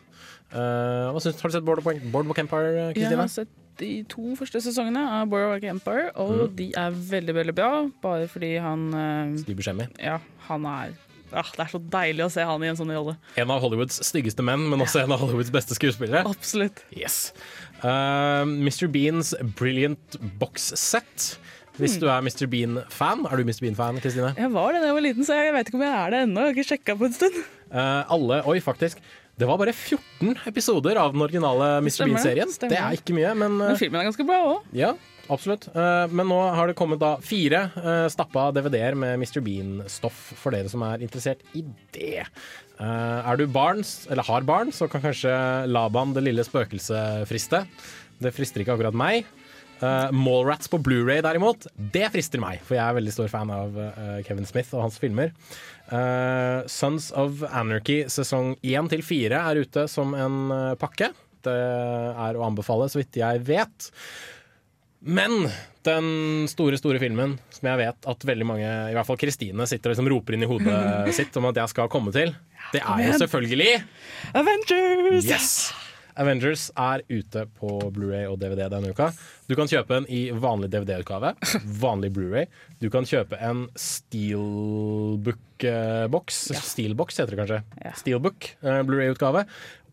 Eh, 0.48 1.08
hva 1.12 1.20
synes, 1.20 1.42
har 1.44 1.52
du 1.52 1.58
sett 1.58 1.66
Boardwalk, 1.68 2.00
Boardwalk 2.14 2.40
Empire, 2.46 2.92
Jeg 2.96 3.12
har 3.12 3.28
sett 3.28 3.52
de 3.78 3.90
to 4.10 4.32
første 4.40 4.58
sesongene 4.64 5.04
av 5.20 5.28
Boardwalk 5.30 5.68
Empire, 5.70 6.08
og 6.16 6.32
Mm. 6.48 6.56
de 6.56 6.70
er 6.74 6.90
veldig, 7.12 7.34
veldig 7.36 7.54
bra. 7.54 7.68
Bare 8.02 8.24
fordi 8.26 8.54
han 8.58 8.88
eh, 8.94 9.36
Steve 9.44 9.60
Buscemi. 9.60 9.86
Ja, 10.02 10.16
han 10.48 10.64
er 10.66 10.96
ah, 11.32 11.50
Det 11.56 11.64
er 11.66 11.70
så 11.72 11.80
deilig 11.92 12.24
å 12.26 12.30
se 12.32 12.44
han 12.48 12.62
i 12.64 12.70
en 12.70 12.76
sånn 12.78 12.92
rolle. 12.94 13.16
En 13.36 13.50
av 13.50 13.60
Hollywoods 13.64 14.00
styggeste 14.06 14.44
menn, 14.46 14.64
men 14.70 14.80
også 14.84 15.02
en 15.04 15.12
av 15.12 15.20
Hollywoods 15.22 15.50
beste 15.54 15.76
skuespillere. 15.78 16.24
Absolutt. 16.28 16.82
Yes. 16.96 17.32
Uh, 17.82 18.42
Mr. 18.48 18.88
Beans 18.90 19.34
Brilliant 19.58 20.16
Box 20.40 20.72
Set. 20.78 21.38
Hvis 21.78 21.94
Hmm. 21.94 22.00
du 22.00 22.06
er 22.10 22.20
Mr. 22.26 22.46
Bean-fan. 22.50 23.20
Er 23.30 23.36
du 23.38 23.44
Mr. 23.46 23.60
Bean-fan, 23.62 24.00
Kristine? 24.02 24.32
Jeg 24.36 24.50
var 24.50 24.72
det 24.74 24.80
da 24.82 24.88
jeg 24.88 24.94
var 24.96 25.04
liten, 25.04 25.22
så 25.24 25.36
jeg 25.38 25.52
vet 25.54 25.68
ikke 25.70 25.78
om 25.78 25.84
jeg 25.86 25.94
er 25.94 26.10
det 26.10 26.22
ennå. 26.26 26.40
Jeg 26.42 26.48
har 26.48 26.56
ikke 26.56 26.70
sjekka 26.72 26.96
på 26.98 27.06
en 27.06 27.12
stund. 27.14 27.36
Uh, 27.70 28.02
alle 28.10 28.40
Oi, 28.50 28.58
faktisk. 28.58 28.98
Det 29.38 29.46
var 29.46 29.60
bare 29.60 29.70
14 29.70 30.34
episoder 30.50 30.98
av 30.98 31.12
den 31.14 31.22
originale 31.22 31.78
Mr. 31.78 32.08
Bean-serien. 32.08 32.50
Det 32.58 32.74
er 32.74 32.96
ikke 32.98 33.14
mye, 33.14 33.30
men, 33.38 33.60
uh, 33.62 33.68
Men 33.70 33.78
filmen 33.78 34.00
er 34.00 34.08
ganske 34.10 34.26
bra 34.26 34.40
òg. 34.56 34.64
Ja, 34.74 34.96
absolutt. 35.32 35.68
Uh, 35.74 36.06
men 36.10 36.28
nå 36.30 36.38
har 36.56 36.70
det 36.70 36.76
kommet 36.78 37.00
da 37.02 37.14
fire 37.24 37.66
uh, 37.76 38.06
stappa 38.12 38.48
DVD-er 38.56 38.98
med 38.98 39.18
Mr. 39.20 39.40
Bean-stoff 39.44 40.18
for 40.40 40.54
dere 40.56 40.70
som 40.72 40.84
er 40.86 41.04
interessert 41.04 41.44
i 41.58 41.64
det. 41.94 42.26
Uh, 42.78 43.20
er 43.22 43.40
du 43.40 43.46
barn, 43.50 43.82
eller 44.10 44.26
har 44.28 44.46
barn, 44.48 44.72
så 44.74 44.88
kan 44.90 45.04
kanskje 45.04 45.34
Laban 45.70 46.14
det 46.16 46.26
lille 46.26 46.46
spøkelset 46.46 47.26
friste. 47.30 47.64
Det 48.18 48.34
frister 48.34 48.64
ikke 48.64 48.78
akkurat 48.78 48.96
meg. 48.96 49.28
Uh, 49.78 50.10
Mallrats 50.10 50.66
på 50.66 50.80
Blu-ray 50.82 51.20
derimot, 51.22 51.68
det 51.94 52.08
frister 52.10 52.42
meg, 52.42 52.58
for 52.66 52.74
jeg 52.74 52.82
er 52.82 52.96
veldig 52.96 53.12
stor 53.14 53.28
fan 53.30 53.52
av 53.54 53.76
uh, 53.78 54.16
Kevin 54.26 54.48
Smith 54.48 54.74
og 54.74 54.88
hans 54.88 54.98
filmer. 54.98 55.30
Uh, 55.86 56.66
Sons 56.66 57.12
of 57.14 57.44
Anarchy 57.46 58.00
sesong 58.10 58.56
1 58.58 58.90
til 58.90 59.04
4 59.06 59.38
er 59.38 59.62
ute 59.62 59.86
som 59.90 60.16
en 60.18 60.40
pakke. 60.80 61.12
Det 61.46 61.54
er 61.54 62.34
å 62.34 62.48
anbefale, 62.48 62.90
så 62.90 62.98
vidt 62.98 63.20
jeg 63.20 63.44
vet. 63.46 63.90
Men 65.00 65.48
den 65.86 66.06
store 66.50 66.78
store 66.80 66.98
filmen 67.00 67.36
som 67.54 67.68
jeg 67.70 67.78
vet 67.80 68.08
at 68.12 68.24
veldig 68.30 68.46
mange, 68.48 68.66
i 68.66 68.94
hvert 68.96 69.08
fall 69.08 69.20
Kristine, 69.20 69.66
sitter 69.70 69.90
og 69.90 69.94
liksom 69.94 70.10
roper 70.12 70.32
inn 70.36 70.44
i 70.44 70.50
hodet 70.50 71.14
sitt 71.18 71.34
om 71.38 71.46
at 71.50 71.56
jeg 71.62 71.68
skal 71.74 71.86
komme 71.92 72.10
til, 72.14 72.28
det 72.74 72.82
er 72.82 72.98
jo 73.06 73.12
selvfølgelig 73.22 73.72
Avengers! 74.36 75.24
Yes! 75.28 75.48
Avengers 76.18 76.62
er 76.74 76.98
ute 77.06 77.46
på 77.60 77.68
Blu-ray 77.94 78.24
og 78.26 78.40
DVD 78.42 78.66
denne 78.72 78.90
uka. 78.90 79.06
Du 79.46 79.54
kan 79.58 79.68
kjøpe 79.70 79.92
en 80.00 80.06
i 80.10 80.30
vanlig 80.34 80.68
DVD-utgave, 80.72 81.30
vanlig 81.84 82.10
Blu-ray. 82.16 82.46
Du 82.82 82.88
kan 82.90 83.04
kjøpe 83.06 83.36
en 83.38 83.70
Steelbook-boks. 83.78 86.36
Steelbox 86.72 87.08
heter 87.22 87.32
det 87.36 87.40
kanskje. 87.44 87.60
Steelbook 88.02 88.38
eh, 88.58 88.82
Blu-ray-utgave. 88.82 89.46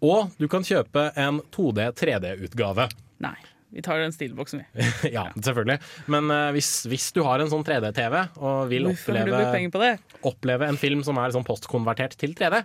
Og 0.06 0.30
du 0.42 0.46
kan 0.50 0.66
kjøpe 0.66 1.14
en 1.14 1.46
2D 1.54 1.94
3D-utgave. 2.02 2.90
Nei, 3.22 3.38
vi 3.76 3.84
tar 3.84 4.00
den 4.00 4.16
stilboksen, 4.16 4.64
vi. 4.64 4.90
ja, 5.18 5.28
selvfølgelig. 5.36 5.80
Men 6.12 6.32
uh, 6.32 6.50
hvis, 6.56 6.70
hvis 6.88 7.10
du 7.16 7.22
har 7.28 7.44
en 7.44 7.52
sånn 7.52 7.66
3D-TV 7.68 8.22
og 8.40 8.70
vil 8.72 8.88
oppleve, 8.94 9.96
oppleve 10.24 10.70
en 10.72 10.80
film 10.80 11.04
som 11.04 11.20
er 11.20 11.36
sånn 11.36 11.48
postkonvertert 11.48 12.16
til 12.22 12.38
3D, 12.38 12.64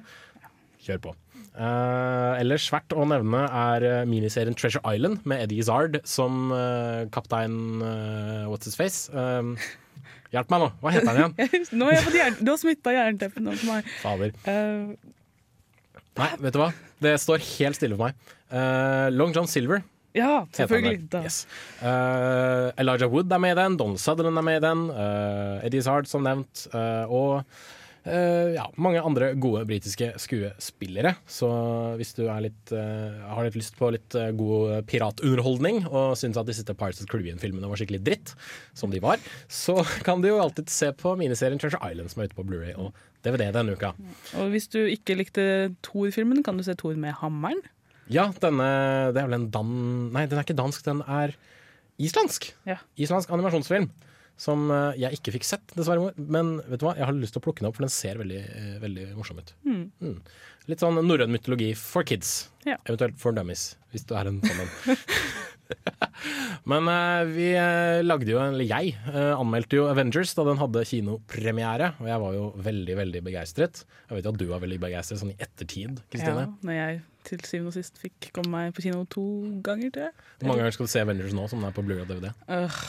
kjør 0.87 1.03
på. 1.09 1.17
Uh, 1.51 2.39
ellers 2.39 2.69
verdt 2.71 2.95
å 2.95 3.03
nevne 3.11 3.41
er 3.43 3.85
eh, 3.85 4.03
miniserien 4.09 4.55
Treasure 4.55 4.87
Island 4.87 5.25
med 5.29 5.43
Eddie 5.43 5.59
Izzard 5.61 5.99
som 6.09 6.53
uh, 6.55 7.09
kaptein 7.11 7.83
uh, 7.83 8.47
What's 8.47 8.71
His 8.71 8.79
Face. 8.79 9.11
Eh, 9.11 9.67
hjelp 10.31 10.55
meg 10.55 10.63
nå, 10.63 10.69
hva 10.81 10.93
heter 10.95 11.11
han 11.11 11.35
igjen? 11.35 11.67
Nå 11.81 11.91
har 11.91 12.17
jeg. 12.17 12.37
Du 12.39 12.53
har 12.53 12.61
smitta 12.63 12.95
jernteppet 12.95 13.43
nå 13.43 13.57
for 13.59 13.75
meg. 13.75 13.91
Fader. 14.01 14.37
Nei, 16.21 16.31
vet 16.47 16.55
du 16.55 16.61
hva? 16.63 16.71
Det 17.03 17.17
står 17.23 17.43
helt 17.59 17.81
stille 17.81 17.99
for 17.99 18.09
meg. 18.09 18.37
Long 19.17 19.35
John 19.35 19.51
Silver. 19.51 19.83
Ja, 20.17 20.45
selvfølgelig. 20.57 21.05
Da. 21.13 21.25
Yes. 21.27 21.45
Uh, 21.81 22.71
Elijah 22.81 23.11
Wood 23.11 23.33
er 23.33 23.43
med 23.43 23.55
i 23.55 23.61
den, 23.61 23.77
Donald 23.81 24.01
Sutherland 24.03 24.41
er 24.41 24.47
med 24.47 24.59
i 24.59 24.65
den, 24.65 24.87
uh, 24.95 25.67
Eddie 25.67 25.85
Zard, 25.87 26.11
som 26.11 26.27
nevnt, 26.27 26.67
Uh, 26.71 27.07
og 27.11 27.61
ja, 28.01 28.63
mange 28.81 29.03
andre 29.05 29.27
gode 29.37 29.61
britiske 29.69 30.07
skuespillere. 30.23 31.11
Så 31.29 31.51
hvis 32.01 32.15
du 32.17 32.23
litt, 32.41 32.73
har 32.73 33.45
litt 33.45 33.59
lyst 33.61 33.77
på 33.77 33.91
litt 33.93 34.17
god 34.39 34.87
piratunderholdning 34.89 35.83
og 35.85 36.17
syns 36.17 36.39
at 36.41 36.49
de 36.49 36.55
siste 36.57 36.73
Pirates 36.73 37.05
of 37.05 37.11
Caribbean-filmene 37.13 37.69
var 37.69 37.77
skikkelig 37.77 38.01
dritt, 38.07 38.33
som 38.73 38.89
de 38.91 39.03
var, 39.05 39.21
så 39.53 39.77
kan 40.07 40.25
du 40.25 40.31
jo 40.31 40.41
alltid 40.41 40.73
se 40.73 40.89
på 40.97 41.13
miniserien 41.21 41.61
Treasure 41.61 41.93
Island 41.93 42.15
som 42.15 42.25
er 42.25 42.31
ute 42.31 42.39
på 42.41 42.47
Blu-ray 42.49 42.73
og 42.73 42.97
DVD 43.21 43.51
denne 43.53 43.77
uka. 43.77 43.93
Og 44.41 44.49
hvis 44.55 44.71
du 44.73 44.81
ikke 44.87 45.19
likte 45.21 45.45
Thor-filmen, 45.85 46.41
kan 46.47 46.57
du 46.57 46.65
se 46.65 46.79
Thor 46.81 46.97
med 46.97 47.21
hammeren. 47.21 47.61
Ja, 48.11 48.29
denne 48.43 48.69
Det 49.15 49.23
er 49.23 49.29
vel 49.31 49.39
en 49.39 49.51
dan... 49.55 49.73
Nei, 50.15 50.27
den 50.31 50.41
er 50.41 50.47
ikke 50.47 50.59
dansk, 50.59 50.85
den 50.87 51.03
er 51.07 51.37
islandsk. 52.01 52.51
Ja. 52.69 52.81
Islandsk 53.01 53.33
animasjonsfilm. 53.35 53.91
Som 54.41 54.71
eh, 54.73 55.03
jeg 55.03 55.19
ikke 55.19 55.35
fikk 55.37 55.47
sett, 55.47 55.75
dessverre. 55.77 56.15
Men 56.17 56.57
vet 56.65 56.81
du 56.81 56.87
hva, 56.87 56.95
jeg 56.97 57.07
har 57.07 57.17
lyst 57.17 57.37
til 57.37 57.43
å 57.43 57.45
plukke 57.45 57.63
den 57.63 57.69
opp, 57.69 57.77
for 57.77 57.85
den 57.85 57.93
ser 57.93 58.21
veldig, 58.21 58.41
eh, 58.41 58.79
veldig 58.81 59.11
morsom 59.19 59.43
ut. 59.43 59.53
Mm. 59.69 59.85
Mm. 60.01 60.17
Litt 60.71 60.83
sånn 60.83 61.01
norrøn 61.05 61.33
mytologi 61.35 61.75
for 61.77 62.07
kids. 62.09 62.49
Ja. 62.65 62.79
Eventuelt 62.89 63.21
for 63.21 63.37
dummies, 63.37 63.75
hvis 63.93 64.07
du 64.09 64.17
er 64.17 64.31
en 64.31 64.41
sånn 64.41 64.65
en. 64.65 64.97
Men 66.71 66.89
eh, 66.91 67.29
vi 67.31 67.51
lagde 68.07 68.33
jo, 68.33 68.41
eller 68.43 68.65
jeg 68.65 68.97
anmeldte 69.13 69.77
jo 69.77 69.87
Avengers 69.93 70.33
da 70.39 70.49
den 70.49 70.61
hadde 70.61 70.89
kinopremiere, 70.89 71.93
og 72.01 72.09
jeg 72.09 72.25
var 72.25 72.37
jo 72.39 72.51
veldig, 72.65 72.97
veldig 73.05 73.25
begeistret. 73.29 73.85
Jeg 74.09 74.17
vet 74.17 74.25
jo 74.25 74.35
at 74.35 74.41
du 74.41 74.49
var 74.49 74.65
veldig 74.65 74.81
begeistret 74.89 75.21
sånn 75.21 75.37
i 75.37 75.39
ettertid, 75.39 76.01
Kristine. 76.09 76.49
Ja, 76.49 76.53
når 76.65 76.81
jeg 76.81 77.01
til 77.29 77.43
syvende 77.47 77.73
og 77.73 77.77
sist 77.77 78.01
fikk 78.01 78.31
komme 78.37 78.53
meg 78.55 78.75
på 78.77 78.85
kino 78.87 79.05
to 79.11 79.25
ganger 79.66 79.93
til. 79.95 80.25
Hvor 80.41 80.51
mange 80.51 80.64
ganger 80.64 80.77
skal 80.77 80.89
du 80.89 80.93
se 80.95 81.05
Avengers 81.05 81.37
nå 81.37 81.47
som 81.51 81.61
den 81.61 81.68
er 81.68 81.77
på 81.77 81.85
og 81.85 82.09
DVD? 82.09 82.33
Uh, 82.49 82.81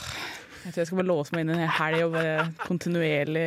jeg 0.62 0.72
tror 0.72 0.82
jeg 0.82 0.90
skal 0.90 1.00
bare 1.02 1.10
låse 1.10 1.34
meg 1.34 1.44
inn 1.44 1.54
en 1.54 1.62
hel 1.62 1.72
helg 1.78 2.04
og 2.06 2.16
bare 2.16 2.50
kontinuerlig 2.62 3.46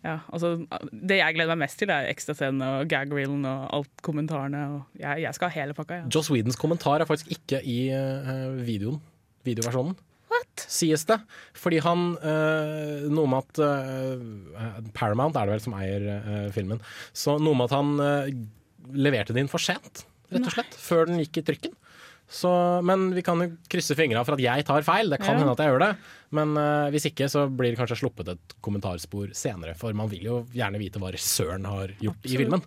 ja, 0.00 0.16
altså, 0.32 0.54
Det 0.92 1.18
jeg 1.18 1.36
gleder 1.36 1.52
meg 1.52 1.66
mest 1.66 1.76
til, 1.80 1.90
er 1.92 2.08
ekstrascenene 2.08 2.68
og 2.78 2.90
gag-reelen 2.90 3.42
og 3.44 3.64
alt 3.76 4.04
kommentarene. 4.04 4.62
Og 4.76 5.00
jeg, 5.00 5.26
jeg 5.26 5.36
skal 5.36 5.50
ha 5.50 5.60
hele 5.60 5.76
pakka. 5.76 5.98
Ja. 6.02 6.12
Joss 6.14 6.30
Whedons 6.32 6.56
kommentar 6.60 7.02
er 7.02 7.08
faktisk 7.08 7.34
ikke 7.36 7.60
i 7.68 7.80
uh, 7.92 8.54
videoen. 8.64 8.96
Videoversjonen. 9.44 9.98
What? 10.30 10.64
Sies 10.72 11.04
det. 11.10 11.18
Fordi 11.58 11.82
han 11.84 12.14
uh, 12.22 13.10
Noe 13.12 13.28
med 13.28 13.44
at 13.44 13.60
uh, 13.60 14.80
Paramount 14.96 15.36
er 15.36 15.50
det 15.50 15.58
vel 15.58 15.64
som 15.66 15.76
eier 15.76 16.48
filmen. 16.54 16.80
Så 17.12 17.36
noe 17.42 17.58
med 17.58 17.68
at 17.68 17.76
han 17.76 18.48
leverte 18.92 19.34
det 19.36 19.40
inn 19.44 19.50
for 19.52 19.62
sent, 19.62 20.04
rett 20.32 20.46
og 20.46 20.54
slett. 20.54 20.74
Før 20.78 21.06
den 21.10 21.20
gikk 21.22 21.40
i 21.42 21.46
trykken. 21.50 21.76
Så, 22.30 22.46
men 22.86 23.08
vi 23.10 23.24
kan 23.26 23.40
jo 23.42 23.48
krysse 23.72 23.96
fingra 23.98 24.20
for 24.22 24.36
at 24.36 24.42
jeg 24.44 24.62
tar 24.68 24.84
feil. 24.86 25.10
Det 25.10 25.18
kan 25.18 25.34
Ja. 25.34 25.40
hende 25.40 25.50
at 25.56 25.58
jeg 25.58 25.72
gjør 25.72 25.82
det. 25.82 25.88
Men 26.38 26.52
uh, 26.54 26.86
hvis 26.94 27.08
ikke, 27.10 27.26
så 27.26 27.48
blir 27.50 27.72
det 27.72 27.78
kanskje 27.80 27.98
sluppet 28.04 28.28
et 28.36 28.54
kommentarspor 28.62 29.32
senere. 29.34 29.74
For 29.74 29.92
man 29.98 30.06
vil 30.12 30.22
jo 30.28 30.36
gjerne 30.54 30.78
vite 30.78 31.02
hva 31.02 31.10
regissøren 31.10 31.66
har 31.66 31.90
gjort 31.98 32.28
i 32.30 32.36
filmen. 32.38 32.62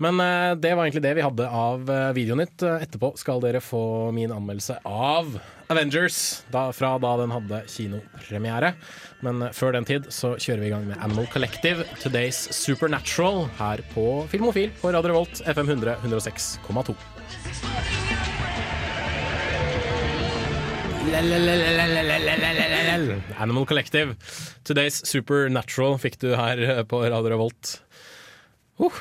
Men 0.00 0.20
eh, 0.20 0.56
det 0.56 0.74
var 0.74 0.86
egentlig 0.86 1.04
det 1.04 1.14
vi 1.18 1.24
hadde 1.24 1.46
av 1.52 1.82
uh, 1.84 2.10
Videonytt. 2.16 2.62
Eh, 2.64 2.84
etterpå 2.86 3.12
skal 3.20 3.42
dere 3.44 3.60
få 3.60 3.82
min 4.16 4.32
anmeldelse 4.32 4.78
av 4.88 5.34
Avengers 5.70 6.42
da, 6.50 6.70
fra 6.72 6.94
da 6.98 7.10
den 7.20 7.34
hadde 7.34 7.60
kinopremiere. 7.68 8.72
Men 9.20 9.44
eh, 9.44 9.52
før 9.52 9.76
den 9.76 9.84
tid 9.88 10.08
så 10.08 10.32
kjører 10.40 10.64
vi 10.64 10.70
i 10.70 10.72
gang 10.72 10.88
med 10.88 11.04
Animal 11.04 11.28
Collective, 11.32 11.84
Today's 12.00 12.40
Supernatural, 12.56 13.44
her 13.60 13.84
på 13.92 14.06
Filmofil 14.32 14.72
på 14.80 14.94
Radio 14.96 15.12
Revolt, 15.12 15.44
FM 15.44 15.68
100 15.76 15.98
106,2. 16.00 16.96
Animal 23.40 23.66
Collective. 23.66 24.16
Today's 24.64 25.04
Supernatural 25.04 26.00
fikk 26.00 26.20
du 26.24 26.32
her 26.40 26.64
eh, 26.64 26.82
på 26.88 27.04
Radio 27.04 27.36
Revolt. 27.36 27.76
Uh, 28.80 28.96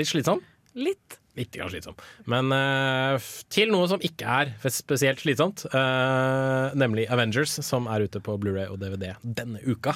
litt 0.00 0.10
slitsom? 0.10 0.42
Litt. 0.78 1.18
Litt 1.38 1.54
grann 1.54 1.70
slitsom. 1.70 1.96
Men 2.30 2.50
uh, 2.54 3.30
til 3.52 3.70
noe 3.72 3.86
som 3.90 4.02
ikke 4.04 4.36
er 4.42 4.52
spesielt 4.74 5.22
slitsomt, 5.22 5.64
uh, 5.74 6.70
nemlig 6.78 7.06
Avengers, 7.10 7.56
som 7.66 7.88
er 7.90 8.06
ute 8.06 8.22
på 8.24 8.36
Blu-ray 8.42 8.70
og 8.70 8.80
DVD 8.82 9.14
denne 9.22 9.62
uka. 9.62 9.94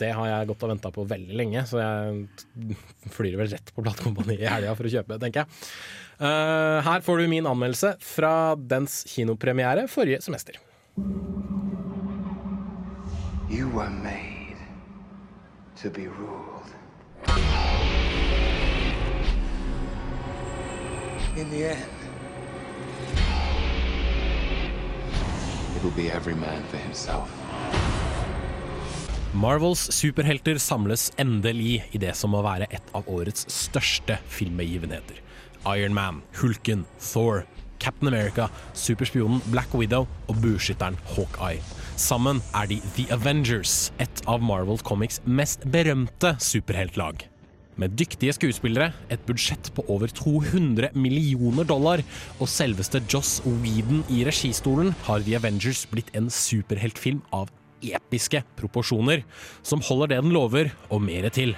Det 0.00 0.10
har 0.16 0.28
jeg 0.28 0.48
gått 0.50 0.64
og 0.66 0.72
venta 0.72 0.90
på 0.94 1.04
veldig 1.06 1.36
lenge, 1.38 1.62
så 1.68 1.78
jeg 1.78 2.78
flyr 3.14 3.36
vel 3.38 3.52
rett 3.52 3.72
på 3.74 3.84
platekompaniet 3.84 4.42
i 4.42 4.50
helga 4.50 4.74
for 4.78 4.88
å 4.88 4.92
kjøpe, 4.96 5.20
tenker 5.22 5.44
jeg. 5.44 5.60
Uh, 6.22 6.80
her 6.86 7.04
får 7.04 7.22
du 7.22 7.30
min 7.30 7.48
anmeldelse 7.50 7.94
fra 8.02 8.34
dens 8.56 9.02
kinopremiere 9.12 9.86
forrige 9.90 10.22
semester. 10.24 10.58
You 13.52 13.68
were 13.68 13.90
made 13.90 14.56
to 15.82 15.90
be 15.90 16.08
ruled. 16.08 17.61
In 21.36 21.48
the 21.50 21.64
end, 21.64 21.92
It'll 25.76 25.96
be 25.96 26.10
every 26.10 26.34
man 26.34 26.62
for 26.70 26.76
himself. 26.76 27.28
Marvels 29.32 29.88
superhelter 29.90 30.58
samles 30.58 31.08
endelig 31.18 31.80
i 31.90 31.98
det 31.98 32.12
som 32.14 32.34
må 32.36 32.42
være 32.44 32.68
et 32.70 32.92
av 32.94 33.08
årets 33.08 33.48
største 33.48 34.18
filmbegivenheter. 34.28 35.18
Iron 35.72 35.96
Man, 35.96 36.20
Hulken, 36.36 36.84
Thor, 37.00 37.46
Captain 37.80 38.12
America, 38.12 38.50
superspionen 38.74 39.40
Black 39.50 39.74
Widow 39.74 40.06
og 40.28 40.38
bueskytteren 40.44 41.00
Hawkeye. 41.16 41.64
Sammen 41.96 42.44
er 42.54 42.68
de 42.68 42.78
The 42.94 43.08
Avengers, 43.16 43.90
et 43.98 44.22
av 44.28 44.44
Marvel 44.44 44.78
Comics 44.84 45.22
mest 45.24 45.64
berømte 45.64 46.36
superheltlag. 46.38 47.31
Med 47.80 47.94
dyktige 47.96 48.34
skuespillere, 48.36 48.90
et 49.08 49.22
budsjett 49.26 49.70
på 49.72 49.84
over 49.88 50.12
200 50.12 50.92
millioner 50.92 51.64
dollar 51.64 52.02
og 52.38 52.50
selveste 52.50 53.00
Joss 53.08 53.40
Whedon 53.46 54.04
i 54.12 54.22
registolen, 54.28 54.92
har 55.06 55.24
The 55.24 55.38
Avengers 55.40 55.86
blitt 55.88 56.12
en 56.16 56.28
superheltfilm 56.28 57.22
av 57.32 57.48
episke 57.82 58.44
proporsjoner, 58.60 59.24
som 59.64 59.82
holder 59.82 60.12
det 60.12 60.22
den 60.22 60.36
lover, 60.36 60.74
og 60.90 61.02
mer 61.02 61.28
til. 61.32 61.56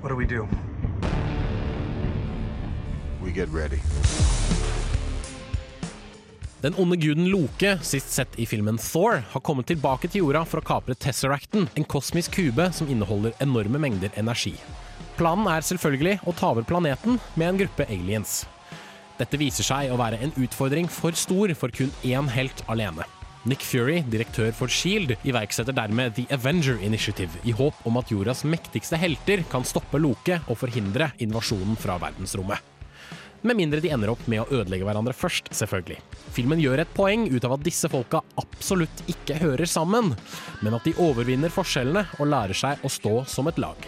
what 0.00 0.10
do 0.10 0.16
we 0.16 0.26
do? 0.26 0.46
We 3.20 3.32
get 3.32 3.48
ready. 3.48 3.80
Den 6.64 6.74
onde 6.80 6.96
guden 6.96 7.28
Loke, 7.28 7.74
sist 7.84 8.14
sett 8.16 8.38
i 8.40 8.46
filmen 8.48 8.78
Thor, 8.80 9.20
har 9.32 9.42
kommet 9.44 9.68
tilbake 9.68 10.08
til 10.08 10.22
jorda 10.24 10.40
for 10.48 10.62
å 10.62 10.64
kapre 10.64 10.94
Tesseracten, 10.96 11.66
en 11.76 11.84
kosmisk 11.84 12.32
kube 12.38 12.70
som 12.72 12.88
inneholder 12.88 13.34
enorme 13.44 13.80
mengder 13.82 14.14
energi. 14.16 14.54
Planen 15.18 15.50
er 15.52 15.64
selvfølgelig 15.64 16.22
å 16.24 16.32
ta 16.36 16.54
over 16.54 16.64
planeten 16.64 17.18
med 17.36 17.50
en 17.50 17.60
gruppe 17.60 17.84
aliens. 17.92 18.46
Dette 19.20 19.40
viser 19.40 19.64
seg 19.68 19.92
å 19.92 19.98
være 20.00 20.20
en 20.24 20.32
utfordring 20.40 20.88
for 20.92 21.16
stor 21.16 21.52
for 21.56 21.72
kun 21.76 21.92
én 22.04 22.28
helt 22.32 22.64
alene. 22.72 23.04
Nick 23.46 23.62
Fury, 23.62 24.00
direktør 24.10 24.48
for 24.56 24.72
Shield, 24.72 25.12
iverksetter 25.28 25.76
dermed 25.76 26.16
The 26.16 26.24
Avenger 26.34 26.80
Initiative 26.82 27.44
i 27.46 27.54
håp 27.54 27.84
om 27.86 28.00
at 28.00 28.10
jordas 28.10 28.42
mektigste 28.48 28.98
helter 28.98 29.44
kan 29.52 29.64
stoppe 29.64 30.00
Loke 30.00 30.40
og 30.48 30.58
forhindre 30.64 31.12
invasjonen 31.22 31.78
fra 31.78 32.00
verdensrommet. 32.02 32.75
Med 33.46 33.54
mindre 33.56 33.78
de 33.78 33.92
ender 33.94 34.10
opp 34.10 34.24
med 34.26 34.40
å 34.42 34.46
ødelegge 34.50 34.82
hverandre 34.88 35.12
først, 35.14 35.52
selvfølgelig. 35.54 36.00
Filmen 36.34 36.58
gjør 36.58 36.80
et 36.82 36.94
poeng 36.96 37.28
ut 37.30 37.44
av 37.46 37.52
at 37.54 37.62
disse 37.62 37.86
folka 37.92 38.18
absolutt 38.42 39.04
ikke 39.12 39.36
hører 39.38 39.70
sammen, 39.70 40.16
men 40.66 40.74
at 40.74 40.88
de 40.88 40.96
overvinner 40.98 41.52
forskjellene 41.54 42.02
og 42.18 42.26
lærer 42.32 42.58
seg 42.58 42.82
å 42.82 42.90
stå 42.90 43.12
som 43.30 43.46
et 43.46 43.60
lag. 43.62 43.86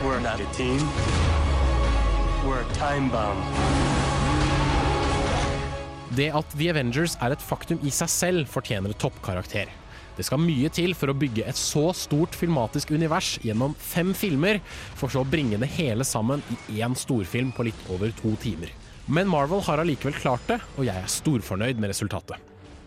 We're 0.00 0.22
not 0.24 0.40
a 0.40 0.48
team. 0.56 0.80
We're 2.46 2.64
a 2.64 2.72
time 2.72 3.12
bomb. 3.12 3.44
Det 6.16 6.30
at 6.32 6.56
The 6.56 6.70
Avengers 6.72 7.18
er 7.20 7.36
et 7.36 7.42
faktum 7.52 7.84
i 7.84 7.92
seg 7.92 8.08
selv, 8.08 8.48
fortjener 8.48 8.96
toppkarakter. 8.96 9.68
Det 10.14 10.26
skal 10.26 10.42
mye 10.42 10.70
til 10.70 10.94
for 10.94 11.10
å 11.10 11.16
bygge 11.18 11.46
et 11.50 11.58
så 11.58 11.88
stort 11.96 12.36
filmatisk 12.38 12.92
univers 12.94 13.34
gjennom 13.42 13.74
fem 13.80 14.12
filmer, 14.14 14.60
for 14.94 15.10
så 15.10 15.24
å 15.24 15.28
bringe 15.28 15.58
det 15.58 15.72
hele 15.74 16.06
sammen 16.06 16.42
i 16.52 16.80
én 16.80 16.94
storfilm 16.98 17.50
på 17.54 17.66
litt 17.66 17.86
over 17.90 18.14
to 18.22 18.36
timer. 18.42 18.70
Men 19.10 19.28
Marvel 19.28 19.60
har 19.66 19.82
allikevel 19.82 20.16
klart 20.16 20.46
det, 20.48 20.60
og 20.78 20.86
jeg 20.86 20.96
er 20.96 21.10
storfornøyd 21.10 21.82
med 21.82 21.92
resultatet. 21.92 22.38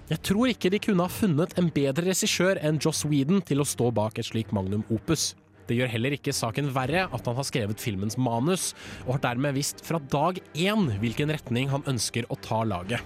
Jeg 0.08 0.24
tror 0.24 0.48
ikke 0.48 0.72
de 0.72 0.80
kunne 0.80 1.04
ha 1.04 1.12
funnet 1.12 1.52
en 1.60 1.68
bedre 1.74 2.08
regissør 2.08 2.62
enn 2.64 2.80
Joss 2.80 3.04
Whedon 3.04 3.44
til 3.44 3.60
å 3.60 3.68
stå 3.68 3.92
bak 3.92 4.18
et 4.18 4.30
slikt 4.30 4.56
magnum 4.56 4.86
opus. 4.88 5.34
Det 5.68 5.76
gjør 5.76 5.92
heller 5.92 6.16
ikke 6.16 6.32
saken 6.32 6.72
verre 6.72 7.10
at 7.12 7.28
han 7.28 7.36
har 7.36 7.48
skrevet 7.48 7.84
filmens 7.84 8.16
manus, 8.16 8.72
og 9.04 9.18
har 9.18 9.26
dermed 9.34 9.58
visst 9.60 9.84
fra 9.84 10.00
dag 10.00 10.40
én 10.56 10.88
hvilken 11.04 11.36
retning 11.36 11.68
han 11.76 11.84
ønsker 11.92 12.30
å 12.32 12.40
ta 12.40 12.64
laget. 12.64 13.04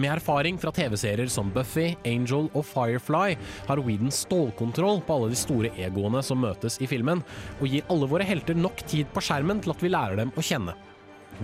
Med 0.00 0.14
erfaring 0.14 0.56
fra 0.58 0.70
TV-serier 0.72 1.28
som 1.28 1.50
Buffy, 1.52 1.90
Angel 2.08 2.46
og 2.56 2.64
Firefly 2.64 3.34
har 3.68 3.80
Whedon 3.84 4.12
stålkontroll 4.14 5.02
på 5.04 5.16
alle 5.16 5.32
de 5.34 5.36
store 5.36 5.70
egoene 5.76 6.22
som 6.24 6.40
møtes 6.40 6.78
i 6.80 6.88
filmen, 6.88 7.20
og 7.58 7.66
gir 7.68 7.84
alle 7.92 8.08
våre 8.08 8.24
helter 8.24 8.56
nok 8.56 8.80
tid 8.88 9.10
på 9.12 9.20
skjermen 9.26 9.60
til 9.60 9.74
at 9.74 9.84
vi 9.84 9.90
lærer 9.92 10.16
dem 10.22 10.32
å 10.32 10.44
kjenne. 10.46 10.72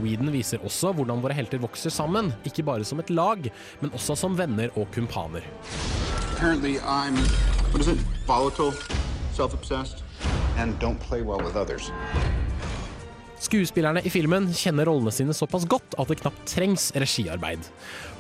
Whedon 0.01 0.33
viser 0.33 0.65
også 0.65 0.95
hvordan 0.97 1.21
våre 1.25 1.37
helter 1.37 1.61
vokser 1.61 1.93
sammen, 1.93 2.33
ikke 2.49 2.65
bare 2.65 2.87
som 2.89 3.03
et 3.03 3.13
lag, 3.13 3.45
men 3.83 3.93
også 3.93 4.17
som 4.17 4.39
venner 4.39 4.73
og 4.73 4.89
kumpaner. 4.95 5.45
Well. 11.27 12.46
Skuespillerne 13.37 14.01
i 14.01 14.11
filmen 14.11 14.49
kjenner 14.57 14.89
rollene 14.89 15.13
sine 15.13 15.35
såpass 15.37 15.67
godt 15.69 15.95
at 16.01 16.09
det 16.09 16.19
knapt 16.23 16.41
trengs 16.49 16.89
regiarbeid. 16.97 17.61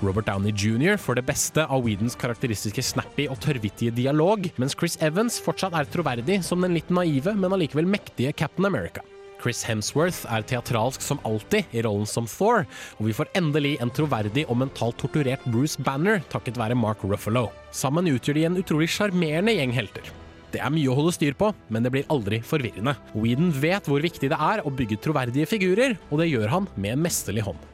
Robert 0.05 0.29
Downey 0.29 0.53
jr. 0.53 0.99
får 1.01 1.17
det 1.19 1.27
beste 1.31 1.65
av 1.65 1.87
Whedons 1.87 2.19
karakteristiske 2.21 2.85
snappy 2.85 3.25
og 3.33 3.41
tørrvittige 3.41 3.95
dialog, 3.97 4.51
mens 4.61 4.77
Chris 4.77 4.99
Evans 5.01 5.41
fortsatt 5.41 5.77
er 5.79 5.89
troverdig 5.89 6.43
som 6.45 6.61
den 6.61 6.77
litt 6.77 6.93
naive, 6.93 7.33
men 7.33 7.57
allikevel 7.57 7.89
mektige 7.89 8.35
Captain 8.37 8.69
America. 8.69 9.05
Chris 9.41 9.63
Hemsworth 9.69 10.25
er 10.33 10.45
teatralsk 10.49 11.05
som 11.05 11.21
alltid 11.29 11.73
i 11.77 11.83
rollen 11.85 12.09
som 12.09 12.29
Thor, 12.29 12.65
og 12.99 13.09
vi 13.09 13.17
får 13.17 13.33
endelig 13.39 13.77
en 13.81 13.93
troverdig 13.93 14.47
og 14.51 14.61
mentalt 14.65 15.01
torturert 15.01 15.45
Bruce 15.49 15.81
Banner 15.81 16.21
takket 16.33 16.61
være 16.61 16.77
Mark 16.77 17.05
Ruffalo. 17.05 17.49
Sammen 17.73 18.09
utgjør 18.13 18.41
de 18.41 18.47
en 18.51 18.61
utrolig 18.61 18.93
sjarmerende 18.93 19.57
gjeng 19.57 19.77
helter. 19.77 20.15
Det 20.55 20.61
er 20.63 20.73
mye 20.73 20.91
å 20.91 20.97
holde 20.97 21.15
styr 21.17 21.35
på, 21.39 21.51
men 21.73 21.85
det 21.85 21.91
blir 21.95 22.11
aldri 22.13 22.39
forvirrende. 22.47 22.95
Whedon 23.15 23.51
vet 23.55 23.89
hvor 23.91 24.03
viktig 24.05 24.31
det 24.33 24.39
er 24.39 24.63
å 24.63 24.73
bygge 24.73 25.01
troverdige 25.03 25.49
figurer, 25.51 25.97
og 26.11 26.23
det 26.23 26.31
gjør 26.31 26.53
han 26.53 26.69
med 26.77 26.95
en 26.95 27.03
mesterlig 27.07 27.45
hånd. 27.49 27.65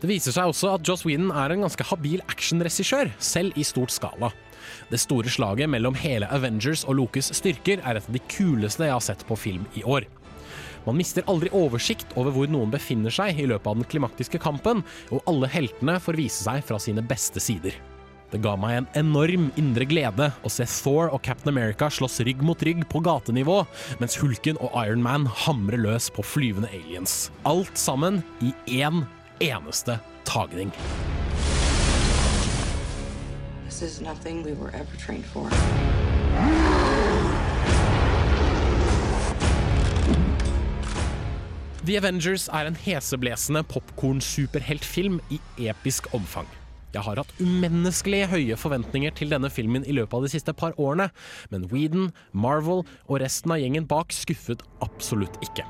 Det 0.00 0.08
viser 0.08 0.32
seg 0.32 0.48
også 0.48 0.70
at 0.72 0.86
Joss 0.88 1.04
Whedon 1.04 1.28
er 1.36 1.52
en 1.52 1.66
ganske 1.66 1.84
habil 1.90 2.22
actionregissør, 2.32 3.12
selv 3.20 3.58
i 3.60 3.66
stort 3.68 3.92
skala. 3.92 4.32
Det 4.88 5.00
store 5.00 5.28
slaget 5.32 5.68
mellom 5.70 5.96
hele 6.00 6.28
Avengers 6.32 6.86
og 6.88 6.96
Lokes 6.96 7.28
styrker 7.36 7.84
er 7.84 8.00
et 8.00 8.08
av 8.08 8.16
de 8.16 8.22
kuleste 8.32 8.88
jeg 8.88 8.96
har 8.96 9.04
sett 9.04 9.26
på 9.28 9.36
film 9.38 9.68
i 9.76 9.84
år. 9.84 10.08
Man 10.86 10.96
mister 10.96 11.26
aldri 11.28 11.52
oversikt 11.52 12.16
over 12.16 12.32
hvor 12.32 12.48
noen 12.48 12.72
befinner 12.72 13.12
seg 13.12 13.36
i 13.36 13.48
løpet 13.50 13.68
av 13.68 13.76
den 13.76 13.88
klimaktiske 13.92 14.40
kampen, 14.40 14.80
og 15.12 15.28
alle 15.28 15.50
heltene 15.52 16.00
får 16.00 16.16
vise 16.22 16.46
seg 16.46 16.64
fra 16.64 16.80
sine 16.80 17.04
beste 17.04 17.42
sider. 17.42 17.76
Det 18.30 18.38
ga 18.44 18.52
meg 18.54 18.76
en 18.78 18.86
enorm 19.00 19.48
indre 19.58 19.86
glede 19.90 20.28
å 20.46 20.50
se 20.52 20.62
Thor 20.70 21.10
og 21.10 21.22
Captain 21.26 21.50
America 21.50 21.88
slåss 21.90 22.20
rygg 22.26 22.44
mot 22.46 22.60
rygg 22.62 22.84
på 22.90 23.02
gatenivå, 23.02 23.64
mens 23.98 24.14
Hulken 24.20 24.60
og 24.62 24.70
Iron 24.84 25.02
Man 25.02 25.26
hamrer 25.46 25.80
løs 25.82 26.06
på 26.14 26.22
flyvende 26.22 26.70
aliens. 26.70 27.32
Alt 27.42 27.74
sammen 27.78 28.22
i 28.38 28.54
én 28.70 29.02
eneste 29.42 29.98
tagning. 30.24 30.70
This 33.66 33.82
is 33.82 34.00
nothing 34.00 34.44
we 34.44 34.52
were 34.52 34.70
ever 34.70 34.94
trained 34.96 35.26
for. 35.26 35.50
The 41.82 41.96
Avengers 41.96 42.46
er 42.52 42.68
en 42.68 42.76
heseblesende 42.76 43.64
popkorn-superheltfilm 43.66 45.18
i 45.32 45.40
episk 45.66 46.12
omfang. 46.14 46.46
Jeg 46.90 47.06
har 47.06 47.20
hatt 47.20 47.34
umenneskelig 47.38 48.24
høye 48.32 48.56
forventninger 48.58 49.14
til 49.14 49.30
denne 49.30 49.50
filmen 49.52 49.84
i 49.86 49.94
løpet 49.94 50.16
av 50.16 50.24
de 50.26 50.32
siste 50.32 50.54
par 50.56 50.74
årene, 50.80 51.10
men 51.52 51.68
Whedon, 51.70 52.08
Marvel 52.32 52.82
og 53.06 53.20
resten 53.22 53.54
av 53.54 53.60
gjengen 53.62 53.86
bak 53.90 54.10
skuffet 54.14 54.64
absolutt 54.82 55.38
ikke. 55.46 55.66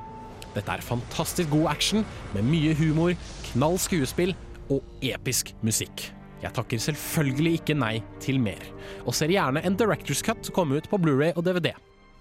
Dette 0.55 0.73
er 0.73 0.83
fantastisk 0.83 1.53
god 1.53 1.69
action 1.75 2.07
med 2.35 2.49
mye 2.49 2.73
humor, 2.79 3.13
knall 3.53 3.77
skuespill 3.79 4.33
og 4.73 4.81
episk 5.05 5.53
musikk. 5.67 6.09
Jeg 6.41 6.57
takker 6.57 6.81
selvfølgelig 6.81 7.59
ikke 7.59 7.77
nei 7.77 7.99
til 8.25 8.41
mer, 8.41 8.65
og 9.05 9.13
ser 9.17 9.33
gjerne 9.33 9.61
en 9.67 9.77
Directors 9.77 10.25
Cut 10.25 10.49
komme 10.57 10.81
ut 10.81 10.89
på 10.89 10.99
Blu-ray 11.03 11.35
og 11.37 11.45
DVD. 11.45 11.75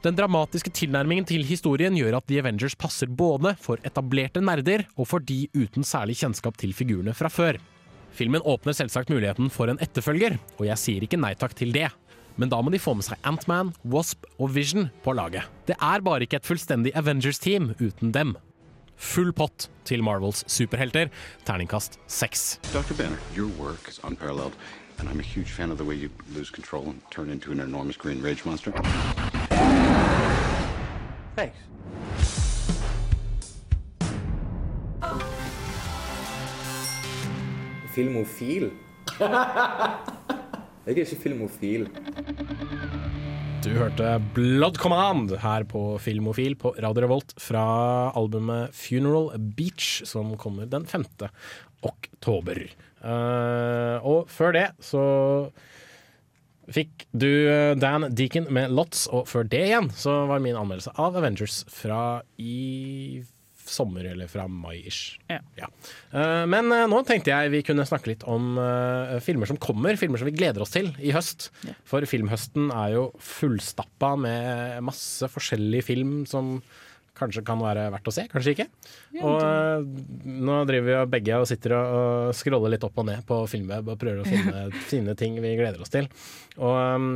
Den 0.03 0.15
dramatiske 0.15 0.71
tilnærmingen 0.75 1.25
til 1.27 1.43
historien 1.47 1.95
gjør 1.95 2.19
at 2.19 2.27
The 2.27 2.39
Avengers 2.39 2.75
passer 2.79 3.07
både 3.11 3.55
for 3.59 3.79
etablerte 3.87 4.43
nerder 4.43 4.85
og 4.95 5.09
for 5.11 5.23
de 5.23 5.45
uten 5.55 5.87
særlig 5.87 6.19
kjennskap 6.21 6.59
til 6.59 6.75
figurene 6.75 7.15
fra 7.15 7.31
før. 7.31 7.59
Filmen 8.19 8.41
åpner 8.43 8.75
selvsagt 8.75 9.09
muligheten 9.13 9.47
for 9.47 9.71
en 9.71 9.77
etterfølger, 9.79 10.33
og 10.57 10.65
jeg 10.67 10.81
sier 10.81 11.03
ikke 11.05 11.19
nei 11.21 11.31
takk 11.39 11.53
til 11.55 11.71
det. 11.71 11.87
Men 12.35 12.51
da 12.51 12.57
må 12.59 12.71
de 12.73 12.79
få 12.81 12.91
med 12.97 13.07
seg 13.07 13.19
Antman, 13.27 13.71
Wasp 13.87 14.27
og 14.35 14.51
Vision 14.55 14.89
på 15.05 15.13
laget. 15.15 15.47
Det 15.67 15.77
er 15.79 16.03
bare 16.03 16.27
ikke 16.27 16.41
et 16.41 16.47
fullstendig 16.47 16.91
Avengers-team 16.99 17.71
uten 17.79 18.11
dem. 18.15 18.35
Full 18.99 19.31
pott 19.31 19.69
til 19.87 20.03
Marvels 20.03 20.43
superhelter. 20.51 21.07
Terningkast 21.47 21.95
seks. 22.11 22.59
Dr. 22.73 22.97
Banner, 22.99 23.19
your 23.35 23.47
work 23.55 23.87
is 23.87 24.01
unparalleled, 24.03 24.51
and 24.99 25.07
I'm 25.07 25.19
a 25.19 25.29
huge 25.35 25.51
fan 25.55 25.71
of 25.71 25.77
the 25.77 25.87
way 25.87 25.95
you 25.95 26.09
lose 26.35 26.51
control 26.51 26.91
and 26.91 26.99
turn 27.11 27.29
into 27.29 27.53
an 27.53 27.61
enormous 27.61 27.95
green 27.95 28.21
rage 28.21 28.43
monster. 28.45 28.73
Thanks. 31.35 32.38
Filmofil? 37.95 38.69
Jeg 40.89 40.95
er 40.95 40.99
ikke 41.03 41.21
filmofil. 41.23 41.87
Du 43.59 43.69
hørte 43.75 44.11
Blood 44.35 44.77
Command 44.79 45.33
her 45.41 45.65
på 45.67 45.81
Filmofil 46.01 46.55
på 46.59 46.71
Radio 46.77 47.03
Revolt 47.03 47.33
fra 47.41 47.63
albumet 48.17 48.75
Funeral 48.77 49.33
Beach, 49.57 50.03
som 50.07 50.31
kommer 50.39 50.69
den 50.69 50.85
5. 50.87 51.05
oktober. 51.83 52.61
Uh, 53.03 53.97
og 54.05 54.31
før 54.31 54.55
det 54.55 54.67
så 54.83 55.03
fikk 56.69 57.07
du 57.17 57.27
eh, 57.49 57.73
Dan 57.79 58.11
Deacon 58.13 58.45
med 58.53 58.69
Lots, 58.77 59.07
og 59.09 59.25
før 59.25 59.47
det 59.49 59.63
igjen 59.71 59.87
så 59.97 60.27
var 60.29 60.41
min 60.43 60.57
anmeldelse 60.59 60.93
av 61.01 61.17
Avengers 61.17 61.63
fra 61.73 62.21
i 62.37 63.23
sommer, 63.69 64.07
eller 64.11 64.29
fra 64.31 64.47
mai-ish. 64.49 65.19
Ja. 65.29 65.69
Eh, 66.11 66.43
men 66.49 66.71
eh, 66.73 66.87
nå 66.89 67.01
tenkte 67.07 67.31
jeg 67.31 67.53
vi 67.53 67.63
kunne 67.65 67.87
snakke 67.87 68.13
litt 68.13 68.25
om 68.29 68.57
eh, 68.61 69.17
filmer 69.23 69.49
som 69.49 69.59
kommer, 69.61 69.97
filmer 69.99 70.21
som 70.21 70.29
vi 70.29 70.35
gleder 70.37 70.63
oss 70.65 70.73
til 70.73 70.91
i 70.99 71.13
høst. 71.15 71.49
For 71.87 72.05
filmhøsten 72.09 72.71
er 72.73 72.95
jo 72.97 73.09
fullstappa 73.23 74.15
med 74.19 74.85
masse 74.85 75.29
forskjellig 75.31 75.83
film 75.85 76.21
som 76.29 76.57
kanskje 77.19 77.43
kan 77.43 77.59
være 77.59 77.89
verdt 77.91 78.07
å 78.07 78.13
se, 78.15 78.23
kanskje 78.31 78.53
ikke. 78.53 78.65
og 79.27 79.89
nå 80.23 80.59
driver 80.69 80.85
vi 80.87 80.93
og 81.01 81.09
begge 81.11 81.39
og 81.41 81.49
sitter 81.49 81.73
og, 81.75 82.29
scroller 82.37 82.71
litt 82.71 82.85
opp 82.87 83.01
og 83.01 83.09
ned 83.09 83.25
på 83.27 83.41
Filmweb 83.51 83.91
og 83.91 83.99
prøver 83.99 84.23
å 84.23 84.29
finne, 84.31 84.61
finne 84.87 85.17
ting 85.19 85.35
vi 85.43 85.51
gleder 85.59 85.83
oss 85.83 85.91
til. 85.91 86.07
Og 86.63 86.77
um, 86.79 87.09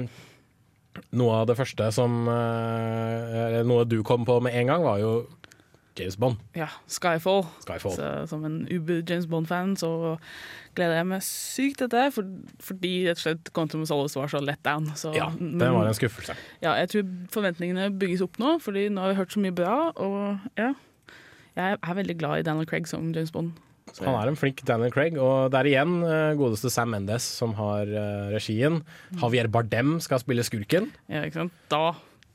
noe 1.16 1.38
av 1.40 1.48
det 1.48 1.56
første 1.56 1.88
som 1.96 2.20
noe 2.28 3.88
du 3.88 4.02
kom 4.04 4.28
på 4.28 4.42
med 4.44 4.60
en 4.60 4.74
gang, 4.74 4.84
var 4.84 5.00
jo 5.00 5.14
James 6.00 6.16
Bond. 6.20 6.40
Ja, 6.58 6.68
Skyfall. 6.90 7.44
Skyfall. 7.66 7.96
Så, 7.98 8.08
som 8.32 8.46
en 8.48 8.62
uber-James 8.72 9.28
Bond-fan 9.30 9.76
så 9.80 9.92
gleder 10.78 10.98
jeg 11.00 11.10
meg 11.12 11.26
sykt 11.28 11.82
til 11.84 11.92
det, 11.94 12.06
for, 12.16 12.30
fordi 12.66 12.94
rett 13.10 13.20
og 13.20 13.26
slett 13.28 13.52
Quantum 13.54 13.84
of 13.86 13.92
Solace 13.92 14.18
var 14.18 14.32
så 14.32 14.42
let 14.42 14.64
down. 14.66 14.88
Så, 14.98 15.12
Ja, 15.18 15.28
det 15.38 15.70
var 15.76 15.86
en 15.90 15.98
skuffelse. 15.98 16.34
Ja, 16.64 16.74
jeg 16.82 16.90
tror 16.94 17.12
forventningene 17.36 17.92
bygges 18.02 18.24
opp 18.26 18.40
nå, 18.42 18.56
fordi 18.64 18.88
nå 18.94 19.04
har 19.06 19.14
vi 19.14 19.20
hørt 19.22 19.36
så 19.36 19.44
mye 19.44 19.54
bra, 19.56 19.76
og 20.02 20.58
ja. 20.60 20.72
Jeg 21.54 21.78
er 21.78 21.94
veldig 22.00 22.16
glad 22.18 22.42
i 22.42 22.46
Daniel 22.48 22.66
Craig 22.66 22.88
som 22.90 23.12
James 23.14 23.30
Bond. 23.32 23.52
Så 23.94 24.06
Han 24.08 24.16
er 24.18 24.32
en 24.32 24.38
flink 24.40 24.64
Daniel 24.66 24.90
Craig, 24.96 25.18
og 25.22 25.52
det 25.54 25.60
er 25.60 25.68
igjen 25.70 26.00
eh, 26.08 26.32
godeste 26.40 26.72
Sam 26.74 26.90
Mendes 26.96 27.26
som 27.38 27.52
har 27.60 27.86
eh, 27.86 28.32
regien. 28.34 28.80
Javier 29.22 29.50
Bardem 29.54 30.00
skal 30.02 30.22
spille 30.24 30.42
skurken. 30.48 30.88
Ja, 31.12 31.22
ikke 31.28 31.44
sant? 31.44 31.54
Da, 31.70 31.92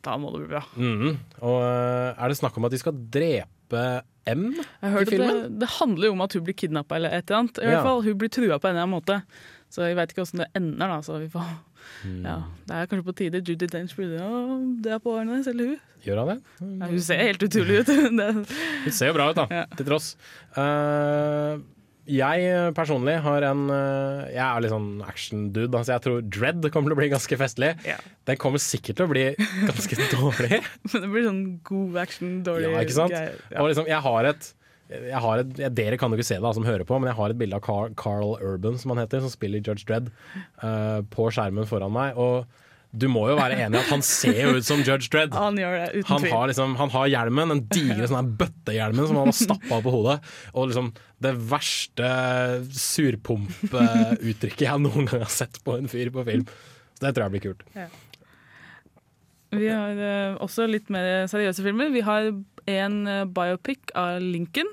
da 0.08 0.16
må 0.20 0.32
det 0.34 0.40
bli 0.44 0.50
bra. 0.56 0.62
Mm. 0.76 1.18
Og 1.44 1.58
eh, 1.62 2.10
er 2.24 2.32
det 2.32 2.38
snakk 2.40 2.56
om 2.58 2.66
at 2.68 2.74
de 2.74 2.80
skal 2.80 2.96
drepe 3.14 3.84
M 4.28 4.48
i 4.58 5.04
filmen. 5.08 5.38
det, 5.46 5.58
det 5.62 5.68
handler 5.78 6.08
jo 6.10 6.12
om 6.16 6.20
at 6.24 6.34
hun 6.36 6.44
blir 6.44 6.56
kidnappa 6.56 6.96
eller 6.98 7.14
et 7.16 7.28
eller 7.30 7.42
annet. 7.44 7.60
I 7.62 7.64
Ja. 7.64 7.70
hvert 7.78 7.86
fall, 7.86 8.02
Hun 8.04 8.18
blir 8.20 8.28
trua 8.32 8.58
på 8.60 8.68
en 8.68 8.74
eller 8.76 8.84
annen 8.84 8.96
måte. 8.98 9.22
Så 9.72 9.84
jeg 9.84 9.96
veit 9.96 10.12
ikke 10.12 10.24
åssen 10.24 10.40
det 10.42 10.48
ender, 10.56 10.88
da. 10.88 10.98
Så 11.04 11.18
vi 11.20 11.28
får, 11.32 11.48
Mm. 12.04 12.24
ja, 12.26 12.34
det 12.68 12.74
er 12.76 12.86
kanskje 12.90 13.04
på 13.06 13.14
tide. 13.16 13.40
Judy 13.40 13.66
Dench 13.66 13.94
burde 13.96 14.18
ja, 14.20 14.28
det 14.84 14.92
er 14.92 14.98
på 15.00 15.14
årene, 15.16 15.38
selv 15.44 15.60
hun. 15.64 15.78
Gjør 16.04 16.18
han 16.20 16.28
det? 16.28 16.36
Ja, 16.60 16.86
hun 16.92 17.00
ser 17.00 17.22
helt 17.24 17.42
utrolig 17.42 17.78
ut. 17.80 17.88
Hun 18.84 18.92
ser 18.92 19.08
jo 19.08 19.14
bra 19.16 19.30
ut, 19.32 19.36
da, 19.40 19.64
til 19.76 19.86
tross. 19.88 20.10
Eh, 20.54 21.58
jeg 22.08 22.74
personlig 22.76 23.18
har 23.24 23.44
en 23.50 23.64
eh, 23.74 24.28
Jeg 24.32 24.44
er 24.44 24.62
litt 24.64 24.72
sånn 24.72 24.90
action-dude. 25.04 25.72
Altså 25.76 25.94
jeg 25.94 26.04
tror 26.06 26.22
Dread 26.24 26.68
kommer 26.74 26.90
til 26.92 26.96
å 26.96 27.00
bli 27.00 27.10
ganske 27.12 27.38
festlig. 27.40 27.72
Den 28.28 28.40
kommer 28.40 28.62
sikkert 28.62 29.00
til 29.00 29.08
å 29.08 29.12
bli 29.12 29.26
ganske 29.68 29.98
dårlig. 30.16 30.62
Men 30.88 31.04
det 31.04 31.10
blir 31.12 31.26
sånn 31.28 31.42
god 31.68 31.98
action, 32.04 32.38
dårlig 32.46 32.70
Ja, 32.72 32.84
ikke 32.86 32.96
sant? 32.96 33.14
greier. 33.16 33.42
Ja. 33.50 33.60
Og 33.62 33.72
liksom, 33.72 33.90
jeg 33.90 34.04
har 34.08 34.30
et 34.32 34.54
jeg 34.88 35.20
har 35.20 35.42
et, 35.42 35.50
jeg, 35.60 35.74
dere 35.76 35.98
kan 36.00 36.08
jo 36.08 36.16
ikke 36.16 36.24
se 36.24 36.38
det 36.38 36.44
da, 36.46 36.54
som 36.56 36.64
hører 36.64 36.86
på, 36.88 36.96
men 36.96 37.10
jeg 37.10 37.18
har 37.18 37.32
et 37.34 37.36
bilde 37.36 37.58
av 37.58 37.64
Carl, 37.66 37.90
Carl 38.00 38.38
Urban 38.40 38.78
som 38.80 38.94
han 38.94 39.02
heter, 39.02 39.20
som 39.20 39.28
spiller 39.28 39.60
Judge 39.60 39.84
Dredd, 39.84 40.08
uh, 40.62 41.04
på 41.12 41.26
skjermen 41.34 41.68
foran 41.68 41.92
meg. 41.92 42.16
Og 42.16 42.48
du 42.90 43.04
må 43.12 43.26
jo 43.28 43.34
være 43.36 43.58
enig 43.60 43.76
i 43.76 43.80
at 43.82 43.90
han 43.92 44.02
ser 44.06 44.38
jo 44.40 44.54
ut 44.56 44.64
som 44.64 44.80
Judge 44.80 45.10
Dredd. 45.12 45.34
Han 45.36 45.58
gjør 45.60 45.74
det, 45.76 45.88
uten 45.98 46.08
Han 46.08 46.22
tvil. 46.24 46.32
har, 46.32 46.48
liksom, 46.48 46.76
han 46.80 46.92
har 46.94 47.10
hjelmen, 47.12 47.52
den 47.52 47.60
digre 47.68 48.08
sånn 48.08 48.30
bøttehjelmen 48.40 49.10
som 49.10 49.18
han 49.20 49.28
har 49.28 49.36
stappa 49.36 49.80
på 49.84 49.92
hodet. 49.92 50.16
Og 50.54 50.70
liksom 50.70 50.88
det 51.20 51.34
verste 51.50 52.08
surpompeuttrykket 52.80 54.66
jeg 54.68 54.84
noen 54.84 55.08
gang 55.10 55.24
har 55.26 55.32
sett 55.32 55.60
på 55.66 55.76
en 55.76 55.90
fyr 55.90 56.10
på 56.14 56.24
film. 56.28 56.46
Så 56.96 57.04
det 57.06 57.14
tror 57.14 57.26
jeg 57.28 57.34
blir 57.36 57.44
kult. 57.50 57.64
Ja. 57.76 57.88
Vi 59.58 59.68
har 59.72 60.00
eh, 60.04 60.34
også 60.44 60.66
litt 60.68 60.90
mer 60.92 61.26
seriøse 61.30 61.64
filmer. 61.64 61.92
Vi 61.94 62.02
har 62.04 62.32
en 62.68 62.98
eh, 63.08 63.24
biopic 63.24 63.92
av 63.96 64.20
Lincoln. 64.24 64.68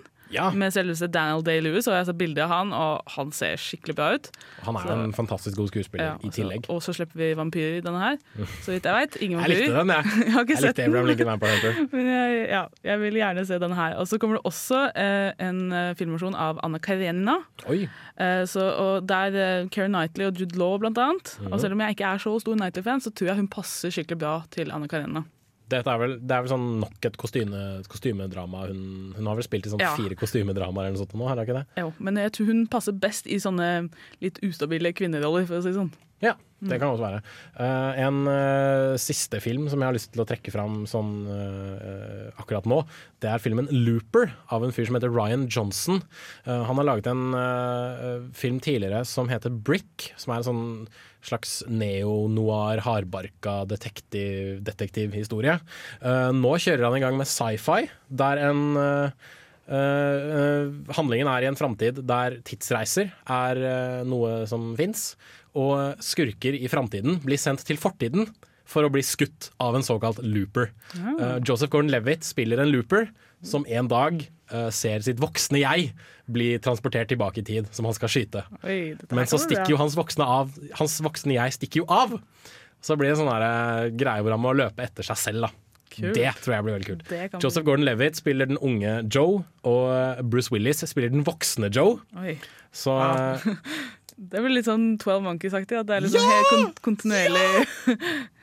Med 0.55 0.73
selveste 0.73 1.07
Daniel 1.11 1.43
Day-Lewis, 1.45 1.87
og 1.87 1.95
jeg 1.95 2.05
sett 2.09 2.17
bilde 2.17 2.41
av 2.43 2.49
han, 2.49 2.73
og 2.73 3.01
han 3.15 3.31
ser 3.35 3.55
skikkelig 3.61 3.95
bra 3.95 4.07
ut. 4.15 4.29
Han 4.65 4.75
er 4.75 4.87
Så- 4.87 4.97
en 5.03 5.13
fantastisk 5.13 5.57
god 5.57 5.69
skuespiller 5.69 6.05
Ja, 6.05 6.15
i 6.23 6.29
tillegg. 6.29 6.65
Og 6.69 6.81
så 6.81 6.93
slipper 6.93 7.15
vi 7.15 7.33
vampyrer 7.35 7.77
i 7.77 7.81
denne 7.85 7.99
her, 8.01 8.17
så 8.61 8.73
vidt 8.73 8.83
jeg 8.83 8.93
veit. 8.93 9.17
Ingen 9.21 9.39
vampyrer. 9.39 9.55
Jeg 9.55 9.69
likte 9.69 9.79
den, 9.79 9.87
jeg. 9.87 10.03
jeg 10.25 10.33
har 10.33 10.41
ikke 10.43 10.55
Jeg 10.55 10.61
sett 10.61 11.25
Vampire 11.25 11.51
Hunter. 11.51 11.87
Men 11.95 12.05
jeg, 12.07 12.49
ja, 12.49 12.63
jeg 12.83 12.99
vil 12.99 13.13
gjerne 13.21 13.45
se 13.45 13.59
den 13.59 13.73
her. 13.73 13.95
Og 14.01 14.07
så 14.07 14.17
kommer 14.19 14.37
det 14.39 14.43
også 14.45 14.81
eh, 14.95 15.31
en 15.39 15.71
eh, 15.71 15.93
filmversjon 15.95 16.35
av 16.35 16.59
Anna 16.63 16.79
Karenina. 16.79 17.37
Eh, 17.69 18.45
så, 18.45 18.65
og 18.79 19.07
der 19.07 19.35
eh, 19.35 19.67
Keira 19.69 19.87
Knightley 19.87 20.27
og 20.27 20.39
Jude 20.39 20.57
Law 20.57 20.77
blant 20.81 20.97
annet. 20.97 21.37
Mm. 21.41 21.51
Og 21.53 21.61
selv 21.61 21.73
om 21.77 21.79
jeg 21.85 21.95
ikke 21.97 22.09
er 22.13 22.17
så 22.25 22.35
stor 22.41 22.55
Knightley-fan, 22.57 23.01
så 23.01 23.13
tror 23.13 23.31
jeg 23.33 23.35
hun 23.43 23.47
passer 23.51 23.93
skikkelig 23.93 24.19
bra 24.19 24.35
til 24.51 24.71
Anna 24.71 24.87
Karenina. 24.87 25.25
Dette 25.67 25.89
er 25.89 25.97
vel, 25.97 26.11
det 26.21 26.31
er 26.35 26.43
vel 26.45 26.51
sånn 26.51 26.65
nok 26.83 27.05
et 27.09 27.15
kostyme, 27.17 27.61
kostymedrama. 27.89 28.67
Hun, 28.69 29.13
hun 29.17 29.25
har 29.31 29.35
vel 29.39 29.47
spilt 29.47 29.65
i 29.65 29.71
sånn 29.73 29.81
Ja. 29.81 29.95
fire 29.97 30.13
kostymedramaer 30.19 30.85
eller 30.91 30.93
noe 30.97 31.01
sånt 31.05 31.15
nå, 31.17 31.25
har 31.27 31.39
hun 31.39 31.45
ikke 31.47 31.57
det? 31.57 31.65
Jo, 31.81 31.87
men 31.99 32.19
jeg 32.21 32.31
tror 32.37 32.45
hun 32.51 32.67
passer 32.67 32.93
best 32.93 33.25
i 33.25 33.39
sånne 33.41 33.89
litt 34.21 34.37
ustabile 34.45 34.93
kvinneroller, 34.93 35.47
for 35.49 35.57
å 35.57 35.63
si 35.65 35.71
det 35.73 35.79
sånn. 35.79 35.89
Ja, 36.23 36.37
det 36.63 36.77
kan 36.79 36.93
også 36.93 37.03
være. 37.03 37.21
Uh, 37.59 37.97
en 37.99 38.19
uh, 38.29 38.95
siste 39.01 39.41
film 39.43 39.67
som 39.69 39.81
jeg 39.81 39.89
har 39.89 39.95
lyst 39.97 40.11
til 40.13 40.23
å 40.23 40.27
trekke 40.27 40.53
fram 40.53 40.85
sånn 40.89 41.11
uh, 41.27 42.29
akkurat 42.41 42.67
nå, 42.69 42.79
det 43.23 43.29
er 43.31 43.43
filmen 43.43 43.67
Looper 43.73 44.31
av 44.55 44.63
en 44.65 44.73
fyr 44.73 44.87
som 44.87 44.97
heter 44.97 45.11
Ryan 45.11 45.45
Johnson. 45.51 46.01
Han 46.45 46.79
har 46.79 46.87
laget 46.87 47.09
en 47.09 47.35
film 48.37 48.59
tidligere 48.63 49.03
som 49.07 49.29
heter 49.31 49.53
Brick, 49.53 50.11
som 50.19 50.33
er 50.33 50.41
en 50.41 50.47
sånn 50.47 50.65
slags 51.25 51.55
neo-noir, 51.71 52.83
hardbarka 52.85 53.63
detektiv, 53.69 54.59
detektivhistorie. 54.67 55.55
Eh, 56.05 56.29
nå 56.37 56.51
kjører 56.61 56.85
han 56.85 56.99
i 56.99 57.01
gang 57.01 57.17
med 57.17 57.29
sci-fi, 57.29 57.87
der 58.09 58.45
en 58.51 58.61
handlingen 59.65 61.25
er 61.31 61.41
i 61.41 61.47
en 61.49 61.57
framtid 61.57 62.03
der 62.05 62.35
tidsreiser 62.45 63.09
er 63.09 63.61
noe 64.05 64.43
som 64.45 64.75
fins, 64.77 65.15
og 65.55 66.01
skurker 66.03 66.55
i 66.57 66.67
framtiden 66.71 67.21
blir 67.23 67.39
sendt 67.41 67.63
til 67.67 67.79
fortiden 67.81 68.29
for 68.65 68.85
å 68.85 68.89
bli 68.91 69.03
skutt 69.05 69.51
av 69.61 69.75
en 69.77 69.85
såkalt 69.85 70.19
looper. 70.25 70.71
Eh, 70.97 71.37
Joseph 71.45 71.69
Gordon-Levitt 71.73 72.25
spiller 72.25 72.63
en 72.63 72.71
looper 72.73 73.09
som 73.45 73.65
en 73.69 73.87
dag 73.91 74.23
uh, 74.49 74.71
ser 74.73 75.03
sitt 75.05 75.19
voksne 75.21 75.59
jeg 75.61 75.91
bli 76.33 76.55
transportert 76.63 77.11
tilbake 77.11 77.43
i 77.43 77.45
tid, 77.45 77.67
som 77.75 77.85
han 77.85 77.93
skal 77.93 78.09
skyte. 78.09 78.41
Oi, 78.65 78.95
Men 79.13 79.29
så 79.29 79.37
stikker 79.37 79.75
jo 79.75 79.77
hans 79.77 79.93
voksne 79.99 80.25
av 80.25 80.55
Hans 80.79 80.95
voksne 81.05 81.35
jeg 81.37 81.53
stikker 81.53 81.83
jo 81.83 81.85
av! 81.93 82.15
Så 82.81 82.97
blir 82.97 83.11
det 83.11 83.19
en 83.19 83.21
sånn 83.21 83.29
eh, 83.35 83.91
greie 83.97 84.25
hvor 84.25 84.33
han 84.33 84.41
må 84.41 84.55
løpe 84.57 84.81
etter 84.85 85.05
seg 85.05 85.21
selv. 85.21 85.45
da 85.45 85.53
Kult. 85.95 86.17
Det 86.17 86.31
tror 86.41 86.55
jeg 86.55 86.65
blir 86.65 86.75
veldig 86.75 86.87
kult. 86.89 87.11
Joseph 87.43 87.61
bli- 87.63 87.69
Gordon-Levitt 87.69 88.17
spiller 88.19 88.49
den 88.49 88.57
unge 88.57 88.97
Joe, 89.13 89.43
og 89.63 90.25
Bruce 90.27 90.51
Willis 90.51 90.81
spiller 90.89 91.13
den 91.13 91.23
voksne 91.27 91.69
Joe. 91.71 91.99
Oi. 92.19 92.35
Så 92.75 92.97
Ja. 92.97 93.37
Det 94.15 94.41
blir 94.41 94.55
litt 94.57 94.69
sånn 94.69 94.95
Twelve 95.01 95.25
Monkeys-aktig. 95.25 95.81
At 95.81 95.89
det 95.89 95.97
er 95.97 96.05
litt 96.05 96.15
sånn 96.15 96.31
helt 96.31 96.53
kont 96.53 96.81
kontinuerlig. 96.89 97.67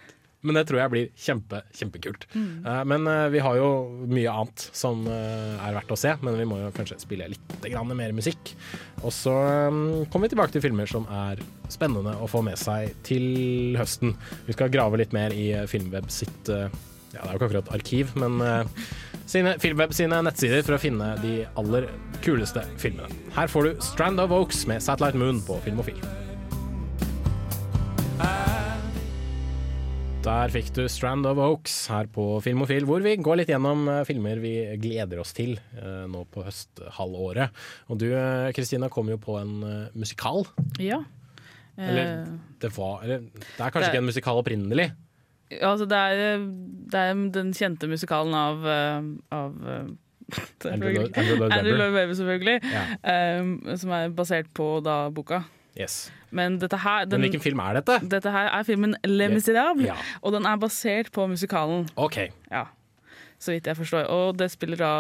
Men 0.42 0.58
det 0.58 0.64
tror 0.66 0.80
jeg 0.80 0.90
blir 0.90 1.10
kjempe, 1.14 1.60
kjempekult. 1.78 2.24
Mm. 2.34 2.64
Uh, 2.66 2.80
men 2.90 3.06
uh, 3.06 3.28
vi 3.30 3.38
har 3.44 3.58
jo 3.60 3.68
mye 4.10 4.32
annet 4.32 4.64
som 4.74 5.04
uh, 5.06 5.54
er 5.62 5.76
verdt 5.76 5.94
å 5.94 5.98
se, 5.98 6.16
men 6.18 6.34
vi 6.34 6.46
må 6.50 6.58
jo 6.58 6.72
kanskje 6.74 6.98
spille 6.98 7.28
litt 7.30 7.52
grann 7.62 7.92
mer 7.94 8.14
musikk. 8.16 8.50
Og 9.04 9.14
så 9.14 9.36
um, 9.70 10.02
kommer 10.10 10.26
vi 10.26 10.32
tilbake 10.34 10.56
til 10.56 10.64
filmer 10.64 10.90
som 10.90 11.06
er 11.06 11.44
spennende 11.70 12.16
å 12.18 12.26
få 12.30 12.42
med 12.42 12.58
seg 12.58 12.90
til 13.06 13.78
høsten. 13.78 14.16
Vi 14.48 14.58
skal 14.58 14.72
grave 14.74 14.98
litt 14.98 15.14
mer 15.14 15.30
i 15.30 15.52
Filmweb 15.70 16.10
sitt 16.10 16.50
ja, 17.12 17.20
det 17.20 17.28
er 17.28 17.32
jo 17.32 17.38
ikke 17.38 17.48
akkurat 17.50 17.72
arkiv, 17.76 18.12
men 18.16 18.40
eh, 18.40 18.64
sine, 19.28 19.56
Filmweb 19.62 19.92
sine 19.96 20.22
nettsider 20.24 20.64
for 20.66 20.76
å 20.78 20.80
finne 20.82 21.12
de 21.22 21.34
aller 21.60 21.88
kuleste 22.24 22.64
filmene. 22.80 23.10
Her 23.36 23.50
får 23.52 23.68
du 23.68 23.84
Strand 23.84 24.20
of 24.22 24.32
Oaks 24.36 24.64
med 24.70 24.82
Satellite 24.84 25.18
Moon 25.20 25.40
på 25.46 25.58
Filmofil. 25.64 26.00
Der 30.22 30.52
fikk 30.54 30.68
du 30.76 30.84
Strand 30.86 31.26
of 31.26 31.40
Oaks 31.42 31.72
her 31.90 32.06
på 32.14 32.24
Filmofil, 32.44 32.84
hvor 32.86 33.02
vi 33.02 33.16
går 33.18 33.40
litt 33.40 33.50
gjennom 33.50 33.88
eh, 33.90 34.04
filmer 34.06 34.38
vi 34.38 34.52
gleder 34.78 35.18
oss 35.18 35.32
til 35.34 35.56
eh, 35.74 36.04
nå 36.10 36.22
på 36.30 36.44
høsthalvåret. 36.46 37.50
Og 37.90 37.98
du 37.98 38.06
Kristina 38.54 38.86
kom 38.92 39.10
jo 39.10 39.18
på 39.18 39.34
en 39.40 39.56
musikal. 39.98 40.46
Ja. 40.78 41.00
Eller 41.74 42.28
det 42.62 42.70
var 42.76 43.02
eller, 43.02 43.24
Det 43.34 43.58
er 43.58 43.72
kanskje 43.74 43.80
det- 43.88 43.90
ikke 43.96 44.02
en 44.04 44.10
musikal 44.12 44.38
opprinnelig. 44.44 44.92
Altså 45.60 45.86
det, 45.90 45.98
er, 45.98 46.38
det 46.92 47.00
er 47.02 47.22
den 47.34 47.52
kjente 47.52 47.88
musikalen 47.90 48.34
av, 48.34 48.64
eh, 48.66 49.08
av 49.36 49.56
eh, 49.68 49.88
Andrew 50.72 50.92
Lloyd- 50.96 51.16
Andrew 51.18 51.76
Lloyd 51.76 51.92
Webber. 51.92 52.14
Selvfølgelig. 52.14 52.60
Ja. 52.72 52.84
Um, 53.40 53.56
som 53.76 53.90
er 53.92 54.08
basert 54.16 54.48
på 54.56 54.68
da 54.86 55.08
boka. 55.10 55.42
Yes. 55.78 56.10
Men 56.30 56.58
her 56.60 57.06
Men 57.08 57.20
hvilken 57.24 57.40
film 57.40 57.60
er 57.64 57.78
dette? 57.80 57.98
Dette 58.08 58.30
her 58.32 58.48
er 58.52 58.62
filmen 58.68 58.94
Le 59.08 59.28
Miserable, 59.32 59.86
Ja. 59.88 59.94
og 60.22 60.32
den 60.34 60.44
er 60.46 60.56
basert 60.60 61.10
på 61.12 61.26
musikalen. 61.28 61.86
OK. 61.96 62.18
Ja. 62.50 62.66
Så 63.42 63.50
vidt 63.56 63.66
jeg 63.66 63.74
forstår. 63.76 64.04
Og 64.12 64.36
det 64.38 64.50
spiller 64.52 64.76
da 64.78 64.90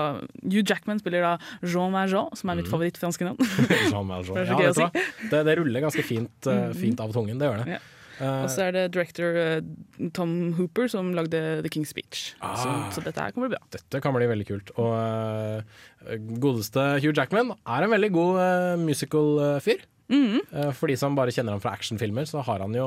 Hugh 0.42 0.64
Jackman 0.66 0.98
spiller 0.98 1.22
da 1.22 1.32
Jean 1.62 1.92
Valjean, 1.94 2.32
som 2.34 2.50
er 2.50 2.56
mitt 2.58 2.66
favorittfranske 2.72 3.24
navn. 3.28 3.38
Jean 3.92 4.08
Valjean. 4.08 4.34
Det 4.34 4.48
Ja, 4.48 4.72
hva? 4.72 4.88
si. 4.90 5.28
Det, 5.30 5.42
det 5.46 5.58
ruller 5.60 5.80
ganske 5.84 6.02
fint, 6.04 6.48
Mhm. 6.48 6.74
fint 6.74 7.00
av 7.00 7.12
tungen, 7.14 7.38
det 7.38 7.46
gjør 7.48 7.64
det. 7.64 7.80
Ja. 8.18 8.32
Og 8.42 8.50
så 8.52 8.66
er 8.66 8.74
det 8.76 8.84
director 8.94 9.38
uh, 9.38 10.08
Tom 10.16 10.34
Hooper 10.58 10.90
som 10.92 11.12
lagde 11.16 11.40
The 11.64 11.72
King's 11.72 11.92
Speech. 11.94 12.34
Ah. 12.40 12.56
Så, 12.60 12.74
så 12.98 13.06
dette 13.06 13.22
her 13.24 13.32
kan 13.34 13.46
bli 13.46 13.52
bra. 13.54 13.62
Dette 13.74 14.02
kan 14.04 14.16
bli 14.16 14.28
veldig 14.30 14.48
kult. 14.50 14.74
Og 14.82 14.92
uh, 14.92 16.18
godeste 16.42 16.84
Hugh 17.02 17.16
Jackman 17.16 17.54
er 17.62 17.86
en 17.86 17.94
veldig 17.96 18.12
god 18.14 18.44
musical-fyr. 18.84 19.88
Mhm. 20.12 20.74
for 20.76 20.90
de 20.90 20.96
som 20.98 21.14
bare 21.16 21.32
kjenner 21.32 21.54
ham 21.54 21.60
fra 21.62 21.70
actionfilmer, 21.72 22.26
så 22.28 22.42
har 22.44 22.60
han 22.60 22.74
jo 22.76 22.84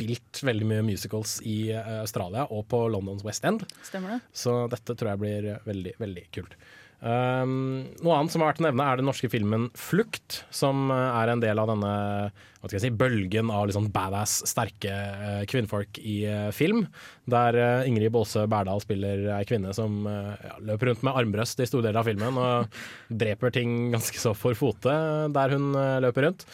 spilt 0.00 0.40
veldig 0.44 0.66
mye 0.66 0.84
musicals 0.84 1.38
i 1.46 1.70
eh, 1.74 2.00
Australia 2.00 2.46
og 2.48 2.66
på 2.72 2.82
Londons 2.92 3.24
West 3.26 3.44
End. 3.44 3.66
Stemmer 3.84 4.16
det? 4.16 4.20
Så 4.32 4.54
dette 4.72 4.96
tror 4.96 5.12
jeg 5.12 5.20
blir 5.20 5.48
veldig, 5.66 5.94
veldig 6.00 6.24
kult. 6.34 6.56
Um, 7.00 7.86
noe 8.04 8.12
annet 8.18 8.32
som 8.34 8.42
er 8.42 8.50
verdt 8.50 8.60
å 8.60 8.66
nevne, 8.66 8.84
er 8.84 9.00
den 9.00 9.06
norske 9.08 9.28
filmen 9.32 9.70
'Flukt', 9.72 10.42
som 10.52 10.90
uh, 10.92 11.16
er 11.16 11.32
en 11.32 11.40
del 11.40 11.60
av 11.60 11.70
denne 11.70 11.92
hva 12.60 12.68
skal 12.68 12.76
jeg 12.76 12.82
si, 12.84 12.98
bølgen 13.00 13.48
av 13.48 13.70
sånn 13.72 13.88
badass, 13.94 14.42
sterke 14.50 14.92
uh, 14.92 15.40
kvinnfolk 15.48 15.96
i 16.04 16.18
uh, 16.28 16.50
film. 16.52 16.84
Der 17.24 17.56
uh, 17.56 17.88
Ingrid 17.88 18.12
Baase 18.12 18.44
Berdal 18.52 18.84
spiller 18.84 19.30
ei 19.38 19.48
kvinne 19.48 19.72
som 19.76 20.04
ja, 20.04 20.58
løper 20.68 20.90
rundt 20.90 21.06
med 21.06 21.16
armbrøst 21.16 21.64
i 21.64 21.68
store 21.70 21.88
deler 21.88 22.02
av 22.02 22.10
filmen 22.10 22.36
og 22.40 22.80
dreper 23.22 23.56
ting 23.56 23.94
ganske 23.94 24.20
så 24.20 24.34
for 24.36 24.58
fote 24.58 24.92
der 25.32 25.56
hun 25.56 25.72
løper 26.04 26.26
rundt. 26.28 26.44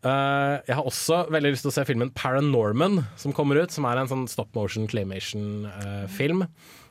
Jeg 0.00 0.72
har 0.72 0.86
også 0.88 1.26
veldig 1.28 1.50
lyst 1.52 1.66
til 1.66 1.68
å 1.68 1.74
se 1.74 1.84
filmen 1.84 2.12
Paranorman 2.16 3.02
som 3.20 3.34
kommer 3.36 3.60
ut, 3.60 3.74
som 3.74 3.84
er 3.84 4.00
en 4.00 4.08
sånn 4.08 4.24
stop 4.32 4.54
motion 4.56 4.86
claymation-film 4.88 6.46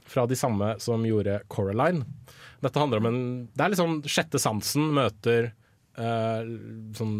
fra 0.09 0.27
de 0.29 0.37
samme 0.37 0.75
som 0.83 1.01
gjorde 1.07 1.39
Coraline. 1.49 2.05
Dette 2.63 2.81
handler 2.81 3.01
om 3.01 3.07
en 3.09 3.21
Det 3.55 3.63
er 3.63 3.73
liksom 3.73 3.99
sjette 4.09 4.41
sansen 4.41 4.89
møter 4.95 5.51
uh, 5.99 6.41
sånn 6.97 7.15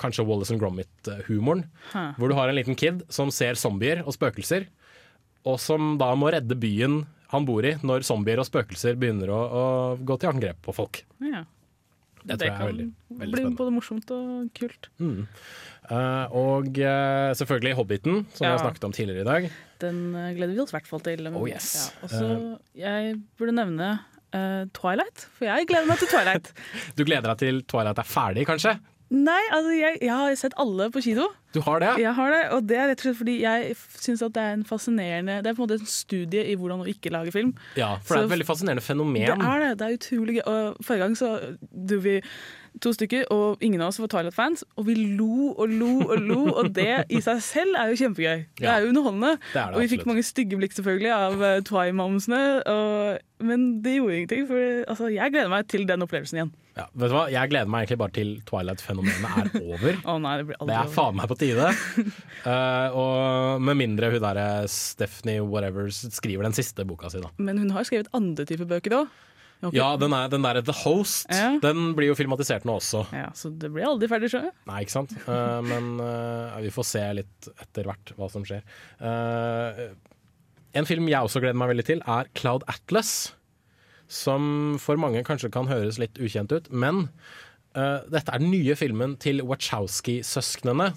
kanskje 0.00 0.26
Wallace 0.26 0.54
and 0.54 0.62
Gromit-humoren. 0.62 1.64
Huh. 1.92 2.12
Hvor 2.18 2.30
du 2.32 2.36
har 2.38 2.50
en 2.50 2.58
liten 2.58 2.78
kid 2.78 3.04
som 3.12 3.32
ser 3.34 3.58
zombier 3.60 4.02
og 4.04 4.14
spøkelser, 4.16 4.68
og 5.48 5.56
som 5.62 5.94
da 6.00 6.12
må 6.18 6.32
redde 6.34 6.58
byen 6.60 7.04
han 7.30 7.46
bor 7.46 7.64
i 7.64 7.76
når 7.86 8.02
zombier 8.06 8.40
og 8.42 8.48
spøkelser 8.48 8.98
begynner 8.98 9.30
å, 9.30 9.40
å 9.40 9.64
gå 10.02 10.16
til 10.18 10.32
angrep 10.32 10.58
på 10.66 10.74
folk. 10.74 11.04
Ja. 11.22 11.44
Det 12.20 12.36
er 12.44 12.50
kan 12.52 12.68
veldig, 12.68 12.86
veldig 13.16 13.32
bli 13.32 13.52
både 13.56 13.72
morsomt 13.72 14.10
og 14.12 14.50
kult. 14.58 14.90
Mm. 15.00 15.22
Uh, 15.88 16.26
og 16.36 16.76
uh, 16.76 17.30
selvfølgelig 17.38 17.78
Hobbiten, 17.78 18.18
som 18.34 18.44
vi 18.44 18.48
Ja. 18.50 18.56
har 18.58 18.60
snakket 18.60 18.84
om 18.84 18.92
tidligere 18.92 19.24
i 19.24 19.28
dag. 19.30 19.46
Den 19.80 20.02
gleder 20.36 20.52
vi 20.52 20.60
oss 20.60 20.74
i 20.74 20.76
hvert 20.76 20.90
fall 20.90 21.00
til. 21.06 21.30
Oh, 21.30 21.46
yes. 21.48 21.70
ja. 21.78 22.04
Også, 22.04 22.58
jeg 22.76 23.14
burde 23.40 23.56
nevne 23.56 23.94
eh, 24.36 24.62
Twilight, 24.76 25.26
for 25.36 25.48
jeg 25.48 25.68
gleder 25.70 25.90
meg 25.90 26.00
til 26.02 26.10
Twilight. 26.12 26.52
Du 26.98 27.04
gleder 27.04 27.32
deg 27.32 27.42
til 27.42 27.60
Twilight 27.70 28.00
er 28.00 28.08
ferdig, 28.08 28.46
kanskje? 28.48 28.78
Nei, 29.10 29.40
altså 29.50 29.72
jeg, 29.74 29.96
jeg 30.06 30.14
har 30.14 30.34
sett 30.38 30.54
alle 30.62 30.86
på 30.94 31.00
kino. 31.02 31.24
Du 31.50 31.58
har 31.66 31.80
det? 31.82 31.88
Jeg 31.98 32.12
har 32.14 32.30
det, 32.30 32.42
og 32.54 32.66
det 32.70 32.76
er 32.78 32.84
rett 32.92 33.00
og 33.02 33.08
slett 33.08 33.18
fordi 33.18 33.34
jeg 33.42 33.72
syns 33.98 34.22
det 34.22 34.38
er 34.38 34.52
en 34.54 34.62
fascinerende 34.68 35.40
Det 35.42 35.50
er 35.50 35.56
på 35.56 35.64
en 35.64 35.66
måte 35.66 35.80
en 35.80 35.90
studie 35.90 36.44
i 36.46 36.54
hvordan 36.54 36.84
å 36.84 36.86
ikke 36.92 37.10
lage 37.10 37.34
film. 37.34 37.50
Ja, 37.74 37.96
for 38.04 38.14
det 38.14 38.20
er 38.20 38.28
et 38.28 38.34
veldig 38.36 38.46
fascinerende 38.46 38.84
fenomen. 38.86 39.26
Det 39.26 39.34
er 39.34 39.64
det. 39.64 39.70
Det 39.80 39.88
er 39.88 39.96
utrolig 39.98 40.36
gøy. 40.38 40.44
Og 40.46 40.86
forrige 40.86 41.02
gang 41.08 41.18
så 41.18 41.32
dro 41.90 41.98
vi 42.06 42.14
to 42.84 42.92
stykker, 42.96 43.26
og 43.34 43.62
ingen 43.64 43.82
av 43.82 43.92
oss 43.92 44.00
var 44.02 44.10
Twilight-fans. 44.12 44.64
Og 44.80 44.86
vi 44.88 44.94
lo 45.18 45.50
og 45.52 45.68
lo 45.70 45.90
og 46.06 46.16
lo, 46.24 46.40
og 46.54 46.72
det 46.76 47.04
i 47.12 47.20
seg 47.24 47.42
selv 47.44 47.78
er 47.80 47.92
jo 47.92 47.98
kjempegøy. 48.00 48.46
Det 48.60 48.68
er 48.70 48.84
jo 48.84 48.92
underholdende. 48.94 49.36
Det 49.52 49.60
det 49.60 49.66
og 49.74 49.84
vi 49.84 49.90
fikk 49.94 50.06
mange 50.08 50.24
stygge 50.26 50.58
blikk 50.60 50.76
selvfølgelig 50.76 51.12
av 51.16 51.44
uh, 51.44 51.50
Twi-momsene, 51.68 52.40
men 53.40 53.68
det 53.84 53.96
gjorde 53.98 54.16
ingenting. 54.18 54.48
For 54.50 54.66
altså, 54.90 55.12
jeg 55.12 55.32
gleder 55.32 55.52
meg 55.52 55.68
til 55.72 55.86
den 55.88 56.04
opplevelsen 56.04 56.40
igjen. 56.40 56.50
Ja, 56.78 56.84
vet 56.96 57.10
du 57.10 57.14
hva? 57.16 57.24
Jeg 57.32 57.50
gleder 57.50 57.70
meg 57.72 57.82
egentlig 57.84 58.00
bare 58.00 58.14
til 58.16 58.28
Twilight-fenomenet 58.48 59.40
er 59.42 59.48
over. 59.74 59.98
Å 60.08 60.18
nei, 60.22 60.34
det 60.40 60.58
Det 60.68 60.76
er 60.76 60.92
faen 60.94 61.18
meg 61.18 61.30
på 61.30 61.38
tide. 61.40 61.70
uh, 62.46 62.86
og 63.00 63.64
med 63.66 63.80
mindre 63.80 64.12
hun 64.14 64.22
derre 64.22 64.46
Stephanie 64.70 65.42
whatever 65.44 65.90
skriver 65.90 66.46
den 66.46 66.56
siste 66.56 66.86
boka 66.88 67.10
si, 67.12 67.20
da. 67.24 67.32
Men 67.42 67.60
hun 67.60 67.74
har 67.74 67.88
skrevet 67.88 68.12
andre 68.16 68.46
typer 68.48 68.68
bøker 68.70 69.00
òg. 69.02 69.18
Ja, 69.76 69.90
den, 70.00 70.14
er, 70.16 70.28
den 70.32 70.44
der 70.44 70.60
The 70.64 70.72
Host, 70.84 71.26
Ja. 71.28 71.50
den 71.60 71.90
blir 71.96 72.08
jo 72.10 72.16
filmatisert 72.16 72.64
nå 72.64 72.78
også. 72.78 73.02
Ja, 73.12 73.28
så 73.36 73.50
det 73.52 73.68
blir 73.74 73.84
aldri 73.84 74.08
ferdig, 74.08 74.30
jeg. 74.32 74.52
Nei, 74.68 74.78
ikke 74.86 74.94
sant? 74.94 75.12
Uh, 75.26 75.60
men 75.66 75.90
uh, 76.00 76.56
vi 76.64 76.72
får 76.72 76.86
se 76.88 77.02
litt 77.20 77.50
etter 77.60 77.90
hvert 77.90 78.14
hva 78.16 78.30
som 78.32 78.46
skjer. 78.48 78.64
Uh, 79.02 79.90
en 80.72 80.88
film 80.88 81.10
jeg 81.10 81.28
også 81.28 81.42
gleder 81.44 81.58
meg 81.60 81.74
veldig 81.74 81.86
til, 81.90 82.00
er 82.08 82.30
Cloud 82.38 82.64
Atlas. 82.72 83.34
Som 84.10 84.78
for 84.82 84.98
mange 84.98 85.22
kanskje 85.26 85.52
kan 85.54 85.68
høres 85.70 86.00
litt 86.02 86.16
ukjent 86.18 86.50
ut, 86.50 86.66
men 86.72 87.06
dette 87.70 88.32
er 88.34 88.42
den 88.42 88.50
nye 88.50 88.74
filmen 88.74 89.12
til 89.22 89.44
Wachowski-søsknene. 89.46 90.88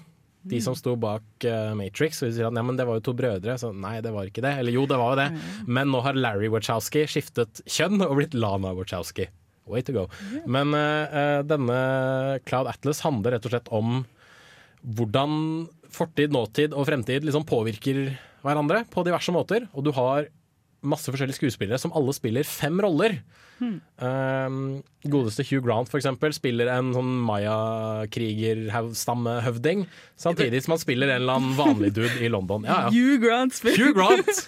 De 0.50 0.60
som 0.60 0.76
sto 0.76 0.92
bak 1.00 1.46
uh, 1.48 1.72
Matrix. 1.78 2.20
Og 2.22 2.28
de 2.28 2.36
sier 2.36 2.48
at 2.48 2.54
nei, 2.56 2.64
men 2.66 2.76
det 2.76 2.86
var 2.88 2.98
jo 2.98 3.06
to 3.06 3.14
brødre. 3.16 3.56
Så 3.60 3.72
nei, 3.72 3.96
det 4.04 4.12
var 4.14 4.28
ikke 4.28 4.44
det. 4.44 4.52
Eller 4.60 4.76
jo, 4.76 4.84
det 4.90 4.98
var 5.00 5.14
jo 5.14 5.20
det. 5.22 5.28
Men 5.66 5.92
nå 5.92 6.02
har 6.04 6.18
Larry 6.18 6.50
Wachowski 6.52 7.06
skiftet 7.10 7.64
kjønn 7.64 8.04
og 8.04 8.18
blitt 8.18 8.36
Lana 8.36 8.74
Wachowski. 8.76 9.30
Way 9.70 9.84
to 9.86 9.94
go. 9.96 10.04
Men 10.44 10.74
eh, 10.76 11.40
denne 11.48 11.78
Cloud 12.44 12.68
Atlas 12.68 13.00
handler 13.00 13.32
rett 13.36 13.46
og 13.48 13.54
slett 13.54 13.70
om 13.72 14.02
hvordan 14.84 15.36
fortid, 15.94 16.34
nåtid 16.34 16.74
og 16.76 16.84
fremtid 16.90 17.24
liksom 17.24 17.46
påvirker 17.48 18.10
hverandre 18.44 18.82
på 18.92 19.04
diverse 19.06 19.32
måter. 19.32 19.68
Og 19.72 19.86
du 19.86 19.92
har 19.96 20.28
masse 20.84 21.10
forskjellige 21.12 21.36
skuespillere 21.40 21.78
som 21.80 21.92
alle 21.96 22.12
spiller 22.16 22.44
fem 22.48 22.80
roller. 22.84 23.12
Hmm. 23.60 23.78
Uh, 24.02 24.50
godeste 25.10 25.42
Hugh 25.46 25.64
Grant 25.64 25.88
for 25.90 25.98
eksempel 26.00 26.30
spiller 26.36 26.66
en 26.74 26.86
sånn 26.96 27.12
maya-kriger-stammehøvding, 27.28 29.78
samtidig 30.20 30.58
som 30.64 30.72
han 30.74 30.82
spiller 30.82 31.08
en 31.12 31.20
eller 31.22 31.36
annen 31.38 31.54
vanlig 31.58 31.90
dude 31.96 32.18
i 32.20 32.28
London. 32.32 32.60
Ja, 32.68 32.78
ja. 32.86 32.90
Hugh 32.94 33.16
Grant 33.22 33.52
spiller 33.56 33.78
Hugh 33.80 33.94
Grant! 33.96 34.38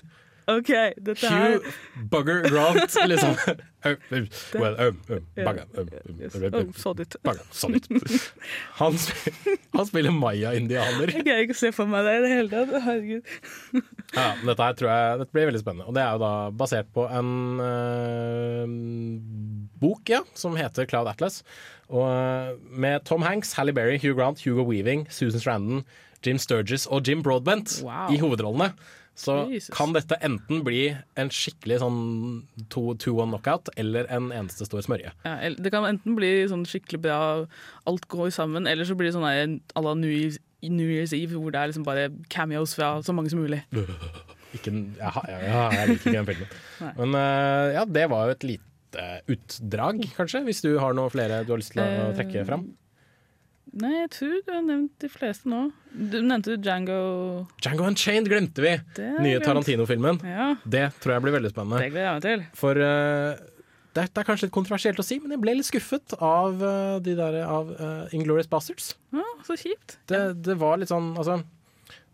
OK, 0.47 0.69
dette 1.03 1.27
her 1.27 1.57
Hugh 1.57 1.73
Bugger 2.13 2.45
Grant, 2.49 2.95
liksom. 3.11 3.35
Well, 3.87 4.75
oh, 4.83 4.89
um, 4.89 4.97
bugger, 5.37 5.65
Yes. 6.19 6.35
um, 6.35 6.55
Oh, 6.55 6.73
så. 6.75 6.93
Bugger, 6.95 7.43
så. 7.55 7.69
Han, 8.81 8.97
han 9.77 9.87
spiller 9.87 10.11
maya-indianer. 10.11 11.13
Jeg 11.15 11.23
greier 11.27 11.45
ikke 11.45 11.55
å 11.55 11.59
se 11.61 11.71
for 11.75 11.87
meg 11.91 12.03
det 12.07 12.15
i 12.17 12.23
det 12.25 12.31
hele 12.33 12.51
tatt. 12.51 12.73
Herregud. 12.83 13.31
Ja, 14.17 14.25
dette 14.43 14.67
her 14.67 14.75
tror 14.81 14.91
jeg 14.91 15.21
dette 15.23 15.37
blir 15.39 15.47
veldig 15.53 15.63
spennende. 15.63 15.87
Og 15.87 15.95
det 15.99 16.03
er 16.03 16.17
jo 16.17 16.23
da 16.25 16.33
basert 16.63 16.91
på 16.99 17.07
en 17.15 17.31
uh, 17.63 18.67
bok 19.83 20.11
ja, 20.17 20.23
som 20.35 20.57
heter 20.59 20.89
Cloud 20.91 21.07
Atlas. 21.11 21.43
Og 21.87 22.03
uh, 22.07 22.57
med 22.75 23.07
Tom 23.07 23.23
Hanks, 23.23 23.55
Halle 23.59 23.75
Berry, 23.77 23.99
Hugh 24.03 24.17
Grant, 24.19 24.43
Hugo 24.47 24.67
Weaving, 24.67 25.07
Susan 25.15 25.41
Strandon, 25.43 25.85
Jim 26.27 26.39
Sturgis 26.43 26.87
og 26.91 27.07
Jim 27.07 27.23
Broadbent 27.23 27.79
Wow. 27.87 28.11
i 28.11 28.19
hovedrollene. 28.19 28.73
Så 29.17 29.35
Jesus. 29.49 29.71
kan 29.73 29.95
dette 29.97 30.19
enten 30.27 30.61
bli 30.67 30.91
en 31.17 31.31
skikkelig 31.33 31.79
sånn 31.81 32.01
two-one 32.69 33.31
knockout 33.33 33.71
eller 33.81 34.09
en 34.13 34.29
eneste 34.35 34.67
stor 34.69 34.85
smørje. 34.85 35.13
Ja, 35.25 35.37
det 35.57 35.73
kan 35.73 35.87
enten 35.89 36.19
bli 36.19 36.33
sånn 36.51 36.67
skikkelig 36.69 37.01
bra, 37.07 37.21
alt 37.89 38.05
går 38.13 38.29
sammen, 38.37 38.69
eller 38.69 38.85
så 38.85 38.97
blir 38.99 39.09
det 39.09 39.17
sånn 39.17 39.25
à 39.27 39.85
la 39.87 39.95
New 39.97 40.13
Year's, 40.13 40.37
New 40.67 40.89
Year's 40.91 41.15
Eve, 41.17 41.39
hvor 41.41 41.55
det 41.55 41.63
er 41.63 41.73
liksom 41.73 41.87
bare 41.87 42.11
cameos 42.33 42.77
fra 42.77 42.97
så 43.07 43.15
mange 43.17 43.33
som 43.33 43.41
mulig. 43.41 43.63
Ikke, 44.57 44.73
ja, 44.97 45.11
ja, 45.29 45.65
jeg 45.75 45.89
liker 45.91 46.07
ikke 46.07 46.17
den 46.17 46.29
filmen. 46.31 46.53
Men 47.01 47.17
øh, 47.19 47.75
ja, 47.75 47.83
det 47.85 48.07
var 48.13 48.29
jo 48.29 48.37
et 48.37 48.45
lite 48.53 49.07
utdrag, 49.33 49.99
kanskje, 50.17 50.41
hvis 50.47 50.63
du 50.65 50.71
har 50.81 50.95
noe 50.97 51.13
flere 51.13 51.43
du 51.45 51.53
har 51.53 51.61
lyst 51.61 51.75
til 51.75 51.83
å 51.83 51.89
Eh, 52.07 52.15
trekke 52.17 52.45
fram. 52.49 52.63
Nei, 53.77 53.93
jeg 53.99 54.13
tror 54.15 54.37
du 54.47 54.53
har 54.55 54.63
nevnt 54.65 54.95
de 55.03 55.09
fleste 55.13 55.51
nå. 55.53 55.67
Du 55.93 56.17
nevnte 56.25 56.55
du 56.55 56.63
Django 56.65 57.01
Django 57.61 57.85
Unchained 57.91 58.31
glemte 58.31 58.65
vi! 58.65 58.73
Nye. 59.21 59.41
Tarantino-filmen. 59.45 60.21
Ja, 60.25 60.55
Det 60.65 60.87
tror 61.03 61.17
jeg 61.17 61.27
blir 61.27 61.37
veldig 61.37 61.53
spennende. 61.53 61.83
det 61.85 61.93
gleder 61.93 62.07
jeg 62.09 62.17
meg 62.17 62.25
til. 62.25 62.47
For 62.57 62.81
uh, 62.81 63.37
det, 63.97 64.07
er, 64.07 64.29
kanskje 64.29 64.49
litt 64.49 64.55
kontroversielt 64.57 65.01
å 65.01 65.05
si, 65.05 65.19
men 65.21 65.35
jeg 65.37 65.43
ble 65.45 65.59
litt 65.59 65.69
skuffet 65.69 66.17
av 66.17 66.57
uh, 66.63 66.97
de 67.05 67.17
der 67.19 67.43
av 67.45 67.75
uh, 67.77 68.17
Inglorious 68.17 68.49
Bastards. 68.49 68.95
Ja, 69.17 69.27
så 69.45 69.59
kjipt. 69.61 69.99
Det, 70.09 70.23
det 70.47 70.57
var 70.61 70.81
litt 70.81 70.93
sånn 70.93 71.13
Altså, 71.17 71.43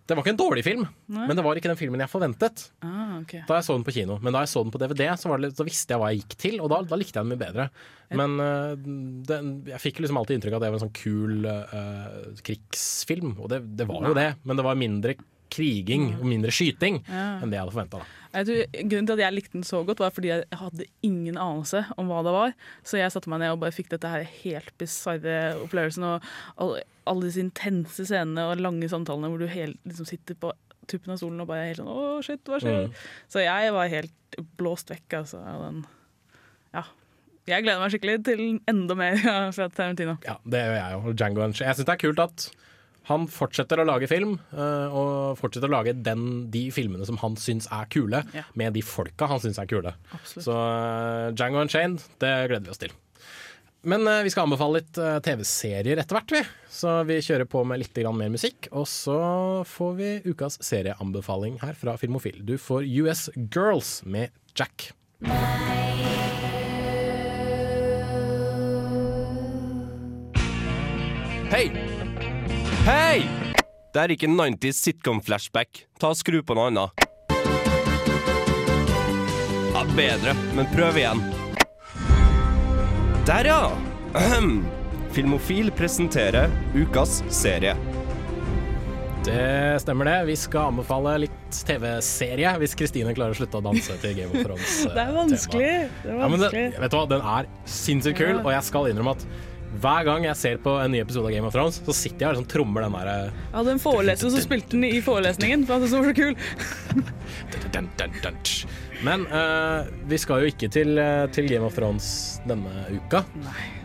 det 0.02 0.16
var 0.16 0.24
ikke 0.24 0.32
en 0.34 0.40
dårlig 0.40 0.62
film, 0.66 0.82
Nei. 1.14 1.24
men 1.28 1.38
det 1.38 1.44
var 1.46 1.58
ikke 1.58 1.70
den 1.70 1.78
filmen 1.78 2.00
jeg 2.02 2.10
forventet. 2.10 2.64
Ah, 2.82 3.20
okay. 3.20 3.44
Da 3.46 3.60
jeg 3.60 3.66
så 3.68 3.76
den 3.76 3.84
på 3.86 3.94
kino 3.94 4.16
Men 4.18 4.34
da 4.34 4.42
jeg 4.42 4.50
så 4.50 4.64
den 4.64 4.72
på 4.74 4.80
DVD, 4.82 5.04
så, 5.18 5.30
var 5.30 5.38
det 5.38 5.46
litt, 5.48 5.58
så 5.60 5.66
visste 5.68 5.94
jeg 5.94 6.02
hva 6.02 6.08
jeg 6.10 6.24
gikk 6.24 6.38
til, 6.42 6.56
og 6.58 6.72
da, 6.72 6.80
da 6.90 6.98
likte 6.98 7.20
jeg 7.20 7.22
den 7.22 7.30
mye 7.30 7.42
bedre. 7.42 7.68
Men 8.18 8.34
uh, 8.42 8.72
den, 9.30 9.52
jeg 9.70 9.82
fikk 9.84 10.02
liksom 10.02 10.18
alltid 10.18 10.40
inntrykk 10.40 10.56
av 10.56 10.60
at 10.60 10.66
det 10.66 10.72
var 10.72 10.80
en 10.80 10.84
sånn 10.88 10.96
kul 10.98 11.46
uh, 11.46 12.42
krigsfilm, 12.44 13.36
og 13.38 13.52
det, 13.54 13.62
det 13.78 13.86
var 13.88 14.10
jo 14.10 14.18
det, 14.18 14.28
men 14.42 14.58
det 14.58 14.66
var 14.66 14.80
mindre 14.80 15.16
kriging 15.52 16.08
og 16.16 16.26
mindre 16.28 16.52
skyting 16.54 17.02
enn 17.06 17.52
det 17.52 17.58
jeg 17.58 17.64
hadde 17.64 17.74
forventa. 17.74 18.02
Grunnen 18.32 19.08
til 19.08 19.14
at 19.18 19.22
jeg 19.26 19.36
likte 19.36 19.58
den 19.58 19.66
så 19.66 19.82
godt, 19.84 20.00
var 20.00 20.12
fordi 20.14 20.30
jeg 20.30 20.46
hadde 20.56 20.86
ingen 21.04 21.36
anelse 21.36 21.84
om 22.00 22.08
hva 22.08 22.22
det 22.24 22.32
var. 22.32 22.54
Så 22.88 22.96
jeg 22.96 23.12
satte 23.12 23.28
meg 23.28 23.42
ned 23.42 23.52
og 23.52 23.60
bare 23.64 23.74
fikk 23.76 23.90
dette 23.92 24.08
her 24.08 24.24
helt 24.24 24.72
bisarre 24.80 25.36
opplevelsen. 25.60 26.06
Og 26.08 26.78
alle, 27.04 27.26
disse 27.26 27.42
intense 27.44 28.06
scenene 28.08 28.48
og 28.48 28.62
lange 28.62 28.88
samtalene 28.88 29.28
hvor 29.32 29.42
du 29.42 29.50
helt, 29.52 29.76
liksom 29.88 30.08
sitter 30.08 30.38
på 30.40 30.54
tuppen 30.90 31.12
av 31.14 31.20
stolen 31.20 31.44
og 31.44 31.50
bare 31.50 31.66
er 31.66 31.70
helt 31.70 31.82
sånn 31.82 31.92
Å, 31.92 31.98
shit, 32.24 32.42
hva 32.48 32.58
skjer? 32.62 32.88
Mm. 32.88 32.96
Så 33.30 33.44
jeg 33.44 33.76
var 33.76 33.92
helt 33.92 34.40
blåst 34.58 34.90
vekk, 34.90 35.20
altså. 35.20 35.42
Den. 35.62 35.84
Ja. 36.72 36.86
Jeg 37.50 37.66
gleder 37.66 37.82
meg 37.82 37.92
skikkelig 37.92 38.18
til 38.26 38.42
enda 38.70 38.96
mer 38.98 39.18
fra 39.56 39.68
Tarantino. 39.74 40.16
Ja, 40.26 40.38
det 40.46 40.64
gjør 40.64 40.76
jeg. 40.78 41.14
Django 41.20 41.44
Unchained. 41.44 41.68
Jeg 41.68 41.78
syns 41.78 41.88
det 41.88 41.96
er 41.96 42.02
kult 42.06 42.22
at 42.22 42.48
han 43.08 43.26
fortsetter 43.26 43.80
å 43.82 43.86
lage 43.88 44.06
film, 44.10 44.36
eh, 44.54 44.88
og 44.94 45.38
fortsetter 45.40 45.68
å 45.70 45.74
lage 45.74 45.94
den, 46.06 46.50
de 46.54 46.68
filmene 46.74 47.06
som 47.08 47.18
han 47.22 47.34
syns 47.40 47.66
er 47.72 47.86
kule, 47.90 48.22
Ja. 48.34 48.44
med 48.54 48.74
de 48.74 48.82
folka 48.82 49.26
han 49.26 49.40
syns 49.42 49.58
er 49.58 49.66
kule. 49.66 49.94
Absolutt. 50.14 50.44
Så 50.46 51.34
Jango 51.34 51.34
Django 51.34 51.60
Unchained, 51.66 52.04
det 52.22 52.48
gleder 52.48 52.64
vi 52.64 52.70
oss 52.70 52.78
til. 52.78 52.92
Men 53.84 54.06
eh, 54.06 54.22
vi 54.22 54.30
skal 54.30 54.46
anbefale 54.46 54.78
litt 54.78 54.98
eh, 55.02 55.18
TV-serier 55.26 55.98
etter 55.98 56.14
hvert, 56.14 56.30
vi. 56.30 56.42
Så 56.70 57.04
vi 57.08 57.16
kjører 57.18 57.48
på 57.50 57.64
med 57.66 57.80
litt 57.82 57.98
mer 58.14 58.30
musikk. 58.30 58.68
Og 58.70 58.86
så 58.86 59.64
får 59.66 59.96
vi 59.98 60.10
ukas 60.30 60.60
serieanbefaling 60.62 61.58
her 61.64 61.74
fra 61.74 61.96
Filmofil. 61.98 62.44
Du 62.46 62.54
får 62.58 62.86
US 63.02 63.28
Girls 63.50 64.02
med 64.06 64.30
Jack. 64.54 64.92
Hei! 71.52 71.66
Hei! 72.86 73.22
Det 73.92 74.00
er 74.00 74.12
ikke 74.14 74.28
90s 74.32 74.80
sitcom-flashback. 74.86 75.84
Ta 76.00 76.10
og 76.12 76.18
Skru 76.18 76.40
på 76.46 76.56
noe 76.56 76.70
annet. 76.70 77.04
Ja, 79.72 79.82
bedre, 79.96 80.34
men 80.56 80.68
prøv 80.72 80.98
igjen. 81.00 81.20
Der, 83.28 83.48
ja! 83.52 83.60
Ahem. 84.18 84.62
Filmofil 85.12 85.68
presenterer 85.76 86.48
ukas 86.76 87.18
serie. 87.32 87.74
Det 89.22 89.78
stemmer 89.84 90.08
det. 90.08 90.16
Vi 90.32 90.34
skal 90.40 90.72
anbefale 90.72 91.12
litt 91.26 91.58
TV-serie, 91.68 92.56
hvis 92.58 92.74
Kristine 92.78 93.12
klarer 93.14 93.36
å 93.36 93.38
slutte 93.38 93.60
å 93.60 93.64
danse 93.68 93.94
til 94.02 94.16
Game 94.18 94.32
of 94.34 94.42
Thrones. 94.48 94.72
eh, 94.88 94.92
Det 94.96 95.04
er 95.04 95.14
vanskelig. 95.14 95.70
Det 96.02 96.10
er 96.16 96.18
Ja, 96.24 96.30
men 96.32 96.42
det, 96.42 96.50
vet 96.80 96.90
du 96.90 96.98
hva, 96.98 97.04
Den 97.12 97.28
er 97.36 97.50
sinnssykt 97.68 98.18
kul, 98.18 98.32
Ja. 98.38 98.42
og 98.42 98.50
jeg 98.56 98.66
skal 98.72 98.90
innrømme 98.90 99.14
at 99.20 99.26
hver 99.80 100.04
gang 100.04 100.26
jeg 100.26 100.36
ser 100.36 100.60
på 100.62 100.74
en 100.82 100.92
ny 100.92 101.00
episode 101.02 101.26
av 101.30 101.32
Game 101.34 101.48
of 101.48 101.54
Thrones, 101.54 101.80
så 101.86 101.94
sitter 101.96 102.20
jeg 102.20 102.28
og 102.28 102.34
liksom 102.36 102.50
trommer 102.52 102.84
den 102.84 102.96
der 102.98 103.06
Jeg 103.12 103.32
hadde 103.54 103.74
en 103.76 103.82
foreleser 103.82 104.32
som 104.34 104.44
spilte 104.44 104.76
den 104.76 104.84
i 104.88 105.00
forelesningen, 105.04 105.66
for 105.68 105.80
syntes 105.80 105.92
den 105.92 106.02
var 106.02 106.08
så 106.10 106.16
kul. 106.20 106.34
Men 109.02 109.24
uh, 109.26 109.88
vi 110.06 110.18
skal 110.20 110.44
jo 110.44 110.50
ikke 110.52 110.68
til, 110.70 110.94
eh, 111.00 111.24
til 111.34 111.48
Game 111.50 111.66
of 111.66 111.74
Thrones 111.74 112.38
denne 112.46 112.70
uka. 112.92 113.24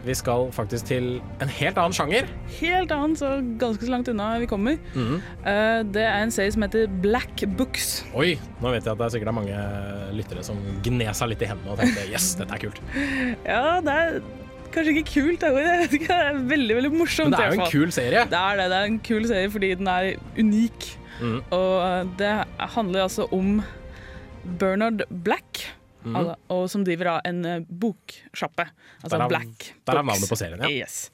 Vi 0.05 0.13
skal 0.15 0.51
faktisk 0.53 0.85
til 0.91 1.07
en 1.41 1.49
helt 1.49 1.79
annen 1.81 1.95
sjanger. 1.97 2.29
Helt 2.59 2.93
annen, 2.93 3.15
så 3.17 3.39
ganske 3.59 3.88
så 3.88 3.91
langt 3.95 4.11
unna 4.11 4.38
vi 4.39 4.45
kommer. 4.45 4.77
Mm 4.93 5.07
-hmm. 5.07 5.19
uh, 5.41 5.91
det 5.91 6.03
er 6.03 6.23
en 6.23 6.31
serie 6.31 6.51
som 6.51 6.61
heter 6.61 6.88
Black 6.88 7.43
Books. 7.57 8.05
Oi, 8.13 8.38
nå 8.61 8.71
vet 8.71 8.85
jeg 8.85 8.91
at 8.91 8.97
det 8.97 9.05
er 9.05 9.09
sikkert 9.09 9.27
er 9.27 9.31
mange 9.31 9.57
lyttere 10.13 10.43
som 10.43 10.57
gned 10.83 11.15
seg 11.15 11.29
litt 11.29 11.41
i 11.41 11.45
hendene 11.45 11.71
og 11.71 11.79
tenkte 11.79 12.09
yes, 12.13 12.35
dette 12.35 12.53
er 12.53 12.57
kult. 12.57 12.81
Ja, 13.45 13.81
det 13.81 13.93
er 13.93 14.21
kanskje 14.74 14.93
ikke 14.95 15.13
kult, 15.13 15.39
det. 15.45 16.09
Er 16.11 16.39
veldig 16.49 16.76
veldig 16.80 16.91
morsomt. 16.93 17.32
Men 17.32 17.38
det 17.38 17.45
er 17.45 17.55
jo 17.55 17.61
en 17.65 17.72
kul 17.72 17.91
serie. 17.95 18.26
Det 18.32 18.39
er 18.43 18.59
det. 18.61 18.68
Det 18.74 18.78
er 18.82 18.91
en 18.91 18.99
kul 19.07 19.28
serie 19.30 19.49
fordi 19.53 19.72
den 19.80 19.88
er 19.91 20.11
unik. 20.38 20.88
Mm. 21.22 21.39
Og 21.55 21.74
eh, 21.82 22.03
det 22.20 22.34
handler 22.76 23.07
altså 23.07 23.26
om 23.34 23.57
Bernard 24.61 25.03
Black, 25.09 25.65
Mm. 26.07 26.13
altså, 26.15 26.34
og 26.53 26.70
som 26.72 26.84
driver 26.86 27.07
av 27.18 27.22
en 27.28 27.39
eh, 27.43 27.63
boksjappe. 27.68 28.63
Altså 29.03 29.18
Derav- 29.18 29.28
Black 29.28 29.63
Der 29.89 29.97
er 29.99 30.05
navnet 30.07 30.30
på 30.30 30.38
serien, 30.39 30.61
ja. 30.63 30.70
Yes. 30.86 31.09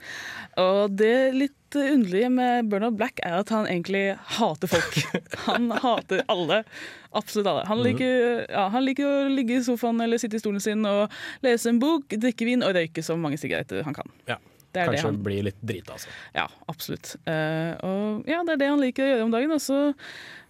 Og 0.59 0.91
det 0.99 1.33
litt 1.33 1.77
underlige 1.79 2.29
med 2.29 2.67
Bernard 2.69 2.99
Black 2.99 3.17
er 3.25 3.39
at 3.39 3.49
han 3.49 3.65
egentlig 3.65 4.03
hater 4.37 4.69
folk. 4.69 4.99
han 5.47 5.71
hater 5.81 6.21
alle. 6.29 6.59
Absolutt 7.13 7.47
alle. 7.47 7.65
Han 7.67 7.77
Mhm. 7.77 7.85
liker, 7.85 8.45
ja, 8.49 8.69
han 8.69 8.85
liker 8.85 9.05
å 9.05 9.29
ligge 9.29 9.57
i 9.59 9.63
sofaen 9.63 10.01
eller 10.01 10.17
sitte 10.17 10.35
i 10.35 10.39
stolen 10.41 10.59
sin 10.61 10.85
og 10.85 11.11
lese 11.43 11.67
en 11.69 11.79
bok, 11.79 12.07
drikke 12.09 12.45
vin 12.45 12.63
og 12.63 12.73
røyke 12.75 13.03
så 13.05 13.15
mange 13.19 13.37
sigaretter 13.37 13.83
han 13.83 13.93
kan. 13.93 14.09
Ja. 14.27 14.37
Det 14.73 14.87
det 14.87 14.95
Kanskje 14.95 15.03
han- 15.05 15.23
bli 15.23 15.41
litt 15.43 15.61
drita, 15.61 15.93
altså. 15.93 16.07
Ja, 16.33 16.47
absolutt. 16.67 17.15
Uh, 17.27 17.75
og 17.85 18.23
ja, 18.27 18.41
det 18.43 18.53
er 18.53 18.57
det 18.57 18.69
han 18.69 18.79
liker 18.81 19.03
å 19.03 19.09
gjøre 19.11 19.23
om 19.27 19.31
dagen. 19.31 19.51
Også. 19.51 19.93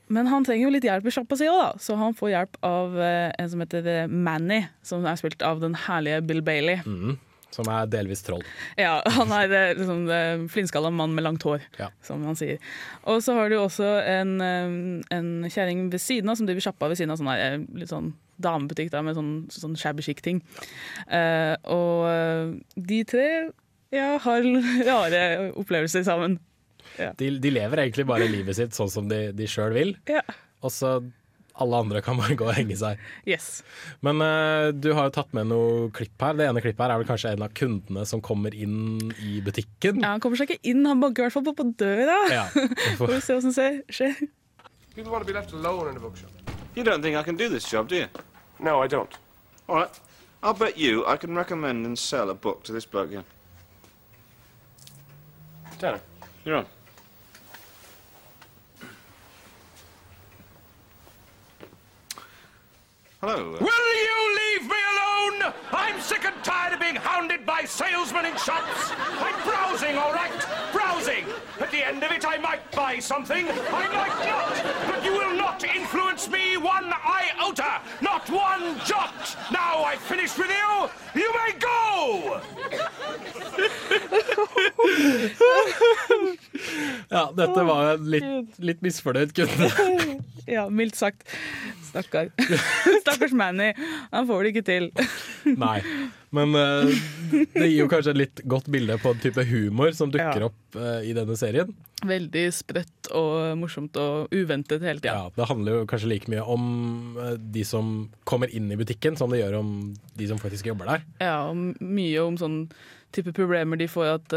Men 0.08 0.28
han 0.28 0.46
trenger 0.46 0.64
jo 0.64 0.72
litt 0.72 0.84
hjelp 0.84 1.06
i 1.06 1.12
sjappa 1.12 1.36
si 1.38 1.44
òg, 1.46 1.60
da. 1.60 1.74
Så 1.78 1.98
han 1.98 2.14
får 2.14 2.30
hjelp 2.32 2.56
av 2.64 2.96
uh, 2.96 3.32
en 3.38 3.50
som 3.50 3.60
heter 3.60 3.86
eh, 3.86 4.08
Manny, 4.08 4.66
som 4.82 5.04
er 5.06 5.16
spilt 5.20 5.42
av 5.42 5.60
den 5.60 5.74
herlige 5.76 6.26
Bill 6.26 6.42
Bailey. 6.42 6.78
Mhm. 6.86 7.18
Som 7.54 7.68
er 7.70 7.86
delvis 7.86 8.24
troll. 8.26 8.42
Ja, 8.80 8.96
han 9.14 9.30
er 9.36 9.48
det, 9.52 9.62
liksom 9.78 10.08
flintskalla 10.50 10.90
mann 10.90 11.14
med 11.14 11.24
langt 11.28 11.44
hår, 11.46 11.62
Ja. 11.78 11.92
som 12.02 12.24
han 12.26 12.36
sier. 12.40 12.58
Og 13.06 13.22
så 13.22 13.36
har 13.38 13.50
du 13.54 13.60
også 13.62 13.86
en, 14.10 14.32
eh, 14.42 15.18
en 15.18 15.30
kjerring 15.54 15.86
ved 15.94 16.02
siden 16.02 16.30
av 16.34 16.40
som 16.40 16.48
driver 16.50 16.66
sjappa 16.66 16.90
ved 16.90 16.98
siden 16.98 17.14
av 17.14 17.20
sånn 17.22 17.30
her, 17.30 17.44
eh, 17.54 17.66
litt 17.78 17.90
sånn 17.94 18.14
damebutikk 18.42 18.90
da, 18.90 19.04
med 19.06 19.16
sånn, 19.16 19.34
sånn 19.54 19.78
shabby 19.78 20.02
chic-ting. 20.02 20.42
Uh, 21.06 21.54
og 21.70 22.08
eh, 22.10 22.56
de 22.90 23.04
tre 23.06 23.28
ja, 23.94 24.18
har 24.18 24.42
rare 24.90 25.52
opplevelser 25.54 26.04
sammen. 26.08 26.40
Ja. 26.98 27.12
De, 27.18 27.30
de 27.40 27.52
lever 27.54 27.78
egentlig 27.86 28.08
bare 28.10 28.26
livet 28.28 28.58
sitt 28.58 28.74
sånn 28.76 28.90
som 28.92 29.08
de, 29.08 29.28
de 29.38 29.46
sjøl 29.46 29.74
vil, 29.78 29.94
Ja. 30.10 30.22
og 30.66 30.74
så 30.74 30.98
alle 31.62 31.80
andre 31.84 32.02
kan 32.02 32.18
bare 32.18 32.36
gå 32.38 32.48
og 32.48 32.56
henge 32.58 32.76
seg. 32.80 33.02
Yes. 33.30 33.62
Men 34.06 34.22
uh, 34.24 34.72
du 34.74 34.92
har 34.98 35.10
jo 35.10 35.16
tatt 35.20 35.34
med 35.38 35.52
noe 35.52 35.90
klipp 35.94 36.24
her. 36.26 36.38
Det 36.40 36.48
ene 36.50 36.64
klippet 36.64 36.82
her 36.86 36.96
er 36.96 37.02
vel 37.02 37.10
kanskje 37.10 37.34
en 37.36 37.46
av 37.46 37.54
kundene 37.58 38.06
som 38.10 38.24
kommer 38.26 38.56
inn 38.58 39.12
i 39.22 39.38
butikken. 39.46 40.02
Ja, 40.02 40.16
han 40.16 40.24
kommer 40.24 40.40
seg 40.40 40.50
ikke 40.50 40.72
inn, 40.74 40.86
han 40.90 41.04
banker 41.04 41.24
i 41.24 41.28
hvert 41.28 41.38
fall 41.38 41.46
på 41.50 41.56
på 41.60 41.68
døra. 41.80 42.18
Ja. 42.34 42.48
Får 43.00 43.14
vi 43.14 43.20
se 43.22 43.38
hva 43.38 43.44
som 43.46 43.54
skjer. 43.54 44.24
People 44.96 45.12
want 45.12 45.26
to 45.26 45.30
be 45.30 45.38
left 45.38 45.54
alone 45.54 45.90
in 45.90 45.98
a 45.98 46.00
bookshop. 46.00 46.30
You 46.76 46.84
don't 46.84 47.02
think 47.02 47.18
I 47.18 47.24
can 47.24 47.38
do 47.38 47.50
this 47.50 47.70
job, 47.70 47.88
do 47.88 47.96
you? 47.96 48.08
No, 48.60 48.82
I 48.82 48.88
don't. 48.88 49.14
All 49.68 49.76
right. 49.76 50.00
I'll 50.44 50.54
bet 50.54 50.78
you 50.78 51.06
I 51.08 51.18
can 51.18 51.36
recommend 51.36 51.86
and 51.86 51.98
sell 51.98 52.30
a 52.30 52.34
book 52.34 52.64
to 52.66 52.74
this 52.74 52.86
bloke 52.86 53.12
here. 53.12 53.24
Tanner. 55.80 56.02
You're 56.46 56.58
on. 56.58 56.66
Hello. 63.26 63.38
Will 63.38 63.94
you 64.04 64.36
leave 64.36 64.68
me 64.70 64.76
alone? 64.92 65.13
I'm 65.72 66.00
sick 66.02 66.26
and 66.26 66.36
tired 66.44 66.74
of 66.74 66.80
being 66.80 66.96
hounded 66.96 67.46
by 67.46 67.64
salesmen 67.66 68.26
in 68.26 68.36
shops. 68.38 68.92
I'm 69.20 69.36
browsing, 69.48 69.96
all 69.98 70.12
right? 70.14 70.32
Browsing. 70.72 71.26
At 71.60 71.72
the 71.72 71.86
end 71.86 72.04
of 72.04 72.12
it, 72.12 72.26
I 72.28 72.38
might 72.38 72.70
buy 72.72 73.00
something. 73.00 73.48
I 73.48 73.88
might 73.88 74.26
not. 74.26 74.64
But 74.88 75.04
you 75.06 75.14
will 75.14 75.36
not 75.36 75.64
influence 75.64 76.28
me 76.30 76.58
one 76.58 76.92
iota. 76.94 77.82
Not 78.02 78.30
one 78.30 78.80
jot. 78.86 79.36
Now 79.52 79.84
I've 79.84 80.00
finished 80.02 80.38
with 80.38 80.50
you. 80.50 80.90
You 81.22 81.32
may 81.34 81.54
go. 81.60 82.40
Ja, 87.10 87.32
dette 87.36 87.64
var 87.64 87.94
en 87.94 88.06
litt, 88.10 88.58
litt 88.58 88.82
misfornøyd 88.82 89.34
kunde. 89.38 89.70
Ja, 90.50 90.66
mildt 90.70 90.98
sagt. 91.00 91.22
Stakkar. 91.88 92.28
Stakkars 93.04 93.32
Manny. 93.32 93.70
Han 94.12 94.26
får 94.28 94.42
det 94.44 94.50
ikke 94.52 94.64
til. 94.68 94.90
Nei. 95.66 95.78
Men 96.34 96.56
uh, 96.58 96.90
det 97.54 97.68
gir 97.68 97.84
jo 97.84 97.88
kanskje 97.92 98.14
et 98.16 98.20
litt 98.24 98.42
godt 98.50 98.70
bilde 98.74 98.96
på 99.02 99.12
en 99.14 99.20
type 99.22 99.44
humor 99.50 99.92
som 99.94 100.10
dukker 100.14 100.46
Ja. 100.46 100.50
opp 100.50 100.78
uh, 100.80 101.02
i 101.06 101.14
denne 101.14 101.36
serien. 101.38 101.74
Veldig 102.04 102.46
spredt 102.56 103.12
og 103.16 103.54
morsomt 103.62 103.96
og 104.02 104.34
uventet 104.34 104.82
hele 104.84 105.04
tida. 105.04 105.14
Ja, 105.14 105.34
det 105.36 105.50
handler 105.52 105.78
jo 105.82 105.90
kanskje 105.92 106.10
like 106.10 106.32
mye 106.34 106.44
om 106.56 106.66
uh, 107.20 107.36
de 107.38 107.66
som 107.68 107.94
kommer 108.30 108.50
inn 108.50 108.72
i 108.74 108.80
butikken, 108.80 109.18
som 109.20 109.30
det 109.34 109.44
gjør 109.44 109.60
om 109.62 109.74
de 110.18 110.30
som 110.32 110.42
faktisk 110.42 110.72
jobber 110.72 110.90
der. 110.96 111.06
Ja, 111.22 111.36
og 111.52 111.78
mye 111.80 112.26
om 112.26 112.40
sånn 112.42 112.64
type 113.14 113.36
problemer 113.38 113.78
de 113.78 113.86
får 113.92 114.16
at 114.16 114.34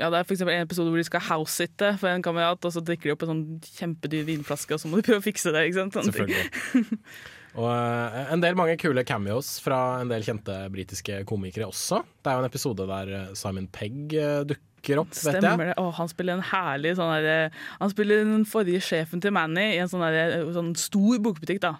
ja, 0.00 0.08
Det 0.10 0.18
er 0.18 0.24
for 0.26 0.50
en 0.50 0.64
episode 0.64 0.90
hvor 0.90 0.98
de 0.98 1.04
skal 1.06 1.22
house-sitte 1.28 1.92
for 2.00 2.10
en 2.10 2.24
kamerat, 2.24 2.64
og 2.64 2.72
så 2.74 2.80
drikker 2.82 3.10
de 3.10 3.14
opp 3.14 3.22
en 3.26 3.30
sånn 3.32 3.44
kjempedyr 3.76 4.24
vinflaske, 4.26 4.74
og 4.74 4.80
så 4.82 4.88
må 4.90 4.98
de 4.98 5.04
prøve 5.06 5.20
å 5.20 5.24
fikse 5.24 5.52
det. 5.54 5.66
ikke 5.68 5.78
sant? 5.78 5.94
Sånn. 5.98 6.08
Selvfølgelig. 6.08 6.96
Og 7.58 7.68
eh, 7.68 8.32
en 8.32 8.42
del 8.42 8.56
mange 8.56 8.78
kule 8.80 9.04
cameos 9.04 9.54
fra 9.62 9.78
en 10.00 10.10
del 10.12 10.24
kjente 10.24 10.54
britiske 10.72 11.22
komikere 11.28 11.68
også. 11.68 12.00
Det 12.22 12.30
er 12.30 12.38
jo 12.38 12.44
en 12.44 12.48
episode 12.48 12.86
der 12.88 13.14
eh, 13.18 13.32
Simon 13.38 13.68
Pegg 13.72 14.14
eh, 14.16 14.38
dukker 14.48 15.02
opp, 15.02 15.12
vet 15.12 15.38
Stemmer 15.38 15.72
det. 15.72 15.88
Han 15.98 16.10
spiller 16.10 16.38
en 16.38 16.46
herlig 16.48 16.94
sånn 16.98 17.12
der, 17.22 17.58
Han 17.78 17.92
spiller 17.92 18.24
den 18.26 18.46
forrige 18.48 18.82
sjefen 18.84 19.22
til 19.22 19.34
Manny 19.36 19.74
i 19.74 19.82
en 19.82 19.90
sånn, 19.92 20.04
der, 20.06 20.38
sånn 20.56 20.72
stor 20.80 21.20
bokbutikk. 21.22 21.62
da 21.64 21.76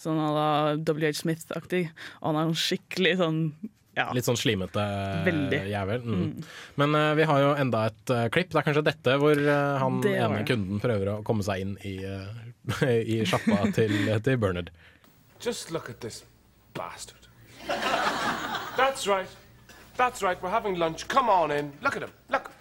Sånn 0.00 0.16
à 0.16 0.30
la 0.32 0.48
WH 0.80 1.20
Smith-aktig. 1.20 1.90
Og 2.22 2.30
han 2.30 2.40
er 2.40 2.48
en 2.48 2.56
skikkelig 2.56 3.18
sånn 3.20 3.44
ja. 3.98 4.06
Litt 4.14 4.24
sånn 4.24 4.38
slimete 4.38 4.82
Veldig. 5.26 5.58
jævel. 5.68 6.04
Mm. 6.06 6.20
Mm. 6.20 6.44
Men 6.80 6.94
uh, 6.96 7.08
vi 7.18 7.26
har 7.26 7.40
jo 7.42 7.48
enda 7.58 7.82
et 7.90 8.12
uh, 8.14 8.26
klipp. 8.32 8.52
Det 8.52 8.60
er 8.60 8.66
kanskje 8.68 8.84
dette 8.86 9.16
hvor 9.20 9.36
uh, 9.36 9.80
han 9.82 9.98
Det 10.04 10.14
ene 10.14 10.44
kunden 10.48 10.80
prøver 10.80 11.10
å 11.12 11.16
komme 11.26 11.44
seg 11.44 11.64
inn 11.66 11.74
i, 11.84 11.96
i 13.16 13.18
sjappa 13.28 13.66
til, 13.76 13.92
til 14.24 14.38
Bernard. 14.40 14.70
Just 15.40 15.70
look 15.72 15.88
at 15.88 16.00
this 16.00 16.24
bastard. 16.74 17.16
That's 17.66 19.06
right. 19.06 19.26
That's 19.96 20.22
right. 20.22 20.40
We're 20.42 20.50
having 20.50 20.76
lunch. 20.76 21.08
Come 21.08 21.28
on 21.28 21.50
in. 21.50 21.72
Look 21.82 21.96
at 21.96 22.02
him. 22.02 22.12
Look. 22.28 22.52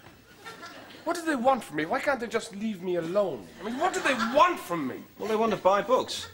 What 1.03 1.15
do 1.15 1.25
they 1.25 1.35
want 1.35 1.63
from 1.63 1.77
me? 1.77 1.85
Why 1.85 1.99
can't 1.99 2.19
they 2.19 2.27
just 2.27 2.55
leave 2.55 2.81
me 2.81 2.95
alone? 2.95 3.45
I 3.61 3.65
mean, 3.65 3.77
what 3.79 3.93
do 3.93 3.99
they 3.99 4.13
want 4.13 4.59
from 4.59 4.87
me? 4.87 4.95
Well, 5.17 5.27
they 5.27 5.35
want 5.35 5.51
to 5.51 5.57
buy 5.57 5.81
books. 5.81 6.27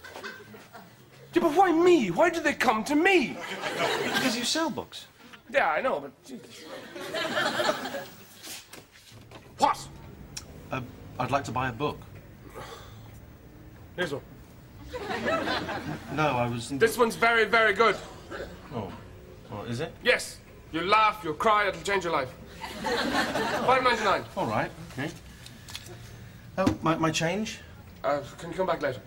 Yeah, 1.34 1.42
but 1.42 1.54
why 1.56 1.72
me? 1.72 2.12
Why 2.12 2.30
do 2.30 2.40
they 2.40 2.54
come 2.54 2.84
to 2.86 2.96
me? 2.96 3.38
Because 4.04 4.38
you 4.38 4.44
sell 4.44 4.70
books. 4.70 5.08
Yeah, 5.52 5.70
I 5.70 5.82
know, 5.82 6.00
but 6.00 6.12
Jesus. 6.26 6.64
What? 9.58 9.88
Uh, 10.72 10.82
I'd 11.20 11.32
like 11.32 11.44
to 11.46 11.52
buy 11.52 11.70
a 11.70 11.74
book. 11.74 12.00
Here's 13.96 14.14
one. 14.14 14.22
No, 16.14 16.28
I 16.28 16.48
was. 16.48 16.70
This 16.70 16.98
one's 16.98 17.16
very, 17.16 17.46
very 17.46 17.74
good. 17.74 17.96
Oh, 18.74 18.92
oh 19.52 19.64
is 19.64 19.82
it? 19.82 19.92
Yes. 20.04 20.38
You'll 20.72 20.86
laugh, 20.86 21.22
you'll 21.24 21.34
cry, 21.34 21.68
it'll 21.68 21.82
change 21.82 22.04
your 22.04 22.14
life. 22.14 22.30
Five 23.66 23.84
ninety 23.84 24.04
nine. 24.04 24.24
All 24.36 24.46
right. 24.46 24.72
Okay. 24.94 25.12
Oh, 26.58 26.78
my, 26.82 26.96
my 26.96 27.12
change? 27.12 27.60
Uh, 28.04 28.22
can 28.38 28.50
you 28.52 28.56
come 28.56 28.68
back 28.68 28.82
later? 28.82 29.02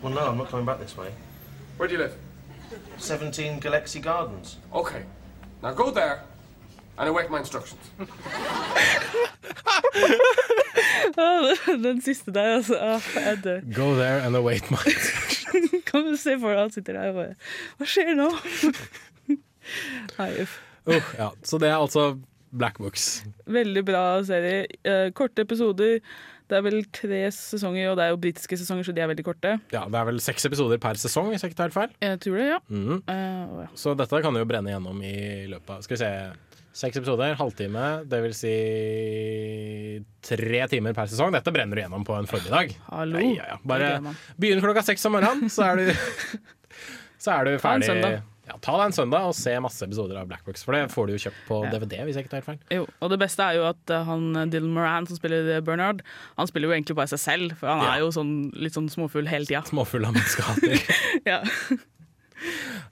Well, 0.00 0.12
no, 0.12 0.28
I'm 0.28 0.38
not 0.38 0.48
coming 0.48 0.66
back 0.66 0.78
this 0.78 0.96
way. 0.96 1.12
Where 1.76 1.88
do 1.88 1.94
you 1.94 2.00
live? 2.00 2.16
17 2.98 3.58
Galaxy 3.58 4.00
Gardens. 4.00 4.56
Okay. 4.72 5.02
Now 5.62 5.72
go 5.72 5.90
there 5.90 6.22
and 6.98 7.08
await 7.08 7.30
my 7.30 7.38
instructions. 7.38 7.80
Den 11.84 12.00
siste 12.02 12.32
der, 12.34 12.56
altså. 12.58 12.76
Ah, 12.80 13.00
jeg 13.26 13.40
dør. 13.44 13.60
Go 13.74 13.94
there 13.94 14.22
and 14.26 14.36
await 14.36 14.70
my 14.70 14.78
instructions. 14.86 15.84
Kan 15.90 16.06
du 16.08 16.16
se 16.18 16.36
for 16.40 16.50
deg 16.50 16.64
han 16.64 16.74
sitter 16.74 16.96
der 16.98 17.12
og 17.12 17.18
bare 17.20 17.34
Hva 17.78 17.86
skjer 17.86 18.14
nå? 18.18 18.28
Nei, 20.18 20.30
uff. 20.42 20.56
Uh, 20.88 21.00
ja. 21.18 21.30
Så 21.46 21.60
det 21.62 21.70
er 21.70 21.78
altså 21.78 22.14
Black 22.54 22.78
Books. 22.78 23.24
Veldig 23.50 23.82
bra 23.86 24.04
serie. 24.26 24.66
Eh, 24.86 25.08
korte 25.16 25.42
episoder. 25.42 26.00
Det 26.44 26.58
er 26.58 26.64
vel 26.66 26.84
tre 26.92 27.20
sesonger, 27.32 27.88
og 27.90 27.96
det 27.98 28.04
er 28.04 28.10
jo 28.12 28.18
britiske 28.20 28.58
sesonger, 28.60 28.84
så 28.86 28.92
de 28.94 29.00
er 29.00 29.08
veldig 29.10 29.24
korte. 29.26 29.54
Ja, 29.72 29.86
Det 29.88 29.98
er 29.98 30.08
vel 30.10 30.20
seks 30.22 30.44
episoder 30.46 30.78
per 30.78 31.00
sesong, 31.00 31.30
hvis 31.32 31.42
jeg 31.42 31.50
ikke 31.50 31.58
tar 31.62 31.70
helt 31.70 31.78
feil. 31.78 31.94
Jeg 32.04 32.20
tror 32.20 32.36
det, 32.38 32.48
ja. 32.50 32.58
Mm. 32.68 33.00
Uh, 33.08 33.62
ja. 33.64 33.68
Så 33.80 33.94
dette 33.98 34.20
kan 34.22 34.36
du 34.36 34.42
jo 34.42 34.50
brenne 34.50 34.74
gjennom 34.74 35.00
i 35.02 35.16
løpet 35.50 35.72
av 35.78 35.86
Skal 35.86 35.96
vi 35.96 36.02
se 36.04 36.12
Seks 36.74 36.96
episoder, 36.98 37.36
halvtime. 37.38 37.82
Det 38.10 38.18
vil 38.24 38.32
si 38.34 38.52
tre 40.26 40.64
timer 40.72 40.94
per 40.96 41.06
sesong. 41.10 41.30
Dette 41.36 41.52
brenner 41.54 41.78
du 41.78 41.82
gjennom 41.84 42.02
på 42.06 42.16
en 42.18 42.26
formiddag. 42.26 42.72
Hallo. 42.90 43.20
Ja, 43.22 43.34
ja, 43.38 43.48
ja. 43.54 43.58
Bare 43.62 43.90
begynn 44.42 44.62
klokka 44.64 44.82
seks 44.82 45.06
om 45.06 45.14
morgenen, 45.14 45.50
så 45.54 45.68
er 45.70 45.82
du 45.84 45.90
så 47.24 47.36
er 47.38 47.46
du 47.46 47.52
Ta 47.54 47.76
en 47.76 47.84
ferdig. 47.84 47.90
søndag. 47.92 48.22
Ja, 48.44 48.58
ta 48.60 48.74
deg 48.76 48.90
en 48.90 48.92
søndag 48.92 49.24
og 49.30 49.32
se 49.38 49.54
masse 49.64 49.86
episoder 49.86 50.18
av 50.20 50.26
Black 50.28 50.42
Box, 50.44 50.66
for 50.66 50.76
det 50.76 50.82
får 50.92 51.06
du 51.08 51.14
jo 51.14 51.20
kjøpt 51.22 51.46
på. 51.46 51.60
DVD. 51.72 51.94
hvis 52.04 52.18
jeg 52.18 52.26
ikke 52.26 52.32
tar 52.34 52.42
helt 52.42 52.50
feil. 52.50 52.58
Jo, 52.76 52.82
og 53.00 53.14
det 53.14 53.20
beste 53.22 53.40
er 53.46 53.56
jo 53.56 53.62
at 53.70 53.92
eh, 53.94 54.02
han 54.04 54.26
eh, 54.42 54.50
Dylan 54.52 54.74
Moran 54.74 55.06
som 55.08 55.16
spiller 55.16 55.62
Bernard, 55.64 56.02
han 56.36 56.50
spiller 56.50 56.68
jo 56.68 56.74
egentlig 56.76 56.98
bare 56.98 57.08
seg 57.14 57.22
selv, 57.22 57.54
for 57.56 57.70
han 57.72 57.80
Ja. 57.86 57.94
er 57.94 58.02
jo 58.04 58.10
sånn, 58.12 58.34
litt 58.58 58.76
sånn 58.76 58.90
småfull 58.92 59.30
hele 59.32 59.48
tida. 59.48 59.62
Småfull 59.70 60.04
av 60.10 60.12
menneskehater. 60.18 60.76
ja. 61.30 61.38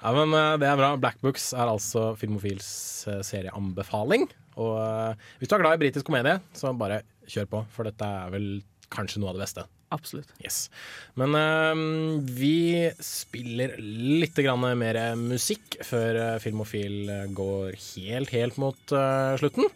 Ja, 0.02 0.12
men 0.16 0.34
eh, 0.36 0.54
det 0.62 0.68
er 0.68 0.80
bra. 0.80 0.94
Black 1.00 1.20
Books 1.24 1.52
er 1.54 1.68
altså 1.68 2.12
Filmofils 2.18 2.70
eh, 3.10 3.22
serieanbefaling. 3.26 4.26
Og 4.60 4.74
eh, 4.80 5.28
hvis 5.40 5.50
du 5.50 5.56
er 5.56 5.64
glad 5.64 5.78
i 5.78 5.84
britisk 5.84 6.08
komedie, 6.08 6.40
så 6.56 6.74
bare 6.76 7.02
kjør 7.30 7.52
på, 7.52 7.62
for 7.72 7.88
dette 7.88 8.08
er 8.24 8.34
vel 8.34 8.50
kanskje 8.92 9.22
noe 9.22 9.32
av 9.32 9.38
det 9.38 9.46
beste. 9.46 9.64
Absolutt. 9.92 10.30
Yes. 10.40 10.70
Men 11.20 11.34
uh, 11.36 11.80
vi 12.24 12.88
spiller 13.04 13.74
litt 13.76 14.38
grann 14.40 14.64
mer 14.80 14.98
musikk 15.20 15.76
før 15.84 16.40
Filmofil 16.40 17.10
går 17.36 17.76
helt, 17.76 18.32
helt 18.32 18.56
mot 18.60 18.94
uh, 18.96 19.36
slutten. 19.40 19.68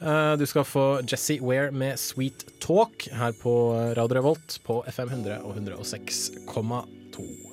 Uh, 0.00 0.32
du 0.40 0.46
skal 0.48 0.64
få 0.68 0.86
Jesse 1.04 1.36
Ware 1.44 1.68
med 1.68 2.00
Sweet 2.00 2.46
Talk 2.64 3.10
her 3.12 3.36
på 3.36 3.52
Radio 3.98 4.22
Revolt 4.22 4.56
på 4.64 4.80
FM 4.88 5.12
100 5.20 5.44
og 5.44 5.60
106,2. 5.60 7.47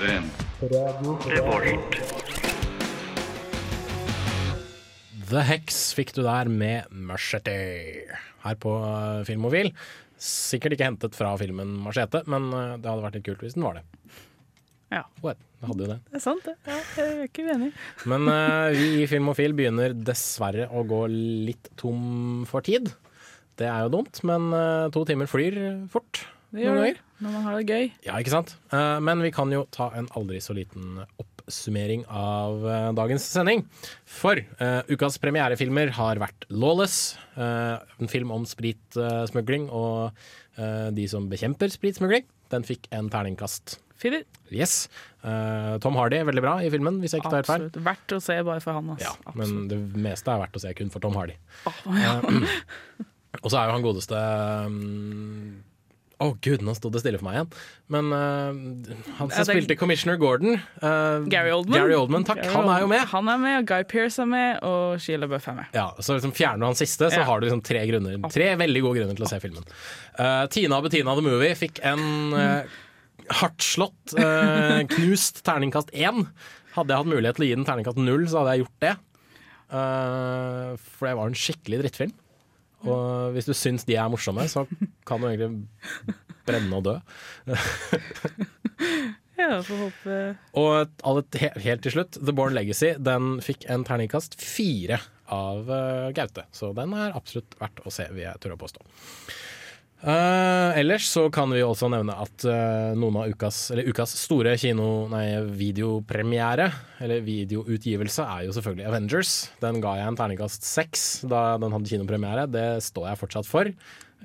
Them. 0.00 0.26
The 5.30 5.42
Hex 5.46 5.78
fikk 5.94 6.14
du 6.16 6.22
der 6.24 6.50
med 6.50 6.90
Machete 6.90 7.54
her 8.44 8.58
på 8.60 8.72
eh, 8.82 9.22
Filmofil. 9.28 9.70
Sikkert 10.18 10.74
ikke 10.76 10.88
hentet 10.88 11.16
fra 11.18 11.32
filmen 11.38 11.76
Machete, 11.84 12.24
men 12.30 12.50
eh, 12.50 12.74
det 12.82 12.90
hadde 12.90 13.06
vært 13.06 13.18
litt 13.20 13.26
kult 13.28 13.44
hvis 13.46 13.54
den 13.54 13.66
var 13.66 13.78
det. 13.78 13.84
Ja. 14.94 15.04
What? 15.22 15.38
Det 15.60 15.70
hadde 15.70 15.86
jo 15.86 15.90
det. 15.94 16.00
Det 16.10 16.18
er 16.18 16.24
sant, 16.26 16.44
det. 16.44 16.56
Ja, 16.66 16.80
jeg 16.98 17.14
er 17.14 17.24
ikke 17.28 17.46
uenig. 17.48 17.70
Men 18.10 18.28
uh, 18.28 18.68
vi 18.74 18.90
i 19.00 19.08
Filmofil 19.10 19.54
begynner 19.56 19.94
dessverre 19.96 20.68
å 20.68 20.82
gå 20.86 21.00
litt 21.08 21.70
tom 21.80 22.44
for 22.50 22.66
tid. 22.66 22.90
Det 23.56 23.70
er 23.70 23.86
jo 23.86 23.94
dumt, 23.94 24.18
men 24.26 24.50
uh, 24.50 24.90
to 24.92 25.04
timer 25.08 25.30
flyr 25.30 25.56
fort. 25.92 26.24
Det 26.50 26.64
gjør 26.66 26.76
noen 26.76 26.88
det. 26.90 27.02
Når 27.24 27.32
man 27.32 27.46
har 27.46 27.56
det 27.58 27.72
gøy. 27.72 27.86
Ja, 28.04 28.18
ikke 28.20 28.34
sant? 28.34 28.56
Eh, 28.74 28.98
men 29.04 29.22
vi 29.24 29.32
kan 29.34 29.52
jo 29.52 29.64
ta 29.74 29.88
en 29.96 30.08
aldri 30.18 30.40
så 30.44 30.56
liten 30.56 31.00
oppsummering 31.44 32.04
av 32.08 32.64
eh, 32.68 32.90
dagens 32.96 33.26
sending. 33.32 33.64
For 34.08 34.40
uh, 34.60 34.82
ukas 34.92 35.16
premierefilmer 35.22 35.94
har 35.96 36.20
vært 36.22 36.46
Lawless, 36.52 37.16
uh, 37.38 37.80
en 38.00 38.12
film 38.12 38.32
om 38.34 38.44
spritsmugling 38.48 39.70
og 39.72 40.12
eh, 40.60 40.90
de 40.94 41.08
som 41.10 41.28
bekjemper 41.30 41.72
spritsmugling. 41.72 42.28
Den 42.52 42.66
fikk 42.66 42.86
en 42.94 43.08
terningkast. 43.12 43.78
Firer. 43.98 44.24
Yes. 44.52 44.88
Tom 45.80 45.96
Hardy 45.96 46.18
er 46.18 46.26
veldig 46.28 46.42
bra 46.44 46.54
i 46.60 46.68
filmen, 46.68 46.98
hvis 47.00 47.14
jeg 47.14 47.22
ikke 47.22 47.30
tar 47.32 47.40
helt 47.40 47.48
feil. 47.48 47.62
Absolutt. 47.70 47.84
Verdt 47.86 48.12
å 48.12 48.18
se 48.20 48.36
bare 48.44 48.60
for 48.60 48.76
han. 48.76 48.90
Ja, 49.00 49.14
men 49.38 49.54
det 49.70 49.78
meste 49.96 50.34
er 50.34 50.42
verdt 50.42 50.58
å 50.58 50.62
se 50.62 50.74
kun 50.76 50.92
for 50.92 51.04
Tom 51.04 51.16
Hardy. 51.16 51.38
ja. 52.02 52.18
Eh, 52.20 53.06
og 53.44 53.48
så 53.48 53.58
er 53.58 53.70
jo 53.70 53.76
han 53.78 53.86
godeste 53.86 54.18
Å 56.22 56.28
gud, 56.38 56.62
nå 56.62 56.74
sto 56.78 56.90
det 56.94 57.00
stille 57.02 57.18
for 57.18 57.26
meg 57.26 57.36
igjen. 57.40 57.48
Men 57.90 58.10
uh, 58.14 58.98
han 59.18 59.32
som 59.34 59.46
spilte 59.48 59.74
Commissioner 59.78 60.18
Gordon 60.20 60.54
uh, 60.54 61.26
Gary 61.30 61.50
Oldman. 61.50 61.74
Gary 61.74 61.96
Oldman, 61.98 62.26
takk. 62.28 62.38
Gary 62.38 62.54
Han 62.54 62.70
er 62.70 62.84
jo 62.84 62.90
med. 62.92 63.02
Han 63.10 63.30
er 63.32 63.40
med, 63.42 63.56
og 63.58 63.68
Guy 63.72 63.86
Pearce 63.90 64.22
er 64.22 64.30
med, 64.30 64.62
og 64.62 65.02
Sheila 65.02 65.28
Buff 65.30 65.48
er 65.50 65.58
med. 65.58 65.74
Ja, 65.74 65.88
så 65.98 66.14
liksom 66.14 66.34
Fjerner 66.36 66.62
du 66.62 66.68
han 66.70 66.78
siste, 66.78 67.10
så 67.10 67.18
Ja. 67.18 67.26
har 67.26 67.42
du 67.42 67.48
liksom 67.48 67.64
tre 67.66 67.82
grunner 67.90 68.30
Tre 68.30 68.48
veldig 68.62 68.84
gode 68.86 69.00
grunner 69.00 69.18
til 69.18 69.26
å 69.26 69.32
se 69.32 69.42
filmen. 69.42 69.66
Uh, 70.14 70.46
Tina 70.54 70.78
og 70.78 70.86
Bettina 70.86 71.16
The 71.18 71.26
Movie 71.26 71.58
fikk 71.58 71.82
en 71.82 72.04
hardtslått, 73.30 74.14
eh, 74.20 74.82
knust 74.94 75.42
terningkast 75.46 75.90
én. 75.96 76.26
Hadde 76.74 76.92
jeg 76.92 77.02
hatt 77.02 77.10
mulighet 77.10 77.38
til 77.38 77.46
å 77.46 77.48
gi 77.48 77.56
den 77.58 77.66
terningkast 77.66 77.98
null, 77.98 78.26
så 78.28 78.42
hadde 78.42 78.54
jeg 78.54 78.64
gjort 78.66 78.84
det. 78.84 78.94
For 79.74 81.08
det 81.08 81.14
var 81.18 81.30
en 81.30 81.38
skikkelig 81.38 81.78
drittfilm. 81.82 82.12
Og 82.84 83.34
hvis 83.34 83.48
du 83.48 83.54
syns 83.56 83.86
de 83.88 83.96
er 83.98 84.10
morsomme, 84.12 84.46
så 84.50 84.66
kan 85.08 85.22
du 85.22 85.30
egentlig 85.30 86.16
brenne 86.44 86.80
og 86.80 86.86
dø. 86.90 86.98
Ja, 89.34 89.58
får 89.66 89.80
håpe 89.80 90.16
Og 90.56 91.02
helt 91.64 91.82
til 91.84 91.92
slutt, 91.92 92.18
The 92.20 92.32
Born 92.32 92.54
Legacy 92.54 92.92
den 93.02 93.40
fikk 93.44 93.66
en 93.68 93.82
terningkast 93.86 94.36
fire 94.40 95.00
av 95.34 95.70
eh, 95.74 96.12
Gaute. 96.16 96.46
Så 96.54 96.70
den 96.76 96.94
er 96.96 97.16
absolutt 97.18 97.56
verdt 97.58 97.82
å 97.84 97.92
se, 97.92 98.06
vil 98.14 98.24
jeg 98.28 98.40
tørre 98.42 98.56
å 98.58 98.62
påstå. 98.62 98.84
Eh, 100.04 100.78
ellers 100.78 101.06
så 101.08 101.22
kan 101.32 101.48
vi 101.48 101.62
også 101.64 101.88
nevne 101.88 102.12
at 102.20 102.44
uh, 102.44 102.92
noen 102.98 103.22
av 103.22 103.30
ukas, 103.32 103.70
eller 103.72 103.86
ukas 103.88 104.12
store 104.20 104.52
kino, 104.60 105.06
nei, 105.08 105.38
videopremiere, 105.56 106.66
eller 107.00 107.24
videoutgivelse, 107.24 108.26
er 108.26 108.44
jo 108.44 108.52
selvfølgelig 108.52 108.90
Avengers. 108.90 109.32
Den 109.64 109.80
ga 109.84 109.94
jeg 109.96 110.10
en 110.10 110.18
terningkast 110.20 110.68
seks 110.68 111.06
da 111.30 111.54
den 111.62 111.72
hadde 111.72 111.88
kinopremiere. 111.88 112.44
Det 112.52 112.66
står 112.84 113.08
jeg 113.08 113.22
fortsatt 113.22 113.48
for. 113.48 113.72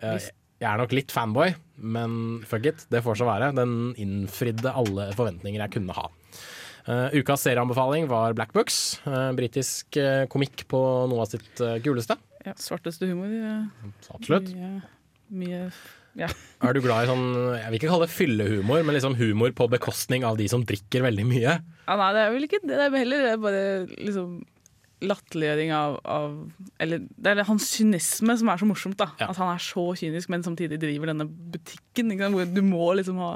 Uh, 0.03 0.19
jeg 0.59 0.67
er 0.67 0.83
nok 0.83 0.97
litt 0.97 1.15
fanboy, 1.15 1.55
men 1.79 2.19
fuck 2.43 2.67
it, 2.67 2.83
det 2.91 3.05
får 3.07 3.21
så 3.21 3.31
være. 3.31 3.53
Den 3.55 3.95
innfridde 3.95 4.75
alle 4.75 5.09
forventninger 5.15 5.63
jeg 5.63 5.77
kunne 5.79 5.95
ha. 5.95 6.09
Ukas 7.13 7.43
serieanbefaling 7.45 8.07
var 8.09 8.33
Black 8.35 8.51
Books, 8.51 8.97
uh, 9.07 9.29
britisk 9.37 9.95
komikk 10.33 10.67
på 10.67 10.85
noe 11.07 11.23
av 11.23 11.31
sitt 11.31 11.67
guleste. 11.85 12.19
ja, 12.43 12.59
svarteste 12.59 13.07
humor. 13.07 13.31
Ja. 13.31 13.59
Absolutt. 14.17 14.51
Mye, 14.57 14.79
mye 15.29 15.63
ja. 16.17 16.29
Er 16.65 16.75
du 16.75 16.81
glad 16.83 17.05
i 17.05 17.09
sånn, 17.09 17.25
jeg 17.55 17.69
vil 17.69 17.79
ikke 17.79 17.91
kalle 17.91 18.07
det 18.07 18.15
fyllehumor, 18.15 18.81
men 18.83 18.97
liksom 18.97 19.15
humor 19.19 19.53
på 19.55 19.69
bekostning 19.71 20.25
av 20.27 20.39
de 20.39 20.47
som 20.51 20.65
drikker 20.67 21.05
veldig 21.05 21.25
mye? 21.29 21.57
Ja, 21.61 21.97
nei, 21.99 22.09
det 22.15 22.23
er 22.23 22.33
vel 22.33 22.47
ikke 22.49 22.61
det. 22.63 22.73
Det 22.75 22.87
er 22.87 22.97
heller 22.97 23.27
er 23.29 23.43
bare 23.43 23.61
liksom 23.93 24.33
latterliggjøring 24.99 25.71
av, 25.71 25.97
av 26.03 26.33
Eller 26.81 27.05
det 27.15 27.31
er 27.31 27.47
hans 27.47 27.69
kynisme 27.71 28.35
som 28.39 28.51
er 28.51 28.59
så 28.59 28.67
morsomt. 28.67 28.97
da 28.99 29.09
At 29.29 29.37
han 29.39 29.53
er 29.53 29.61
så 29.63 29.85
kynisk, 29.99 30.31
men 30.31 30.43
samtidig 30.45 30.79
driver 30.81 31.13
denne 31.13 31.27
butikken. 31.27 32.11
Ikke 32.13 32.27
sant? 32.27 32.35
Hvor 32.35 32.49
du 32.55 32.61
må 32.65 32.89
liksom 32.99 33.19
ha 33.23 33.31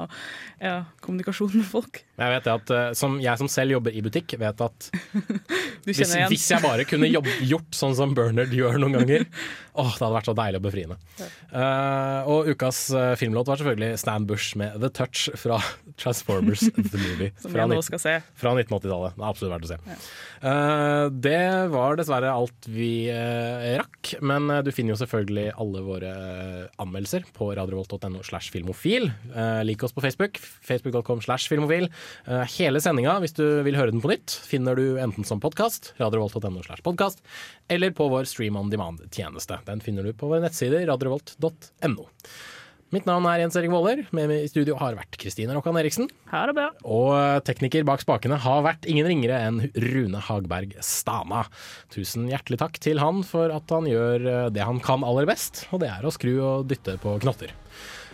ja, 0.60 0.74
kommunikasjon 1.04 1.56
med 1.56 1.68
folk. 1.68 2.02
Jeg 2.20 2.34
vet 2.34 2.46
det 2.46 2.54
at, 2.54 2.72
eh, 2.74 2.90
som, 2.98 3.16
jeg 3.22 3.40
som 3.40 3.50
selv 3.50 3.76
jobber 3.76 3.96
i 3.96 4.02
butikk, 4.04 4.36
vet 4.40 4.60
at 4.64 4.90
hvis, 5.86 6.02
hvis 6.30 6.46
jeg 6.52 6.64
bare 6.64 6.86
kunne 6.88 7.08
jobb, 7.10 7.28
gjort 7.52 7.76
sånn 7.76 7.96
som 7.96 8.14
Bernard 8.16 8.52
gjør 8.54 8.78
noen 8.82 8.98
ganger, 9.00 9.26
åh, 9.74 9.90
det 9.90 10.04
hadde 10.04 10.12
vært 10.18 10.30
så 10.30 10.36
deilig 10.38 10.60
og 10.60 10.66
befriende. 10.68 10.98
Eh, 11.24 12.30
og 12.30 12.52
ukas 12.52 12.84
eh, 12.94 13.14
filmlåt 13.20 13.50
var 13.50 13.60
selvfølgelig 13.60 14.00
Stan 14.04 14.28
Bush 14.28 14.60
med 14.60 14.76
The 14.82 14.92
Touch 14.94 15.26
fra 15.40 15.58
Transformers 16.00 16.66
The 16.68 17.00
Movie. 17.00 17.32
Som 17.40 17.56
fra 17.56 17.64
jeg 17.64 17.72
nå 17.72 17.82
skal 17.88 18.04
se. 18.04 18.14
Fra 18.38 18.54
1980-tallet. 18.56 19.16
Det 19.16 19.24
er 19.24 19.32
absolutt 19.32 19.54
verdt 19.56 19.68
å 19.68 19.72
se. 19.72 19.98
Uh, 20.44 21.04
det 21.24 21.38
var 21.72 21.98
dessverre 21.98 22.30
alt 22.32 22.66
vi 22.70 23.06
eh, 23.12 23.74
rakk, 23.80 24.14
men 24.24 24.48
eh, 24.52 24.62
du 24.64 24.70
finner 24.74 24.94
jo 24.94 25.00
selvfølgelig 25.00 25.54
alle 25.60 25.82
våre 25.86 26.12
eh, 26.12 26.62
anmeldelser 26.82 27.26
på 27.36 27.50
radiovolt.no 27.58 28.22
slash 28.26 28.52
filmofil. 28.54 29.10
Lik 29.66 29.84
oss 29.86 29.94
på 29.96 30.04
Facebook, 30.04 30.38
facebook.com 30.38 31.22
slash 31.24 31.48
filmofil. 31.50 31.88
Hele 32.56 32.82
sendinga, 32.82 33.16
hvis 33.22 33.36
du 33.36 33.44
vil 33.66 33.78
høre 33.78 33.94
den 33.94 34.02
på 34.04 34.10
nytt, 34.12 34.34
finner 34.46 34.78
du 34.78 34.98
enten 35.02 35.26
som 35.26 35.42
podkast, 35.42 35.92
radiovolt.no 36.00 36.64
slash 36.66 36.84
podkast, 36.86 37.22
eller 37.72 37.94
på 37.96 38.08
vår 38.12 38.28
Stream 38.30 38.58
on 38.60 38.72
Demand-tjeneste. 38.72 39.60
Den 39.68 39.82
finner 39.84 40.06
du 40.06 40.14
på 40.16 40.30
våre 40.30 40.44
nettsider, 40.44 40.86
radiovolt.no. 40.90 42.10
Mitt 42.92 43.06
navn 43.08 43.24
er 43.26 43.40
Jens 43.42 43.56
Erik 43.58 43.72
Våler. 43.72 44.04
Med 44.14 44.28
meg 44.30 44.44
i 44.44 44.50
studio 44.50 44.76
har 44.78 44.94
vært 44.94 45.16
Kristine 45.18 45.54
Rokkan 45.56 45.74
Eriksen. 45.80 46.06
Ha 46.30 46.44
det 46.46 46.54
bra. 46.54 46.68
Og 46.86 47.42
tekniker 47.46 47.82
bak 47.88 48.04
spakene 48.04 48.36
har 48.44 48.60
vært 48.66 48.86
ingen 48.90 49.08
ringere 49.08 49.40
enn 49.48 49.62
Rune 49.82 50.20
Hagberg 50.22 50.76
Stana. 50.84 51.42
Tusen 51.94 52.28
hjertelig 52.30 52.60
takk 52.62 52.78
til 52.84 53.00
han 53.02 53.24
for 53.26 53.50
at 53.54 53.74
han 53.74 53.88
gjør 53.90 54.28
eh, 54.30 54.46
det 54.54 54.62
han 54.68 54.78
kan 54.84 55.02
aller 55.06 55.26
best, 55.26 55.64
og 55.74 55.82
det 55.82 55.90
er 55.90 56.06
å 56.06 56.12
skru 56.14 56.36
og 56.38 56.68
dytte 56.70 56.94
på 57.02 57.16
knotter. 57.24 57.50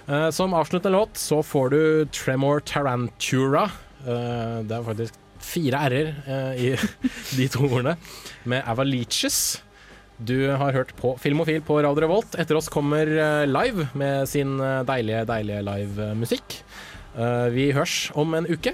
Eh, 0.09 0.31
Som 0.33 0.57
avsluttende 0.57 0.97
låt 0.97 1.21
så 1.21 1.43
får 1.45 1.75
du 1.77 1.81
Tremor 2.17 2.65
Tarantura. 2.65 3.67
Eh, 4.07 4.61
Det 4.65 4.79
er 4.79 4.87
faktisk 4.87 5.19
fire 5.45 5.83
r-er 5.91 6.15
eh, 6.25 6.63
i 6.71 6.73
de 7.37 7.51
to 7.53 7.67
ordene, 7.69 7.99
med 8.49 8.65
Avaliches. 8.65 9.61
Du 10.21 10.51
har 10.53 10.75
hørt 10.77 10.91
på 11.01 11.15
Filmofil 11.17 11.63
på 11.65 11.79
Radio 11.81 12.05
Revolt. 12.05 12.35
Etter 12.37 12.59
oss 12.59 12.69
kommer 12.69 13.09
eh, 13.09 13.47
Live 13.49 13.87
med 13.97 14.29
sin 14.29 14.59
eh, 14.61 14.83
deilige, 14.85 15.25
deilige 15.29 15.65
live-musikk. 15.65 16.61
Vi 17.51 17.65
hørs 17.75 17.95
om 18.15 18.37
en 18.39 18.47
uke. 18.47 18.71